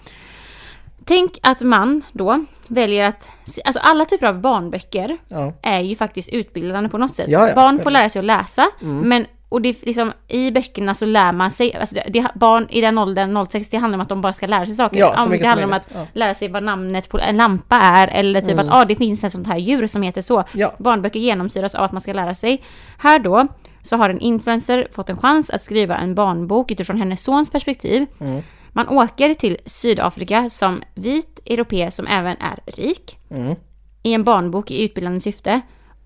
[1.04, 3.28] Tänk att man då väljer att,
[3.64, 5.52] alltså alla typer av barnböcker Ja.
[5.62, 7.26] är ju faktiskt utbildande på något sätt.
[7.28, 7.54] Ja, ja.
[7.54, 9.08] Barn får lära sig att läsa, Mm.
[9.08, 12.98] men och det, liksom, i böckerna så lär man sig, alltså det, barn i den
[12.98, 14.98] åldern, 06, det handlar om att de bara ska lära sig saker.
[14.98, 16.10] Ja, det handlar om att möjligt.
[16.14, 19.32] lära sig vad namnet på en lampa är, eller typ att ah, det finns ett
[19.32, 20.44] sånt här djur som heter så.
[20.52, 20.72] Ja.
[20.78, 22.62] Barnböcker genomsyras av att man ska lära sig.
[22.98, 23.46] Här då,
[23.82, 28.06] så har en influencer fått en chans att skriva en barnbok utifrån hennes sons perspektiv.
[28.20, 28.42] Mm.
[28.72, 33.54] Man åker till Sydafrika som vit europe som även är rik Mm.
[34.02, 35.60] i en barnbok i utbildande syfte.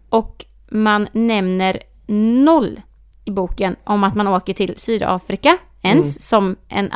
[0.08, 1.82] Och man nämner
[2.44, 2.80] noll
[3.28, 6.12] i boken om att man åker till Sydafrika ens Mm.
[6.12, 6.90] som en,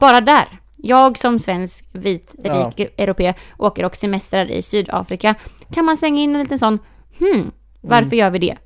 [0.00, 0.44] bara där.
[0.76, 2.72] Jag som svensk vit Ja.
[2.76, 5.34] rik europe åker och semestrar i Sydafrika.
[5.74, 6.78] Kan man slänga in en liten sån,
[7.18, 8.18] hmm, varför Mm.
[8.18, 8.56] gör vi det?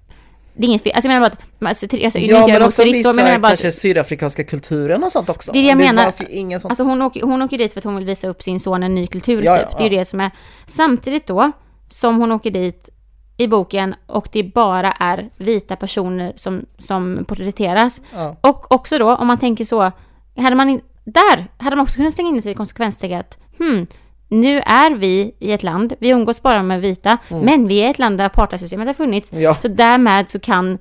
[0.54, 2.98] Det är inget fel, alltså jag menar bara att, alltså, alltså, Ja men också turister,
[2.98, 5.52] vissa menar bara kanske sydafrikanska kulturen och sånt också.
[5.52, 6.12] Det är det jag menar.
[6.20, 6.70] ju ingen sånt.
[6.72, 8.94] Alltså hon åker, hon åker dit för att hon vill visa upp sin son en
[8.94, 9.66] ny kultur Ja, typ.
[9.70, 10.00] ja, Det är ju ja.
[10.00, 10.30] det som är.
[10.66, 11.52] Samtidigt då,
[11.88, 12.88] som hon åker dit
[13.36, 18.00] i boken och det bara är vita personer som, som porträtteras.
[18.14, 18.36] Ja.
[18.40, 19.92] Och också då, om man tänker så,
[20.36, 23.86] hade man in, där hade man också kunnat slänga in lite konsekvenstänk att hmm,
[24.28, 27.98] nu är vi i ett land, vi umgås bara med vita, men vi är ett
[27.98, 29.32] land där apartheidsystemet har funnits.
[29.32, 29.44] Mm.
[29.44, 29.54] Ja.
[29.54, 30.78] Så därmed så kan,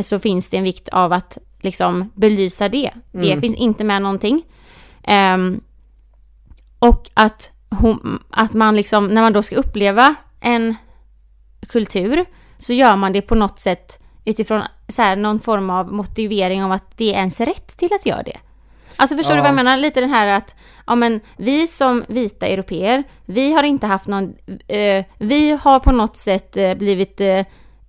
[0.00, 2.90] så finns det en vikt av att liksom belysa det.
[3.12, 3.40] Det Mm.
[3.40, 4.42] finns inte med någonting.
[5.02, 5.60] Ehm,
[6.78, 10.74] och att, hon, att man liksom, när man då ska uppleva en
[11.68, 12.24] kultur,
[12.58, 16.72] så gör man det på något sätt utifrån så här, någon form av motivering av
[16.72, 18.36] att det är ens rätt till att göra det.
[18.96, 19.42] Alltså förstår du Ja.
[19.42, 19.76] vad jag menar?
[19.76, 20.54] Lite den här att,
[20.86, 24.34] ja men vi som vita europeer, vi har inte haft någon,
[24.68, 27.44] eh, vi har på något sätt eh, blivit eh,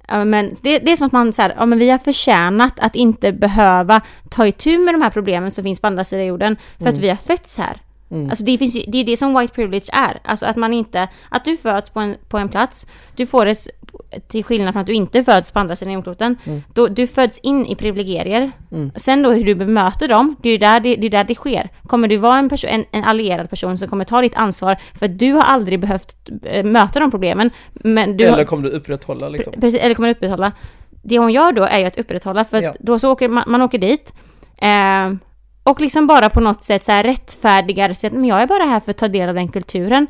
[0.08, 2.74] Ja, men det, det är som att man så här, ja men vi har förtjänat
[2.80, 6.58] att inte behöva ta itu med de här problemen som finns på andra sidan jorden
[6.80, 7.82] för att vi har fötts här.
[8.30, 10.20] Alltså det finns ju, det är det som white privilege är.
[10.24, 13.68] Alltså att man inte, att du föds på en, på en plats, du får det,
[14.28, 16.38] till skillnad från att du inte föds på andra sidan jordkloten,
[16.74, 18.52] då du föds in i privilegier.
[18.96, 21.36] Sen då hur du bemöter dem, det är ju där det, det, är där det
[21.36, 21.70] sker.
[21.88, 25.06] Kommer du vara en, person, en, en allierad person som kommer ta ditt ansvar för
[25.06, 29.30] att du har aldrig behövt eh, möta de problemen, men du Eller kommer du upprätthålla
[29.30, 29.54] liksom?
[29.62, 30.52] Precis, eller kommer upprätthålla.
[31.04, 32.74] Det hon gör då är ju att upprätthålla, för att Ja.
[32.80, 34.14] då så åker man, man åker dit.
[34.58, 35.14] Eh,
[35.66, 38.64] och liksom bara på något sätt så här rättfärdigar sig att men jag är bara
[38.64, 40.08] här för att ta del av den kulturen.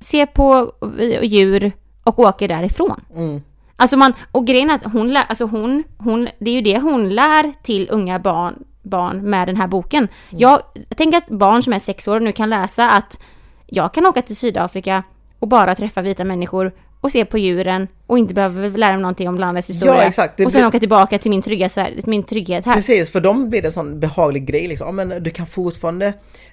[0.00, 3.00] Se på eh, djur och åker därifrån.
[3.14, 3.42] Mm.
[3.76, 6.78] Alltså man, och grejen är att hon lär, alltså hon, hon, det är ju det
[6.78, 10.08] hon lär till unga barn, barn med den här boken.
[10.30, 13.18] Jag, jag tänker att barn som är sex år nu kan läsa att
[13.66, 15.02] jag kan åka till Sydafrika
[15.38, 19.28] och bara träffa vita människor och se på djuren och inte behöva lära mig någonting
[19.28, 19.94] om landets historia.
[19.94, 20.36] Ja, exakt.
[20.36, 22.74] Det och sen blir- åka tillbaka till min, trygga, Sverige- min trygghet här.
[22.74, 24.96] Precis, för dem blir det en sån behaglig grej liksom.
[24.96, 26.06] Men du kan fortfarande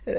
[0.06, 0.14] eh,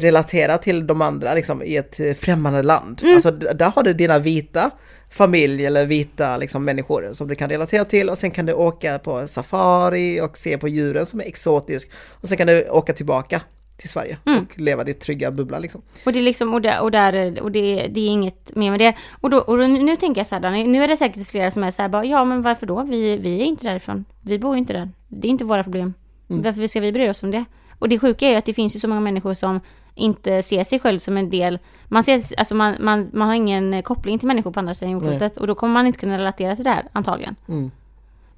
[0.00, 3.00] relatera till de andra liksom i ett eh, främmande land.
[3.02, 3.14] Mm.
[3.14, 4.70] Alltså där har du dina vita
[5.12, 8.98] familj eller vita liksom människor som du kan relatera till och sen kan du åka
[8.98, 11.90] på safari och se på djuren som är exotisk
[12.20, 13.40] och sen kan du åka tillbaka
[13.80, 14.42] till Sverige Mm.
[14.42, 15.82] och leva ditt trygga bubbla liksom.
[16.06, 18.80] Och det är liksom, och, där, och, där, och det, det är inget mer med
[18.80, 18.94] det.
[19.20, 21.64] Och, då, och då, nu tänker jag så här, nu är det säkert flera som
[21.64, 22.82] är så här, bara, ja men varför då?
[22.82, 24.04] Vi, vi är inte därifrån.
[24.20, 24.90] Vi bor inte där.
[25.08, 25.94] Det är inte våra problem.
[26.26, 27.44] Varför ska vi bry oss om det?
[27.78, 29.60] Och det sjuka är ju att det finns ju så många människor som
[29.94, 31.58] inte ser sig själv som en del,
[31.88, 35.36] man, ser, alltså man, man, man har ingen koppling till människor på andra sidan jordklotet
[35.36, 37.36] och då kommer man inte kunna relatera till det här antagligen.
[37.48, 37.70] Mm.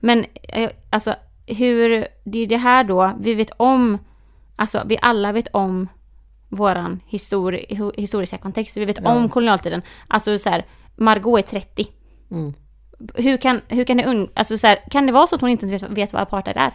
[0.00, 1.14] Men eh, alltså
[1.46, 3.98] hur, det är det här då, vi vet om,
[4.62, 5.88] alltså vi alla vet om
[6.48, 9.10] våran histori historiska kontext, vi vet Ja.
[9.14, 9.82] om kolonialtiden.
[10.08, 10.64] Alltså så här,
[10.96, 11.86] Margot är 30.
[12.30, 12.54] Mm.
[13.14, 15.66] Hur kan, hur kan det alltså så här, kan det vara så att hon inte
[15.66, 16.72] ens vet, vet vad apartheid är?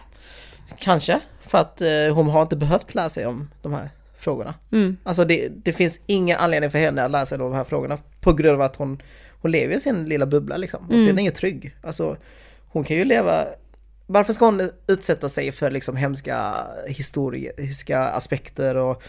[0.78, 4.54] Kanske, för att eh, hon har inte behövt lära sig om de här frågorna.
[4.72, 4.96] Mm.
[5.02, 8.32] Alltså det, det finns ingen anledning för henne att lära sig de här frågorna på
[8.32, 9.02] grund av att hon,
[9.42, 10.84] hon lever i sin lilla bubbla liksom.
[10.86, 11.06] Och Mm.
[11.06, 11.74] den är ju trygg.
[11.82, 12.16] Alltså
[12.68, 13.44] hon kan ju leva
[14.10, 16.54] varför ska hon utsätta sig för liksom hemska
[16.86, 19.02] historiska aspekter och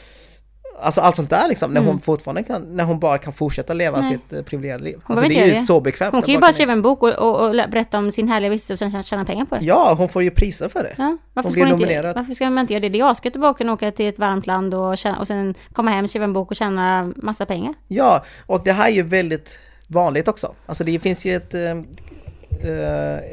[0.82, 3.98] Alltså allt sånt där liksom, när hon fortfarande kan, när hon bara kan fortsätta leva
[3.98, 4.10] Mm.
[4.10, 4.20] Nej.
[4.20, 5.02] sitt eh, privilegierade liv.
[5.04, 6.14] Hon Alltså det är ju göra så bekvämt.
[6.14, 8.86] Hon kan ju bara skriva en bok och, och, och berätta om sin härliga vistelse
[8.86, 9.66] och sen tjäna pengar på det.
[9.66, 10.96] Ja, hon får ju priser för det.
[10.98, 12.90] Ja, varför, Hon ska blir man inte, varför ska man inte göra det?
[12.90, 15.56] Det är asgött att bara kunna åka till ett varmt land och, tjäna, och sen
[15.74, 17.74] komma hem, skriva en bok och tjäna massa pengar.
[17.88, 20.56] Ja, och det här är ju väldigt vanligt också.
[20.66, 21.82] Alltså det finns ju ett, eh,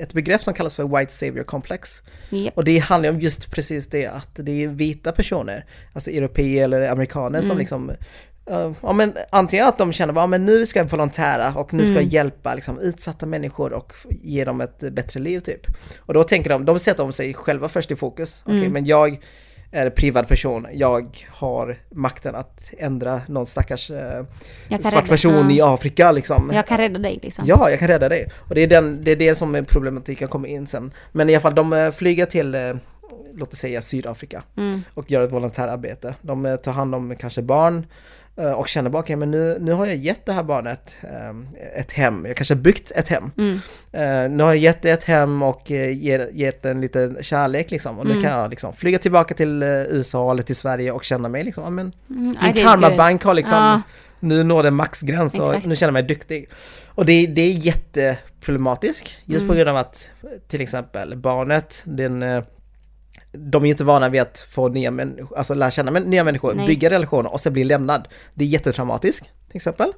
[0.00, 2.02] ett begrepp som kallas för White Savior Complex.
[2.30, 2.56] Japp.
[2.56, 6.88] Och det handlar om just precis det att det är vita personer, alltså europeer eller
[6.88, 7.90] amerikaner som liksom
[8.46, 11.74] eh, Ja men antingen att de känner att ja, men nu ska jag volontära och
[11.74, 15.66] nu ska jag hjälpa liksom, utsatta människor och ge dem ett eh, bättre liv typ.
[15.98, 18.42] Och då tänker de, de sätter om sig själva först i fokus.
[18.46, 19.18] Okej men jag
[19.76, 24.24] är privat person, jag har makten att ändra någon stackars eh,
[24.68, 25.74] svart rädda- person i ja.
[25.74, 26.50] Afrika liksom.
[26.54, 27.44] Jag kan rädda dig liksom.
[27.48, 28.28] Ja, jag kan rädda dig.
[28.48, 30.92] Och det är, den, det är det som är problematiken kommer in sen.
[31.12, 32.74] Men i alla fall, de eh, flyger till, eh,
[33.34, 34.80] låt oss säga Sydafrika Mm.
[34.94, 36.14] och gör ett volontärarbete.
[36.22, 37.86] De eh, tar hand om kanske barn
[38.36, 41.92] och känner bara, okej men nu, nu har jag gett det här barnet eh, ett
[41.92, 43.30] hem, jag kanske har byggt ett hem.
[43.38, 43.54] Mm.
[43.92, 47.70] Eh, nu har jag gett det ett hem och eh, ge- gett en liten kärlek
[47.70, 47.98] liksom.
[47.98, 48.22] Och nu Mm.
[48.24, 51.74] kan jag liksom flyga tillbaka till eh, USA eller till Sverige och känna mig liksom,
[51.74, 52.36] men Mm.
[52.42, 53.82] min karmabank har liksom, Ja.
[54.20, 55.66] nu når det maxgräns och Exakt.
[55.66, 56.48] nu känner jag mig duktig.
[56.86, 59.48] Och det, det är jätteproblematiskt, just Mm.
[59.48, 60.10] på grund av att
[60.48, 62.42] till exempel barnet, den, eh,
[63.36, 66.54] de är ju inte vana vid att få nya människor, alltså lära känna nya människor,
[66.54, 66.66] Nej.
[66.66, 68.08] bygga relationer och sen bli lämnad.
[68.34, 69.92] Det är jättetraumatiskt, till exempel.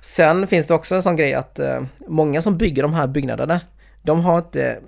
[0.00, 3.60] Sen finns det också en sån grej att eh, många som bygger de här byggnaderna,
[4.02, 4.78] de har inte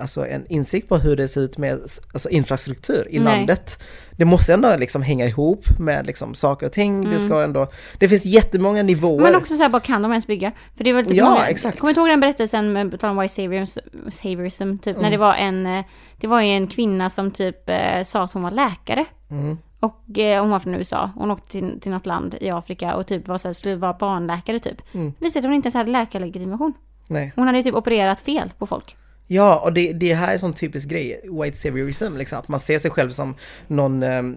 [0.00, 1.80] alltså en insikt på hur det ser ut med
[2.12, 3.36] alltså, infrastruktur i Nej.
[3.38, 3.82] landet.
[4.16, 7.02] Det måste ändå liksom hänga ihop med liksom saker och ting.
[7.02, 7.20] Det Mm.
[7.28, 7.66] ska ändå,
[7.98, 9.22] det finns jättemånga nivåer.
[9.22, 10.52] Men också så här, vad kan de ens bygga?
[10.76, 11.78] För det var typ Ja, många, exakt.
[11.80, 13.80] Kommer du ihåg den berättelsen med tal om White Saviorism,
[14.10, 15.02] saviorism typ, Mm.
[15.02, 15.84] när det var en, eh,
[16.20, 19.04] det var ju en kvinna som typ eh, sa att hon var läkare.
[19.30, 19.58] Mm.
[19.80, 23.06] Och eh, hon var från USA, hon åkte till, till något land i Afrika och
[23.06, 24.94] typ var så här, skulle vara barnläkare typ.
[24.94, 25.12] Mm.
[25.18, 26.72] Visste att hon inte ens hade läkarlegitimation.
[27.08, 27.32] Nej.
[27.36, 28.96] Hon hade typ opererat fel på folk.
[29.26, 32.60] Ja, och det, det här är en sån typisk grej, white saviorism, liksom, att man
[32.60, 33.34] ser sig själv som
[33.66, 34.36] någon um,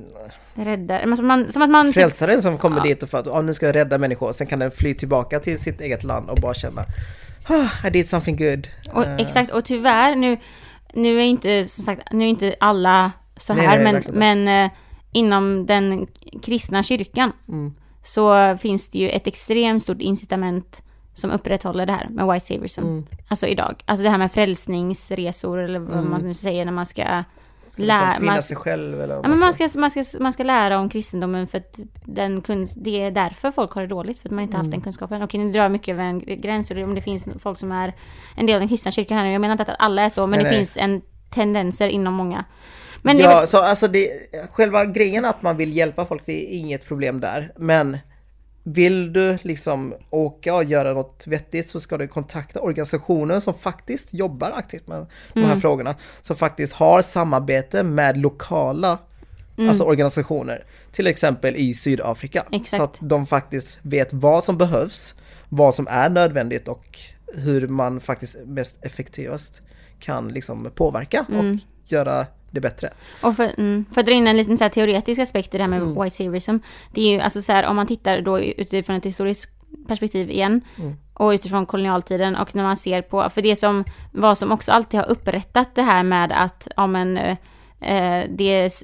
[0.56, 1.86] Räddare, men som, man, som att man...
[1.86, 2.84] Typ, frälsare som kommer Ja.
[2.84, 5.40] dit och för att ah, nu ska jag rädda människor, sen kan den fly tillbaka
[5.40, 6.86] till sitt eget land och bara känna
[7.48, 8.68] ah, I did something good.
[8.94, 10.38] och, Eh, exakt, och tyvärr nu,
[10.94, 14.20] nu är inte som sagt, nu är inte alla så Nej, här, nej, men, verkligen
[14.46, 14.72] men eh,
[15.12, 16.08] inom den
[16.44, 17.74] kristna kyrkan Mm.
[18.04, 20.84] så finns det ju ett extremt stort incitament
[21.14, 22.82] som upprätthåller det här med white saviorism.
[22.82, 23.06] Mm.
[23.28, 23.84] Alltså idag.
[23.86, 27.24] Alltså det här med frälsningsresor eller vad man nu säger när man ska
[27.72, 28.06] ska lära...
[28.06, 30.80] liksom finna man, sig själv eller ja, men man, ska- man, ska, man ska lära
[30.80, 34.32] om kristendomen för att den kunsk, det är därför folk har det dåligt, för att
[34.36, 34.66] man inte Mm.
[34.66, 35.24] haft den kunskapen.
[35.24, 37.94] Okej, nu drar jag mycket över en gräns, om det finns folk som är
[38.36, 39.32] en del av den kristna kyrkan här nu.
[39.32, 40.58] Jag menar inte att alla är så, men Nej, det nej.
[40.60, 42.46] finns en tendenser inom många.
[43.02, 44.10] Men ja, är, så alltså det,
[44.52, 47.52] själva grejen att man vill hjälpa folk, det är inget problem där.
[47.58, 47.98] Men
[48.74, 54.14] vill du liksom åka och göra något vettigt så ska du kontakta organisationer som faktiskt
[54.14, 55.50] jobbar aktivt med de Mm.
[55.52, 55.96] här frågorna.
[56.22, 58.98] Som faktiskt har samarbete med lokala
[59.58, 59.70] Mm.
[59.70, 60.64] alltså organisationer.
[60.92, 62.44] Till exempel i Sydafrika.
[62.52, 62.78] Exakt.
[62.78, 65.16] Så att de faktiskt vet vad som behövs,
[65.50, 67.00] vad som är nödvändigt och
[67.36, 69.62] hur man faktiskt mest effektivast
[70.00, 71.40] kan liksom påverka Mm.
[71.56, 71.60] och
[71.92, 72.90] göra det bättre.
[73.22, 75.64] Och för, mm, för att dra in en liten så här teoretisk aspekt i det
[75.64, 76.04] här med Mm.
[76.04, 76.58] white saviorism.
[76.94, 79.50] Det är ju alltså så här, om man tittar då utifrån ett historiskt
[79.88, 80.62] perspektiv igen.
[80.78, 80.96] Mm.
[81.14, 85.00] Och utifrån kolonialtiden och när man ser på, för det som, vad som också alltid
[85.00, 87.38] har upprättat det här med att, ja men, eh,
[88.30, 88.84] det är s-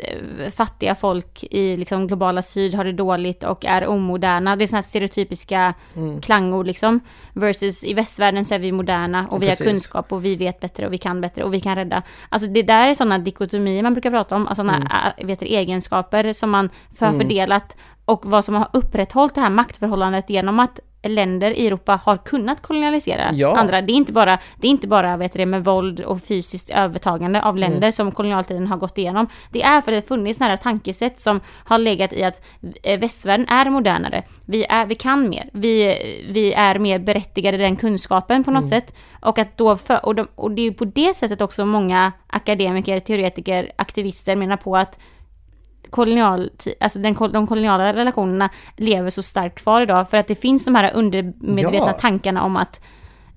[0.56, 4.56] fattiga folk i liksom globala syd har det dåligt och är omoderna.
[4.56, 6.22] Det är sådana här stereotypiska Mm.
[6.22, 7.00] klangord liksom.
[7.34, 9.68] Versus i västvärlden så är vi moderna och Ja, vi har precis.
[9.68, 12.02] kunskap och vi vet bättre och vi kan bättre och vi kan rädda.
[12.30, 15.28] Alltså det där är sådana dikotomier man brukar prata om, alltså sådana Mm.
[15.28, 16.70] vet du, egenskaper som man
[17.00, 20.80] har fördelat och vad som har upprätthållit det här maktförhållandet genom att
[21.10, 23.58] länder i Europa har kunnat kolonialisera Ja.
[23.58, 23.82] andra.
[23.82, 27.41] Det är inte bara, det är inte bara vet du, med våld och fysiskt övertagande
[27.41, 27.72] av Mm.
[27.72, 29.28] länder som kolonialtiden har gått igenom.
[29.51, 32.41] Det är för att det funnits här tankesätt som har legat i att
[32.84, 34.24] eh, västvärlden är modernare.
[34.45, 35.49] Vi, är, vi kan mer.
[35.53, 35.97] Vi,
[36.30, 38.70] vi är mer berättigade den kunskapen på något Mm.
[38.82, 38.95] sätt.
[39.22, 42.12] Och, att då för, och, de, och det är ju på det sättet också många
[42.28, 44.99] akademiker, teoretiker, aktivister menar på att
[45.90, 50.66] kolonial, alltså den, de koloniala relationerna lever så starkt kvar idag för att det finns
[50.66, 51.94] de här undermedvetna Ja.
[51.94, 52.82] tankarna om att,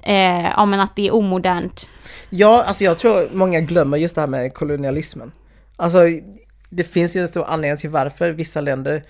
[0.02, 1.88] eh, ja, men att det är omodernt.
[2.30, 5.32] Ja, alltså jag tror många glömmer just det här med kolonialismen.
[5.76, 5.98] Alltså,
[6.70, 9.02] det finns ju en stor anledning till varför vissa länder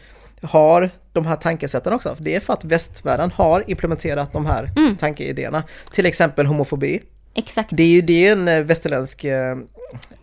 [0.42, 2.16] har de här tankesätten också.
[2.18, 5.62] Det är för att västvärlden har implementerat de här tankeidéerna.
[5.92, 7.00] Till exempel homofobi.
[7.34, 7.68] Exakt.
[7.72, 9.56] Det är ju det är en eh, västerländsk, eh,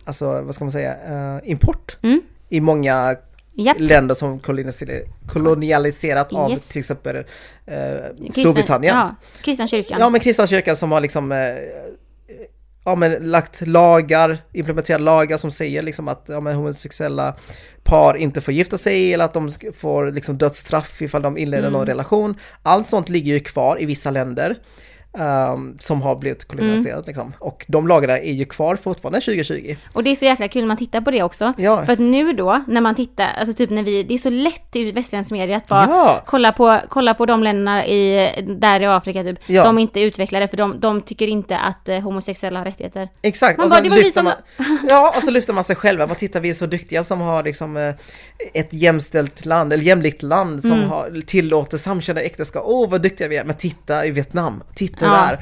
[0.04, 2.20] alltså vad ska man säga, eh, import Mm.
[2.48, 3.16] I många
[3.54, 3.76] Japp.
[3.80, 6.68] länder som kolonialiser- kolonialiserat av Yes.
[6.68, 7.22] till exempel eh,
[7.74, 8.96] Kristen- Storbritannien.
[8.96, 9.96] Ja, kristna kyrkan.
[10.00, 11.38] Ja men kristna kyrkan som har liksom eh,
[12.88, 17.34] Ja men lagt lagar, implementerat lagar som säger liksom att ja, men homosexuella
[17.84, 21.86] par inte får gifta sig eller att de får liksom dödsstraff ifall de inleder någon
[21.86, 22.34] relation.
[22.62, 24.56] Allt sånt ligger ju kvar i vissa länder
[25.18, 27.32] ehm, som har blivit kolonialiserat liksom.
[27.38, 29.76] Och de lagarna är ju kvar fortfarande 2020.
[29.92, 31.52] Och det är så jäkla kul när man tittar på det också.
[31.56, 31.84] Ja.
[31.84, 34.76] För att nu då, när man tittar, alltså typ när vi, det är så lätt
[34.76, 36.22] i västerländsk media att bara Ja.
[36.26, 39.38] kolla, på, kolla på de länderna i, där i Afrika typ.
[39.46, 39.64] Ja.
[39.64, 43.08] De är inte utvecklade för de, de tycker inte att eh, homosexuella har rättigheter.
[43.22, 44.32] Exakt, Man och bara, det var vi som- man,
[44.88, 46.06] ja, och så lyfter man sig själva.
[46.06, 47.94] Vad tittar vi är så duktiga som har liksom eh,
[48.54, 50.88] ett jämställt land, eller jämlikt land som Mm.
[50.88, 52.62] har, tillåter samkönade äktenskap.
[52.66, 53.44] Åh, vad duktiga vi är.
[53.44, 55.12] Men titta i Vietnam, titta Ja.
[55.26, 55.38] där.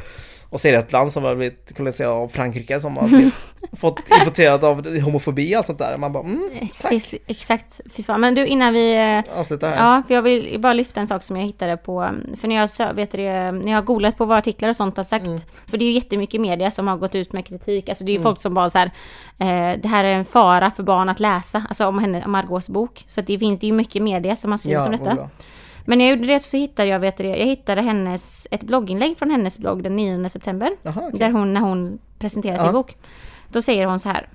[0.49, 3.35] Och så är det ett land som har blivit koloniserat av Frankrike som har blivit,
[3.73, 5.97] fått importerat av homofobi och allt sånt där.
[5.99, 7.15] Man bara, mm, Det tack.
[7.27, 8.21] exakt, fy fan.
[8.21, 8.97] Men du innan vi
[9.27, 9.77] eh, Avsluta här.
[9.77, 12.11] Ja, för jag vill bara lyfta en sak som jag hittade på,
[12.41, 15.05] för när jag, vet det, när jag har googlat på vad artiklar och sånt har
[15.05, 15.41] sagt, Mm.
[15.67, 18.17] för det är ju jättemycket media som har gått ut med kritik, alltså det är
[18.17, 18.91] ju folk som bara så här,
[19.39, 22.69] eh, det här är en fara för barn att läsa, alltså om henne, om Margaux
[22.69, 25.29] bok, så det finns, det är ju mycket media som har skrivit Ja, om detta.
[25.85, 29.19] Men när jag gjorde det så hittade jag, vet det, jag hittade hennes, ett blogginlägg
[29.19, 31.19] från hennes blogg den 9 september, Jaha, okej.
[31.21, 32.73] där hon, när hon presenterar sin Ja.
[32.73, 32.97] bok.
[33.49, 34.29] Då säger hon så här.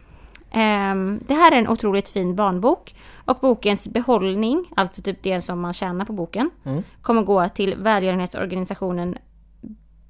[0.52, 2.96] Ehm, det här är en otroligt fin barnbok
[3.26, 6.84] och bokens behållning, alltså typ det som man tjänar på boken, Mm.
[7.02, 9.18] kommer gå till välgörenhetsorganisationen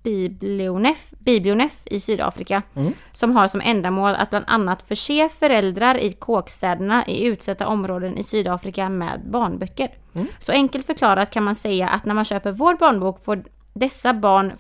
[0.04, 2.94] Biblionef, Biblionef i Sydafrika Mm.
[3.14, 8.24] som har som ändamål att bland annat förse föräldrar i kåkstäderna i utsatta områden i
[8.24, 9.90] Sydafrika med barnböcker.
[10.14, 10.28] Mm.
[10.40, 13.44] Så enkelt förklarat kan man säga att när man köper vår barnbok får
[13.74, 14.54] dessa barn,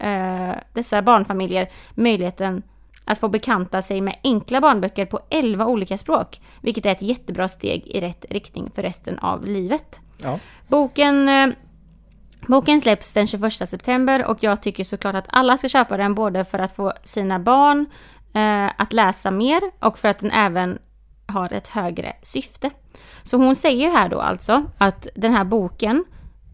[0.00, 2.62] eh, dessa barnfamiljer möjligheten
[3.06, 7.48] att få bekanta sig med enkla barnböcker på 11 olika språk, vilket är ett jättebra
[7.48, 10.00] steg i rätt riktning för resten av livet.
[10.22, 10.38] Ja.
[10.68, 11.48] Boken, eh,
[12.48, 16.44] boken släpps den 21 september och jag tycker såklart att alla ska köpa den både
[16.44, 17.86] för att få sina barn
[18.34, 20.78] eh, att läsa mer och för att den även
[21.26, 22.70] har ett högre syfte.
[23.22, 26.04] Så hon säger här då alltså att den här boken,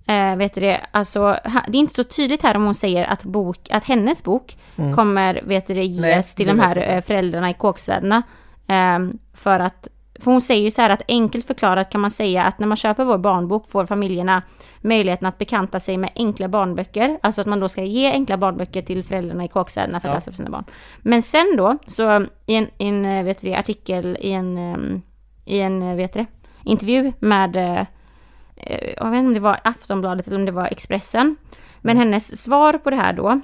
[0.07, 1.37] eh, vet du det, alltså
[1.69, 4.57] det är inte så tydligt här om hon säger att, bok, att hennes bok
[4.97, 8.23] kommer, vet du det, ges Nej, till de här eh, föräldrarna i kåkstäderna.
[8.67, 8.99] Eh,
[9.35, 9.89] för att
[10.21, 12.77] för hon säger ju så här att enkelt förklarat kan man säga att när man
[12.77, 14.43] köper vår barnbok får familjerna
[14.81, 17.19] möjligheten att bekanta sig med enkla barnböcker.
[17.23, 20.17] Alltså att man då ska ge enkla barnböcker till föräldrarna i kåkstäderna för att Ja.
[20.17, 20.65] läsa för sina barn.
[21.03, 25.03] Men sen då, så i en, i en eh, vet det, artikel i en, ehm,
[25.45, 26.27] i en eh, vet det,
[26.65, 27.85] intervju med, eh,
[28.97, 31.37] jag vet inte om det var Aftonbladet eller om det var Expressen.
[31.81, 32.07] Men Mm.
[32.09, 33.41] hennes svar på det här då,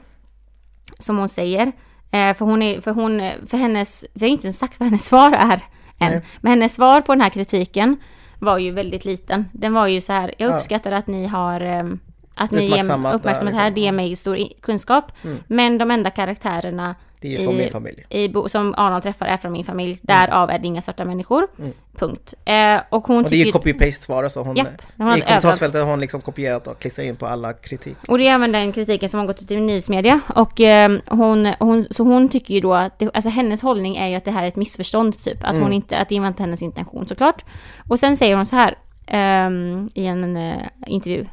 [0.99, 1.73] som hon säger,
[2.11, 5.33] för hon är, för hon, för hennes, vi har inte ens sagt vad hennes svar
[5.33, 5.63] är
[6.01, 6.11] än.
[6.13, 6.23] Nej.
[6.41, 7.97] Men hennes svar på den här kritiken
[8.39, 9.49] var ju väldigt liten.
[9.53, 10.57] Den var ju så här, jag Ja.
[10.57, 11.99] uppskattar att ni har ehm,
[12.35, 15.13] att ni ger uppmärksamhet här, det ger mig stor kunskap.
[15.25, 15.39] Mm.
[15.47, 16.95] Men de enda karaktärerna
[17.29, 18.07] Ju från min familj.
[18.11, 19.99] i som Arnold träffar är från min familj.
[20.03, 21.47] Därav är det inga svarta människor.
[21.59, 21.73] Mm.
[21.99, 22.35] Punkt.
[22.45, 23.59] Eh, och hon Och det är ju tycker...
[23.59, 27.17] copy-paste svar så hon, Japp, hon i kommentarsfältet har hon liksom kopierat och klistrat in
[27.17, 27.97] på alla kritik.
[28.09, 30.21] Och det är även den kritiken som har gått ut i nyhetsmedia.
[30.35, 34.09] Och eh, hon, hon, så hon tycker ju då att, det, alltså hennes hållning är
[34.09, 35.45] ju att det här är ett missförstånd typ.
[35.45, 35.73] Att hon Mm.
[35.73, 37.45] inte, att det var inte hennes intention såklart.
[37.89, 41.27] Och sen säger hon så här ehm, i en eh, intervju.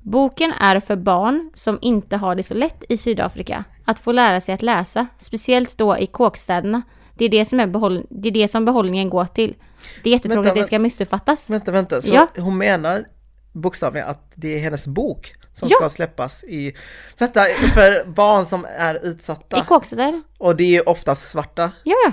[0.00, 4.40] Boken är för barn som inte har det så lätt i Sydafrika att få lära
[4.40, 6.82] sig att läsa, speciellt då i kåkstäderna.
[7.14, 9.54] Det är det som, är behåll, det, är det som behållningen går till.
[10.02, 11.50] Det är jättetråkigt Vänta, att det ska missuppfattas.
[11.50, 12.26] Vänta, vänta, så Ja.
[12.38, 13.04] hon menar
[13.52, 15.76] bokstavligen att det är hennes bok som Ja.
[15.76, 16.74] ska släppas i,
[17.18, 19.58] vänta, för barn som är utsatta.
[19.58, 20.22] I kåkstäder?
[20.38, 22.12] Och det är ju oftast svarta Ja, ja.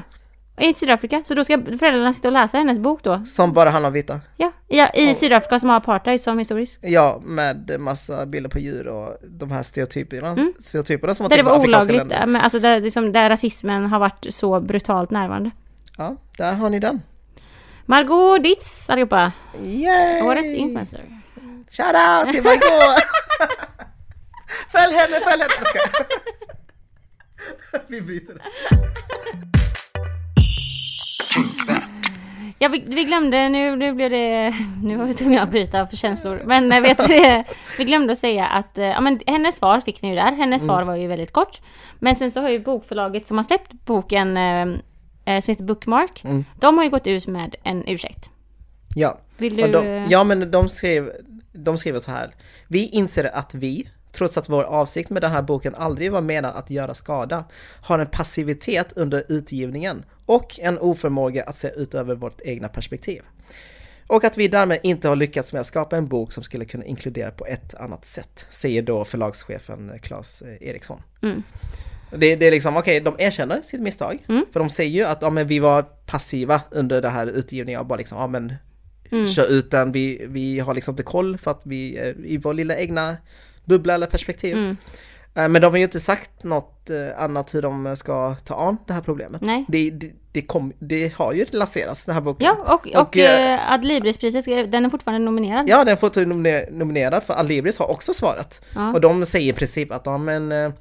[0.58, 1.24] I Sydafrika.
[1.26, 3.26] Så då ska föräldrarna sitta och läsa hennes bok då?
[3.26, 4.22] som bara handlar om vita.
[4.38, 6.80] Ja, ja i Sydafrika som har apartheid som historisk.
[6.82, 11.50] Ja, med massa bilder på djur och de här stereotyperna, stereotyperna som Där det på
[11.50, 15.52] var olagligt, men alltså där, liksom, där rasismen har varit så brutalt närvarande.
[15.98, 17.02] Ja, där har ni den.
[17.86, 19.32] Margot Ditz allihopa!
[19.64, 20.22] Yay!
[20.22, 21.02] Årets influencer.
[21.70, 23.04] Shout out till Margot!
[24.72, 26.08] följ henne, följ henne!
[27.88, 28.42] Vi bryter.
[32.60, 34.54] Ja, vi, vi glömde, nu, nu blev det,
[34.84, 36.42] nu var vi tvungna att bryta för känslor.
[36.46, 37.44] Men eh, vet du
[37.78, 40.32] vi glömde att säga att, eh, ja men hennes svar fick ni ju där.
[40.32, 40.76] Hennes Mm.
[40.76, 41.62] svar var ju väldigt kort.
[42.00, 44.62] Men sen så har ju bokförlaget som har släppt boken, eh,
[45.26, 46.46] eh, som heter Bookmark, Mm.
[46.60, 48.30] de har ju gått ut med en ursäkt.
[48.96, 49.18] Ja.
[49.38, 49.68] Vill du...
[49.72, 51.12] De, ja men de skrev,
[51.54, 52.32] de skriver så här.
[52.68, 56.56] Vi inser att vi, trots att vår avsikt med den här boken aldrig var menad
[56.56, 57.44] att göra skada,
[57.82, 63.22] har en passivitet under utgivningen och en oförmåga att se utöver vårt egna perspektiv.
[64.08, 66.86] Och att vi därmed inte har lyckats med att skapa en bok som skulle kunna
[66.86, 71.02] inkludera på ett annat sätt, säger då förlagschefen Claes eh, Eriksson.
[71.22, 71.44] Mm.
[72.18, 74.26] Det, det är liksom, okej, de erkänner sitt misstag.
[74.30, 74.46] Mm.
[74.54, 77.88] För de säger ju att ja, men vi var passiva under det här utgivningen och
[77.88, 78.54] bara liksom, ja men
[79.12, 79.28] Mm.
[79.28, 82.54] kör ut den, vi, vi har liksom inte koll för att vi är i vår
[82.54, 83.18] lilla egna
[83.66, 84.58] bubbla eller perspektiv.
[84.58, 84.78] Mm.
[85.36, 88.78] Eh, Men de har ju inte sagt något eh, annat hur de ska ta an
[88.88, 89.42] det här problemet.
[89.42, 89.66] Nej.
[89.68, 92.46] Det, det, det, kom, det har ju lanserats den här boken.
[92.46, 95.70] Ja, och, och, Och, eh, eh, Adlibrispriset, den är fortfarande nominerad.
[95.70, 98.62] Ja, den får ta nominer- nominerad för Alibris har också svarat.
[98.76, 98.94] Ja.
[98.94, 100.74] Och de säger i princip att ja, men,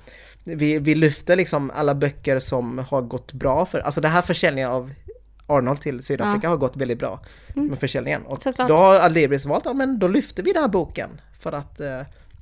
[0.45, 4.71] vi, vi lyfter liksom alla böcker som har gått bra för, alltså det här försäljningen
[4.71, 4.91] av
[5.47, 7.21] Arnold till Sydafrika har gått väldigt bra
[7.55, 8.23] med försäljningen.
[8.23, 8.69] Och Såklart.
[8.69, 11.11] då har Alibris valt, ja men då lyfter vi den här boken
[11.41, 11.81] för att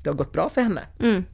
[0.03, 0.83] det har gått bra för henne.
[1.01, 1.25] Mm,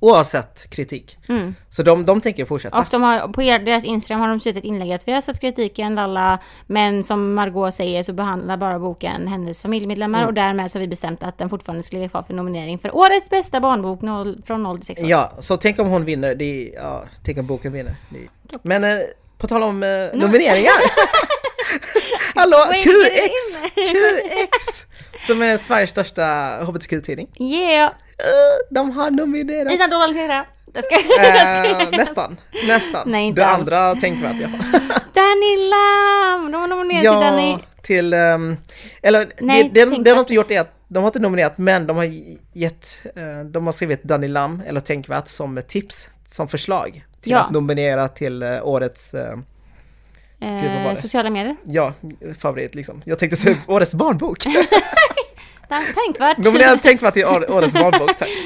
[0.00, 1.18] Oavsett kritik.
[1.28, 1.54] mm.
[1.70, 2.78] Så de, de tänker fortsätta.
[2.78, 5.20] Och de har, på er, deras Instagram har de skrivit ett inlägg att vi har
[5.20, 10.28] sett kritiken, lalla, men som Margot säger så behandlar bara boken hennes familjemedlemmar Mm.
[10.28, 12.96] och därmed så har vi bestämt att den fortfarande ska ligga kvar för nominering för
[12.96, 15.08] årets bästa barnbok noll, från 0 till 6 år.
[15.08, 16.34] Ja, så tänk om hon vinner.
[16.34, 17.96] Det ja, tänk om boken vinner.
[18.08, 18.28] Det
[18.62, 18.98] men eh,
[19.38, 19.88] på tal om eh,
[20.18, 20.72] nomineringar.
[22.34, 23.58] Hallå, QX!
[23.74, 24.86] QX!
[25.26, 26.24] Som är Sveriges största
[26.64, 27.28] hbtq-tidning.
[27.40, 27.92] Yeah!
[28.18, 29.72] Eh, De har nominerat...
[29.72, 30.44] Ina Dahlgren!
[30.74, 32.36] Jag ska, Eh, nästan,
[32.66, 33.02] nästan.
[33.10, 33.58] Nej, inte det alls.
[33.72, 34.80] andra tänkvärt i alla fall.
[35.14, 36.52] Danny Lam!
[36.52, 37.50] De har nominerat till Danny.
[37.50, 38.12] Ja, till...
[38.14, 38.56] ehm,
[39.02, 41.58] eller Nej, det, det, det de har inte gjort är att de har inte nominerat
[41.58, 42.04] men de har
[42.52, 47.38] gett, eh, de har skrivit Danny Lam eller Tänkvärt som tips, som förslag till Ja.
[47.38, 49.36] att nominera till eh, årets, eh,
[50.40, 51.56] Gud, sociala medier.
[51.64, 51.92] ja,
[52.38, 53.02] favorit liksom.
[53.04, 54.38] Jag tänkte säga årets barnbok.
[56.06, 56.38] Tänkvärt.
[56.38, 58.28] Nominera Tänkvärt till å- årets barnbok, tack.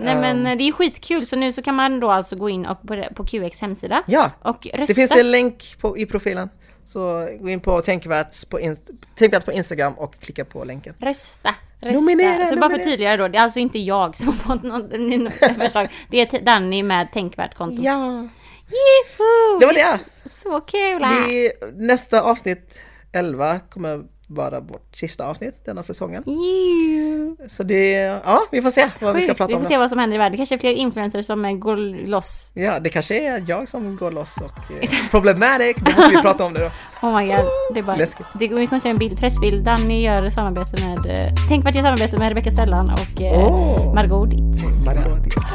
[0.00, 2.66] Nej men eh, det är skitkul så nu så kan man då alltså gå in
[2.66, 4.84] och på, på QX hemsida Ja, och rösta.
[4.86, 6.48] det finns en länk på, i profilen.
[6.86, 10.94] Så gå in på Tänkvärt på, inst- Tänkvärt på Instagram och klicka på länken.
[10.98, 11.54] Rösta!
[11.80, 12.00] Rösta!
[12.00, 12.76] Nominera, så bara för nominera.
[12.82, 15.88] att tydliggöra då, det är alltså inte jag som har fått något något förslag.
[16.10, 17.84] Det är Danny med Tänkvärt-kontot.
[17.84, 18.28] Ja,
[18.66, 19.58] Juhu!
[19.60, 19.98] det var det.
[20.30, 21.06] Så kul!
[21.26, 22.78] Vi, nästa avsnitt
[23.12, 24.04] 11 kommer
[24.34, 26.22] vara vårt sista avsnitt denna säsongen.
[26.26, 27.36] Juhu.
[27.48, 27.90] Så det,
[28.24, 29.38] ja vi får se vad vi ska Sjukt.
[29.38, 29.60] prata Vi om.
[29.60, 29.68] får då.
[29.74, 30.36] se vad som händer i världen.
[30.36, 31.76] Kanske fler influencers som går
[32.06, 32.50] loss.
[32.54, 36.44] Ja, det kanske är jag som går loss och eh, problematic, då måste vi prata
[36.44, 36.70] om det då.
[37.06, 37.44] Oh my god.
[37.74, 37.96] Det är bara...
[37.96, 38.26] Läskigt.
[38.38, 39.64] Det, vi kommer se en bild, pressbild.
[39.64, 40.98] Danny gör samarbete med...
[41.10, 43.94] Eh, Tänkvärt gör samarbete med Rebecca Stellan och eh, Åh.
[43.94, 44.84] Margot Dietz.
[44.84, 45.04] Margot,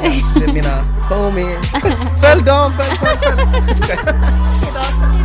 [0.02, 0.82] ja, det är mina
[1.22, 1.56] homies.
[2.22, 5.17] Följ dem, följ, följ, följ.